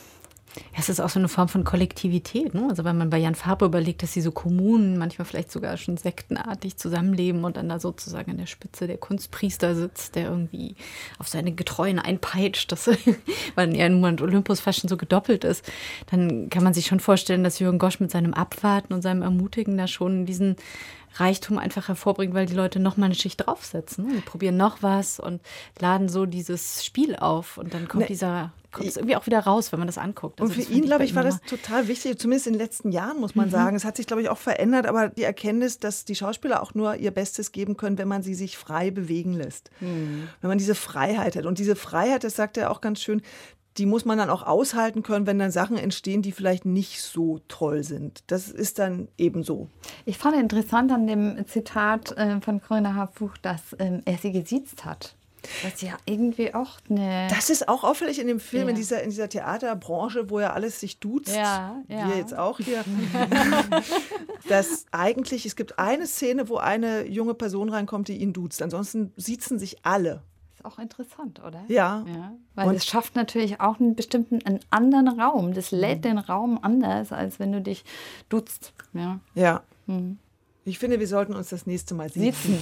Es 0.77 0.89
ist 0.89 0.99
auch 0.99 1.09
so 1.09 1.19
eine 1.19 1.27
Form 1.27 1.47
von 1.47 1.63
Kollektivität. 1.63 2.53
Ne? 2.53 2.67
Also 2.69 2.83
wenn 2.83 2.97
man 2.97 3.09
bei 3.09 3.17
Jan 3.17 3.35
Farbe 3.35 3.65
überlegt, 3.65 4.03
dass 4.03 4.13
sie 4.13 4.21
so 4.21 4.31
Kommunen 4.31 4.97
manchmal 4.97 5.25
vielleicht 5.25 5.51
sogar 5.51 5.77
schon 5.77 5.97
sektenartig 5.97 6.77
zusammenleben 6.77 7.43
und 7.43 7.57
dann 7.57 7.69
da 7.69 7.79
sozusagen 7.79 8.31
an 8.31 8.37
der 8.37 8.45
Spitze 8.45 8.87
der 8.87 8.97
Kunstpriester 8.97 9.75
sitzt, 9.75 10.15
der 10.15 10.25
irgendwie 10.25 10.75
auf 11.19 11.27
seine 11.27 11.51
Getreuen 11.51 11.99
einpeitscht, 11.99 12.71
dass, 12.71 12.89
weil 13.55 13.75
ja 13.75 13.89
nun 13.89 14.05
und 14.05 14.21
Olympus 14.21 14.59
fast 14.59 14.79
schon 14.79 14.89
so 14.89 14.97
gedoppelt 14.97 15.43
ist, 15.43 15.69
dann 16.09 16.49
kann 16.49 16.63
man 16.63 16.73
sich 16.73 16.87
schon 16.87 16.99
vorstellen, 16.99 17.43
dass 17.43 17.59
Jürgen 17.59 17.79
Gosch 17.79 17.99
mit 17.99 18.11
seinem 18.11 18.33
Abwarten 18.33 18.93
und 18.93 19.01
seinem 19.01 19.21
Ermutigen 19.21 19.77
da 19.77 19.87
schon 19.87 20.25
diesen 20.25 20.55
Reichtum 21.19 21.57
einfach 21.57 21.87
hervorbringt, 21.87 22.33
weil 22.33 22.45
die 22.45 22.53
Leute 22.53 22.79
noch 22.79 22.97
mal 22.97 23.05
eine 23.05 23.15
Schicht 23.15 23.45
draufsetzen. 23.45 24.09
Die 24.09 24.21
probieren 24.21 24.57
noch 24.57 24.81
was 24.81 25.19
und 25.19 25.41
laden 25.79 26.09
so 26.09 26.25
dieses 26.25 26.85
Spiel 26.85 27.15
auf 27.15 27.57
und 27.57 27.73
dann 27.73 27.87
kommt 27.87 28.01
ne, 28.01 28.07
dieser 28.07 28.51
kommt 28.77 28.89
es 28.89 28.97
irgendwie 28.97 29.15
auch 29.15 29.25
wieder 29.25 29.39
raus, 29.39 29.71
wenn 29.71 29.79
man 29.79 29.87
das 29.87 29.97
anguckt. 29.97 30.41
Also 30.41 30.53
und 30.53 30.63
für 30.63 30.71
ihn, 30.71 30.85
glaube 30.85 31.03
ich, 31.03 31.15
war 31.15 31.23
das 31.23 31.41
total 31.41 31.87
wichtig, 31.87 32.19
zumindest 32.19 32.47
in 32.47 32.53
den 32.53 32.59
letzten 32.59 32.91
Jahren, 32.91 33.19
muss 33.19 33.35
man 33.35 33.47
mhm. 33.47 33.51
sagen. 33.51 33.75
Es 33.75 33.85
hat 33.85 33.97
sich, 33.97 34.07
glaube 34.07 34.21
ich, 34.21 34.29
auch 34.29 34.37
verändert, 34.37 34.85
aber 34.85 35.09
die 35.09 35.23
Erkenntnis, 35.23 35.79
dass 35.79 36.05
die 36.05 36.15
Schauspieler 36.15 36.61
auch 36.61 36.73
nur 36.73 36.95
ihr 36.95 37.11
Bestes 37.11 37.51
geben 37.51 37.77
können, 37.77 37.97
wenn 37.97 38.07
man 38.07 38.23
sie 38.23 38.35
sich 38.35 38.57
frei 38.57 38.91
bewegen 38.91 39.33
lässt. 39.33 39.71
Mhm. 39.79 40.27
Wenn 40.41 40.47
man 40.49 40.57
diese 40.57 40.75
Freiheit 40.75 41.35
hat. 41.35 41.45
Und 41.45 41.59
diese 41.59 41.75
Freiheit, 41.75 42.23
das 42.23 42.35
sagt 42.35 42.57
er 42.57 42.71
auch 42.71 42.81
ganz 42.81 43.01
schön, 43.01 43.21
die 43.77 43.85
muss 43.85 44.05
man 44.05 44.17
dann 44.17 44.29
auch 44.29 44.43
aushalten 44.43 45.03
können, 45.03 45.27
wenn 45.27 45.39
dann 45.39 45.51
Sachen 45.51 45.77
entstehen, 45.77 46.21
die 46.21 46.31
vielleicht 46.31 46.65
nicht 46.65 47.01
so 47.01 47.39
toll 47.47 47.83
sind. 47.83 48.23
Das 48.27 48.49
ist 48.49 48.79
dann 48.79 49.07
eben 49.17 49.43
so. 49.43 49.69
Ich 50.05 50.17
fand 50.17 50.35
interessant 50.35 50.91
an 50.91 51.07
dem 51.07 51.45
Zitat 51.47 52.11
äh, 52.17 52.41
von 52.41 52.59
Grüner 52.59 52.95
Harfuch, 52.95 53.37
dass 53.41 53.75
ähm, 53.79 54.01
er 54.05 54.17
sie 54.17 54.31
gesiezt 54.31 54.85
hat. 54.85 55.15
Das 55.63 55.75
ist 55.75 55.81
ja 55.81 55.97
irgendwie 56.05 56.53
auch 56.53 56.79
eine. 56.89 57.27
Das 57.29 57.49
ist 57.49 57.69
auch 57.69 57.83
auffällig 57.83 58.19
in 58.19 58.27
dem 58.27 58.39
Film, 58.39 58.63
ja. 58.63 58.69
in, 58.69 58.75
dieser, 58.75 59.03
in 59.03 59.11
dieser 59.11 59.29
Theaterbranche, 59.29 60.29
wo 60.29 60.39
ja 60.39 60.53
alles 60.53 60.79
sich 60.79 60.99
duzt. 60.99 61.33
Ja, 61.33 61.81
ja. 61.87 62.09
Wir 62.09 62.17
jetzt 62.17 62.35
auch 62.35 62.57
hier. 62.57 62.83
dass 64.49 64.85
eigentlich, 64.91 65.45
es 65.45 65.55
gibt 65.55 65.79
eine 65.79 66.07
Szene, 66.07 66.49
wo 66.49 66.57
eine 66.57 67.07
junge 67.07 67.33
Person 67.33 67.69
reinkommt, 67.69 68.07
die 68.07 68.17
ihn 68.17 68.33
duzt. 68.33 68.61
Ansonsten 68.61 69.13
siezen 69.15 69.59
sich 69.59 69.85
alle 69.85 70.21
auch 70.67 70.79
interessant, 70.79 71.41
oder? 71.45 71.63
Ja. 71.67 72.03
ja 72.07 72.33
weil 72.55 72.75
es 72.75 72.85
schafft 72.85 73.15
natürlich 73.15 73.59
auch 73.61 73.79
einen 73.79 73.95
bestimmten, 73.95 74.43
einen 74.45 74.59
anderen 74.69 75.19
Raum. 75.19 75.53
Das 75.53 75.71
lädt 75.71 75.99
mhm. 75.99 76.01
den 76.01 76.17
Raum 76.19 76.59
anders, 76.61 77.11
als 77.11 77.39
wenn 77.39 77.51
du 77.51 77.61
dich 77.61 77.83
duzt. 78.29 78.73
Ja. 78.93 79.19
Ja. 79.35 79.63
Mhm. 79.85 80.19
Ich 80.65 80.79
finde, 80.79 80.99
wir 80.99 81.07
sollten 81.07 81.33
uns 81.33 81.47
das 81.47 81.65
nächste 81.65 81.95
Mal 81.95 82.11
sitzen. 82.11 82.61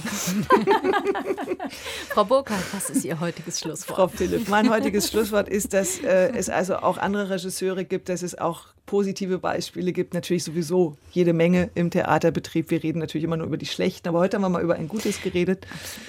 Frau 2.10 2.24
Burkhardt, 2.24 2.62
was 2.72 2.88
ist 2.88 3.04
Ihr 3.04 3.18
heutiges 3.18 3.58
Schlusswort? 3.58 3.96
Frau 3.96 4.06
Philipp, 4.06 4.48
mein 4.48 4.70
heutiges 4.70 5.10
Schlusswort 5.10 5.48
ist, 5.48 5.72
dass 5.72 5.98
äh, 5.98 6.30
es 6.36 6.48
also 6.48 6.76
auch 6.76 6.98
andere 6.98 7.30
Regisseure 7.30 7.84
gibt, 7.84 8.08
dass 8.08 8.22
es 8.22 8.38
auch 8.38 8.66
positive 8.86 9.40
Beispiele 9.40 9.92
gibt. 9.92 10.14
Natürlich 10.14 10.44
sowieso 10.44 10.96
jede 11.10 11.32
Menge 11.32 11.70
im 11.74 11.90
Theaterbetrieb. 11.90 12.70
Wir 12.70 12.84
reden 12.84 13.00
natürlich 13.00 13.24
immer 13.24 13.38
nur 13.38 13.48
über 13.48 13.56
die 13.56 13.66
schlechten, 13.66 14.06
aber 14.06 14.20
heute 14.20 14.36
haben 14.36 14.42
wir 14.42 14.50
mal 14.50 14.62
über 14.62 14.76
ein 14.76 14.86
gutes 14.86 15.20
geredet. 15.20 15.66
Absolut 15.74 16.06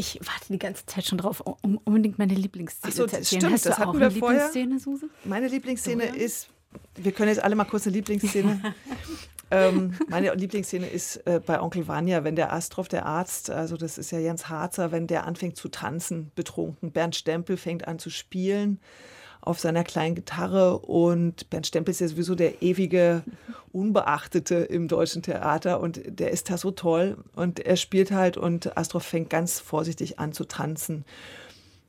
ich 0.00 0.18
warte 0.24 0.46
die 0.48 0.58
ganze 0.58 0.86
Zeit 0.86 1.04
schon 1.04 1.18
drauf, 1.18 1.40
um 1.40 1.76
unbedingt 1.84 2.18
meine 2.18 2.34
Lieblingsszene 2.34 2.92
so, 2.92 3.06
zu 3.06 3.16
erzählen. 3.16 3.40
Stimmt, 3.40 3.52
Hast 3.52 3.66
das 3.66 3.78
hatten 3.78 4.00
wir 4.00 4.10
vorher. 4.10 4.46
Lieblingsszene, 4.46 4.78
Suse? 4.78 5.10
Meine 5.24 5.48
Lieblingsszene 5.48 6.06
ja? 6.06 6.14
ist, 6.14 6.48
wir 6.96 7.12
können 7.12 7.28
jetzt 7.28 7.44
alle 7.44 7.54
mal 7.54 7.66
kurz 7.66 7.86
eine 7.86 7.96
Lieblingsszene. 7.96 8.74
ähm, 9.50 9.94
meine 10.08 10.32
Lieblingsszene 10.34 10.88
ist 10.88 11.16
äh, 11.26 11.40
bei 11.44 11.60
Onkel 11.60 11.86
Vanya, 11.86 12.24
wenn 12.24 12.34
der 12.34 12.50
Astroff, 12.50 12.88
der 12.88 13.04
Arzt, 13.04 13.50
also 13.50 13.76
das 13.76 13.98
ist 13.98 14.10
ja 14.10 14.18
Jens 14.18 14.48
Harzer, 14.48 14.90
wenn 14.90 15.06
der 15.06 15.26
anfängt 15.26 15.56
zu 15.56 15.68
tanzen, 15.68 16.32
betrunken. 16.34 16.92
Bernd 16.92 17.14
Stempel 17.14 17.58
fängt 17.58 17.86
an 17.86 17.98
zu 17.98 18.08
spielen 18.08 18.80
auf 19.40 19.58
seiner 19.58 19.84
kleinen 19.84 20.14
Gitarre 20.14 20.78
und 20.78 21.48
Bernd 21.50 21.66
Stempel 21.66 21.92
ist 21.92 22.00
ja 22.00 22.08
sowieso 22.08 22.34
der 22.34 22.62
ewige 22.62 23.22
Unbeachtete 23.72 24.56
im 24.56 24.88
deutschen 24.88 25.22
Theater 25.22 25.80
und 25.80 26.00
der 26.06 26.30
ist 26.30 26.50
da 26.50 26.58
so 26.58 26.70
toll 26.70 27.16
und 27.34 27.60
er 27.60 27.76
spielt 27.76 28.10
halt 28.10 28.36
und 28.36 28.76
Astroff 28.76 29.04
fängt 29.04 29.30
ganz 29.30 29.60
vorsichtig 29.60 30.18
an 30.18 30.32
zu 30.32 30.44
tanzen. 30.44 31.04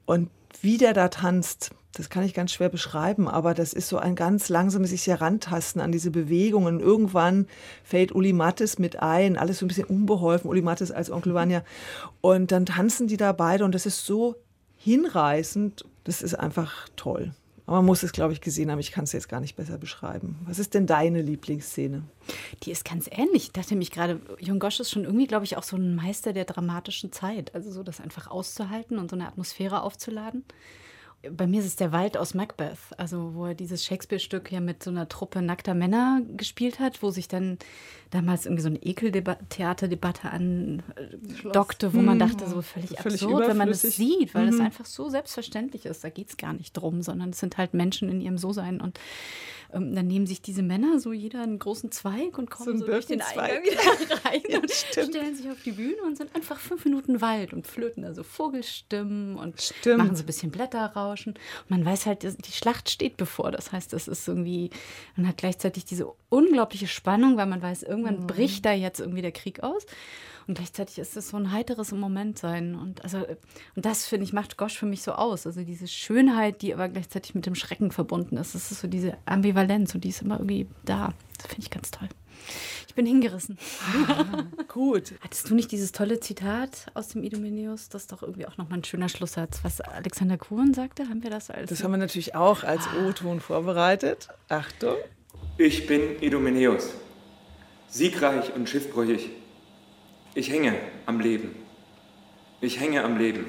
Und 0.06 0.30
wie 0.62 0.78
der 0.78 0.94
da 0.94 1.10
tanzt, 1.10 1.72
das 1.94 2.10
kann 2.10 2.24
ich 2.24 2.34
ganz 2.34 2.54
schwer 2.54 2.70
beschreiben, 2.70 3.28
aber 3.28 3.54
das 3.54 3.74
ist 3.74 3.90
so 3.90 3.98
ein 3.98 4.16
ganz 4.16 4.48
langsames 4.48 4.92
sich 4.92 5.06
herantasten 5.08 5.82
an 5.82 5.92
diese 5.92 6.12
Bewegungen. 6.12 6.80
Irgendwann 6.80 7.48
fällt 7.84 8.14
Uli 8.14 8.32
Mattes 8.32 8.80
mit 8.80 9.00
ein, 9.00 9.38
alles 9.38 9.60
so 9.60 9.66
ein 9.66 9.68
bisschen 9.68 9.86
unbeholfen, 9.86 10.50
Uli 10.50 10.62
Mattes 10.62 10.92
als 10.92 11.12
Onkel 11.12 11.34
Vanya. 11.34 11.64
Und 12.22 12.52
dann 12.52 12.66
tanzen 12.66 13.08
die 13.08 13.18
da 13.18 13.34
beide 13.34 13.66
und 13.66 13.76
das 13.76 13.86
ist 13.86 14.06
so 14.06 14.36
hinreißend, 14.78 15.86
das 16.06 16.22
ist 16.22 16.36
einfach 16.36 16.88
toll. 16.96 17.34
Aber 17.72 17.78
man 17.78 17.86
muss 17.86 18.04
es, 18.04 18.12
glaube 18.12 18.34
ich, 18.34 18.42
gesehen 18.42 18.70
haben. 18.70 18.80
Ich 18.80 18.92
kann 18.92 19.06
es 19.06 19.14
jetzt 19.14 19.30
gar 19.30 19.40
nicht 19.40 19.56
besser 19.56 19.78
beschreiben. 19.78 20.36
Was 20.46 20.60
ist 20.60 20.74
denn 20.74 20.88
deine 20.88 21.22
Lieblingsszene? 21.22 22.04
Die 22.64 22.72
ist 22.72 22.84
ganz 22.84 23.08
ähnlich. 23.10 23.44
Ich 23.44 23.52
dachte 23.54 23.78
mich 23.78 23.92
gerade, 23.92 24.20
Jung 24.40 24.60
Gosch 24.60 24.82
ist 24.82 24.92
schon 24.92 25.06
irgendwie, 25.06 25.26
glaube 25.26 25.46
ich, 25.46 25.56
auch 25.56 25.64
so 25.64 25.78
ein 25.78 25.96
Meister 25.96 26.34
der 26.34 26.44
dramatischen 26.44 27.14
Zeit. 27.14 27.56
Also 27.56 27.72
so 27.72 27.82
das 27.82 28.02
einfach 28.02 28.30
auszuhalten 28.30 29.00
und 29.00 29.10
so 29.10 29.16
eine 29.16 29.26
Atmosphäre 29.26 29.84
aufzuladen 29.84 30.44
bei 31.30 31.46
mir 31.46 31.60
ist 31.60 31.68
es 31.68 31.76
der 31.76 31.92
Wald 31.92 32.18
aus 32.18 32.34
Macbeth, 32.34 32.78
also 32.98 33.36
wo 33.36 33.46
er 33.46 33.54
dieses 33.54 33.86
Shakespeare-Stück 33.86 34.52
ja 34.52 34.60
mit 34.60 34.82
so 34.82 34.90
einer 34.90 35.08
Truppe 35.08 35.42
nackter 35.42 35.76
Männer 35.76 36.22
gespielt 36.36 36.80
hat, 36.80 37.04
wo 37.04 37.12
sich 37.12 37.28
dann 37.28 37.60
damals 38.10 38.46
irgendwie 38.46 38.64
so 38.64 38.70
eine 38.70 38.80
Ekeltheaterdebatte 38.82 40.30
andockte, 40.32 41.94
wo 41.94 42.00
man 42.02 42.18
dachte, 42.18 42.48
so 42.48 42.62
völlig, 42.62 42.98
völlig 42.98 43.22
absurd, 43.22 43.48
wenn 43.48 43.58
man 43.58 43.70
es 43.70 43.82
sieht, 43.82 44.34
weil 44.34 44.48
mhm. 44.48 44.52
das 44.52 44.60
einfach 44.60 44.86
so 44.86 45.10
selbstverständlich 45.10 45.86
ist. 45.86 46.04
Da 46.04 46.10
geht 46.10 46.30
es 46.30 46.38
gar 46.38 46.54
nicht 46.54 46.74
drum, 46.74 47.04
sondern 47.04 47.30
es 47.30 47.40
sind 47.40 47.58
halt 47.58 47.74
Menschen 47.76 48.10
in 48.10 48.20
ihrem 48.20 48.38
So-Sein 48.40 48.82
und 48.82 49.00
ähm, 49.74 49.94
dann 49.96 50.08
nehmen 50.08 50.26
sich 50.26 50.42
diese 50.42 50.64
Männer 50.64 51.00
so 51.00 51.14
jeder 51.14 51.44
einen 51.44 51.60
großen 51.60 51.92
Zweig 51.92 52.38
und 52.38 52.50
kommen 52.50 52.80
so, 52.80 52.86
so 52.86 52.92
durch 52.92 53.06
den 53.06 53.22
Eingang 53.22 53.64
wieder 53.64 54.26
rein 54.26 54.42
ja, 54.50 54.60
und 54.60 54.72
stellen 54.72 55.36
sich 55.36 55.50
auf 55.50 55.62
die 55.64 55.74
Bühne 55.74 56.02
und 56.06 56.18
sind 56.18 56.36
einfach 56.36 56.60
fünf 56.60 56.84
Minuten 56.86 57.22
Wald 57.22 57.54
und 57.54 57.68
flöten 57.68 58.06
also 58.06 58.24
Vogelstimmen 58.24 59.38
und 59.38 59.62
stimmt. 59.62 59.98
machen 60.00 60.15
so 60.15 60.24
ein 60.24 60.26
bisschen 60.26 60.52
Blätter 60.52 60.86
raus 60.88 61.12
austauschen. 61.12 61.34
Und 61.34 61.69
man 61.69 61.86
weiß 61.86 62.06
halt, 62.06 62.24
die 62.24 62.52
Schlacht 62.52 62.90
steht 62.90 63.17
bevor. 63.17 63.52
Das 63.52 63.72
heißt, 63.72 63.94
es 63.94 64.08
ist 64.08 64.28
irgendwie, 64.28 64.69
man 65.15 65.28
hat 65.28 65.38
gleichzeitig 65.38 65.86
diese 65.86 66.12
unglaubliche 66.30 66.88
Spannung, 66.88 67.38
weil 67.38 67.48
man 67.48 67.62
weiß, 67.62 67.84
irgendwann 67.84 68.22
mhm. 68.22 68.28
bricht 68.28 68.65
da 68.65 68.74
jetzt 68.74 69.00
irgendwie 69.00 69.22
der 69.22 69.32
Krieg 69.32 69.63
aus. 69.63 69.86
Und 70.48 70.56
gleichzeitig 70.56 71.00
ist 71.00 71.17
es 71.17 71.29
so 71.29 71.37
ein 71.37 71.52
heiteres 71.52 71.92
Moment 71.92 72.37
sein. 72.37 72.75
Und, 72.75 73.04
also, 73.04 73.25
und 73.75 73.85
das, 73.85 74.06
finde 74.06 74.25
ich, 74.25 74.33
macht 74.33 74.58
Gosch 74.58 74.77
für 74.77 74.85
mich 74.85 75.02
so 75.04 75.13
aus. 75.13 75.46
Also 75.46 75.63
diese 75.63 75.87
Schönheit, 75.87 76.62
die 76.62 76.73
aber 76.73 76.89
gleichzeitig 76.89 77.35
mit 77.35 77.46
dem 77.46 77.56
Schrecken 77.56 77.92
verbunden 77.92 78.37
ist. 78.37 78.56
Das 78.56 78.71
ist 78.71 78.81
so 78.81 78.87
diese 78.87 79.17
Ambivalenz 79.25 79.94
und 79.96 80.04
die 80.04 80.10
ist 80.10 80.21
immer 80.21 80.35
irgendwie 80.35 80.67
da. 80.83 81.13
Das 81.37 81.48
finde 81.48 81.62
ich 81.62 81.69
ganz 81.69 81.92
toll. 81.92 82.10
Ich 82.87 82.96
bin 82.96 83.06
hingerissen. 83.06 83.58
Ah, 84.08 84.44
gut. 84.67 85.13
Hattest 85.21 85.50
du 85.50 85.56
nicht 85.56 85.71
dieses 85.71 85.92
tolle 85.92 86.19
Zitat 86.19 86.87
aus 86.94 87.10
dem 87.10 87.23
Idomeneus? 87.23 87.89
Das 87.89 88.04
ist 88.04 88.12
doch 88.12 88.21
irgendwie 88.21 88.46
auch 88.48 88.58
nochmal 88.58 88.79
ein 88.79 88.83
schöner 88.83 89.10
Schlusssatz, 89.10 89.60
was 89.63 89.79
Alexander 89.79 90.37
Kuhn 90.37 90.73
sagte. 90.73 91.08
Haben 91.08 91.23
wir 91.23 91.29
das 91.29 91.50
als. 91.50 91.69
Das 91.69 91.83
haben 91.83 91.92
wir 91.92 91.98
natürlich 91.98 92.35
auch 92.35 92.63
als 92.63 92.83
O-Ton 93.06 93.39
vorbereitet. 93.39 94.27
Achtung. 94.50 94.96
Ich 95.58 95.87
bin 95.87 96.21
Idomeneus, 96.21 96.89
siegreich 97.87 98.54
und 98.56 98.67
schiffbrüchig. 98.67 99.29
Ich 100.34 100.50
hänge 100.50 100.75
am 101.06 101.19
Leben. 101.19 101.56
Ich 102.62 102.79
hänge 102.79 103.04
am 103.04 103.17
Leben. 103.17 103.46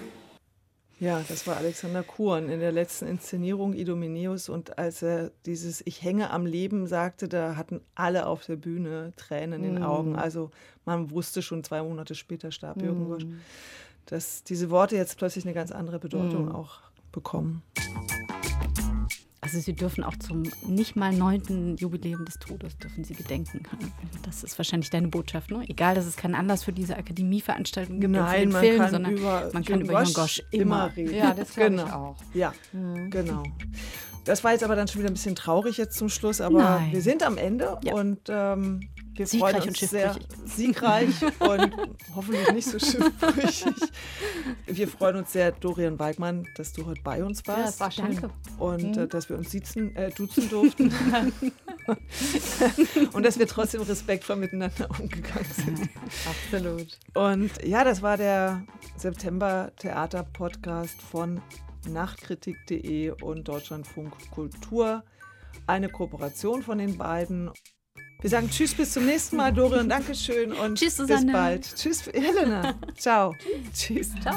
Ja, 0.99 1.25
das 1.29 1.47
war 1.47 1.57
Alexander 1.57 2.03
Kuhn 2.03 2.49
in 2.49 2.59
der 2.59 2.73
letzten 2.73 3.07
Inszenierung 3.07 3.73
Idomeneus. 3.73 4.49
Und 4.49 4.79
als 4.79 5.03
er 5.03 5.31
dieses 5.47 5.85
Ich 5.87 6.03
hänge 6.03 6.31
am 6.31 6.45
Leben 6.45 6.87
sagte, 6.87 7.29
da 7.29 7.57
hatten 7.57 7.81
alle 7.95 8.27
auf 8.27 8.45
der 8.47 8.57
Bühne 8.57 9.13
Tränen 9.17 9.63
in 9.63 9.75
den 9.75 9.83
mm. 9.83 9.87
Augen. 9.87 10.17
Also 10.17 10.51
man 10.85 11.11
wusste 11.13 11.41
schon 11.43 11.63
zwei 11.63 11.83
Monate 11.83 12.17
später 12.17 12.51
starb 12.51 12.83
Jürgen 12.83 13.07
Gosch, 13.07 13.25
mm. 13.25 13.41
dass 14.07 14.43
diese 14.43 14.71
Worte 14.71 14.97
jetzt 14.97 15.19
plötzlich 15.19 15.45
eine 15.45 15.55
ganz 15.55 15.71
andere 15.71 16.01
Bedeutung 16.01 16.47
mm. 16.47 16.53
auch 16.53 16.81
bekommen. 17.13 17.63
Also 19.53 19.65
Sie 19.67 19.75
dürfen 19.75 20.03
auch 20.03 20.17
zum 20.17 20.45
nicht 20.67 20.97
mal 20.97 21.13
neunten 21.13 21.77
Jubiläum 21.77 22.25
des 22.25 22.39
Todes 22.39 22.75
dürfen 22.79 23.05
Sie 23.05 23.13
gedenken. 23.13 23.63
Das 24.23 24.43
ist 24.43 24.57
wahrscheinlich 24.59 24.89
deine 24.89 25.09
Botschaft, 25.09 25.51
ne? 25.51 25.63
Egal, 25.69 25.95
dass 25.95 26.07
es 26.07 26.17
keinen 26.17 26.35
Anlass 26.35 26.65
für 26.65 26.73
diese 26.73 26.97
Akademieveranstaltung 26.97 28.01
gibt 28.01 28.15
Nein, 28.15 28.49
man 28.49 28.63
Film, 28.63 28.79
kann 28.79 28.91
sondern 28.91 29.13
über 29.13 29.51
man 29.53 29.63
kann 29.63 29.83
über 29.83 30.01
Jürgen 30.01 30.15
Gosch 30.15 30.43
immer, 30.53 30.63
immer 30.63 30.97
reden. 30.97 31.15
Ja, 31.15 31.35
das 31.35 31.53
glaube 31.53 31.71
genau. 31.71 31.85
ich 31.85 31.93
auch. 31.93 32.17
Ja, 32.33 32.55
mhm. 32.73 33.11
genau. 33.11 33.43
Das 34.25 34.45
war 34.45 34.53
jetzt 34.53 34.63
aber 34.63 34.77
dann 34.77 34.87
schon 34.87 35.01
wieder 35.01 35.11
ein 35.11 35.15
bisschen 35.15 35.35
traurig 35.35 35.79
jetzt 35.79 35.99
zum 35.99 36.09
Schluss, 36.09 36.41
aber 36.41 36.63
Nein. 36.63 36.93
wir 36.93 37.03
sind 37.03 37.23
am 37.25 37.37
Ende 37.39 37.79
ja. 37.83 37.95
und 37.95 38.21
ähm, 38.29 38.89
wir 39.15 39.27
siegreich 39.27 39.57
freuen 39.57 39.69
uns 39.69 39.81
sehr 39.81 40.17
siegreich 40.47 41.23
und 41.41 41.73
hoffentlich 42.15 42.53
nicht 42.53 42.69
so 42.69 42.79
schiffbrüchig. 42.79 43.75
Wir 44.67 44.89
freuen 44.89 45.17
uns 45.17 45.33
sehr, 45.33 45.53
Dorian 45.53 45.99
Weigmann, 45.99 46.47
dass 46.57 46.73
du 46.73 46.87
heute 46.87 47.03
bei 47.03 47.23
uns 47.23 47.47
warst. 47.47 47.59
Ja, 47.59 47.67
das 47.67 47.81
war 47.81 47.91
schön. 47.91 48.21
Danke. 48.21 48.31
Und 48.59 48.97
äh, 48.97 49.09
dass 49.09 49.29
wir 49.29 49.37
uns 49.37 49.51
sitzen, 49.51 49.95
äh, 49.97 50.11
duzen 50.11 50.49
durften. 50.49 50.93
und 53.13 53.27
dass 53.27 53.39
wir 53.39 53.47
trotzdem 53.47 53.83
respektvoll 53.83 54.37
miteinander 54.37 54.89
umgegangen 54.99 55.51
sind. 55.53 55.91
Absolut. 56.27 56.99
Und 57.15 57.51
ja, 57.65 57.85
das 57.85 58.01
war 58.01 58.17
der 58.17 58.63
September 58.97 59.73
Theater 59.77 60.23
Podcast 60.23 61.01
von 61.03 61.43
nachtkritik.de 61.89 63.11
und 63.23 63.49
Deutschlandfunk 63.49 64.15
Kultur. 64.31 65.05
Eine 65.67 65.89
Kooperation 65.89 66.63
von 66.63 66.79
den 66.79 66.97
beiden. 66.97 67.51
Wir 68.21 68.31
sagen 68.31 68.49
Tschüss, 68.51 68.75
bis 68.75 68.93
zum 68.93 69.05
nächsten 69.05 69.37
Mal, 69.37 69.53
Dorian. 69.53 69.89
Dankeschön 69.89 70.53
und 70.53 70.79
tschüss, 70.79 70.97
bis 70.97 71.27
bald. 71.27 71.75
Tschüss, 71.75 72.07
Helena. 72.07 72.75
Ciao. 72.97 73.35
tschüss. 73.75 74.11
Ciao. 74.21 74.37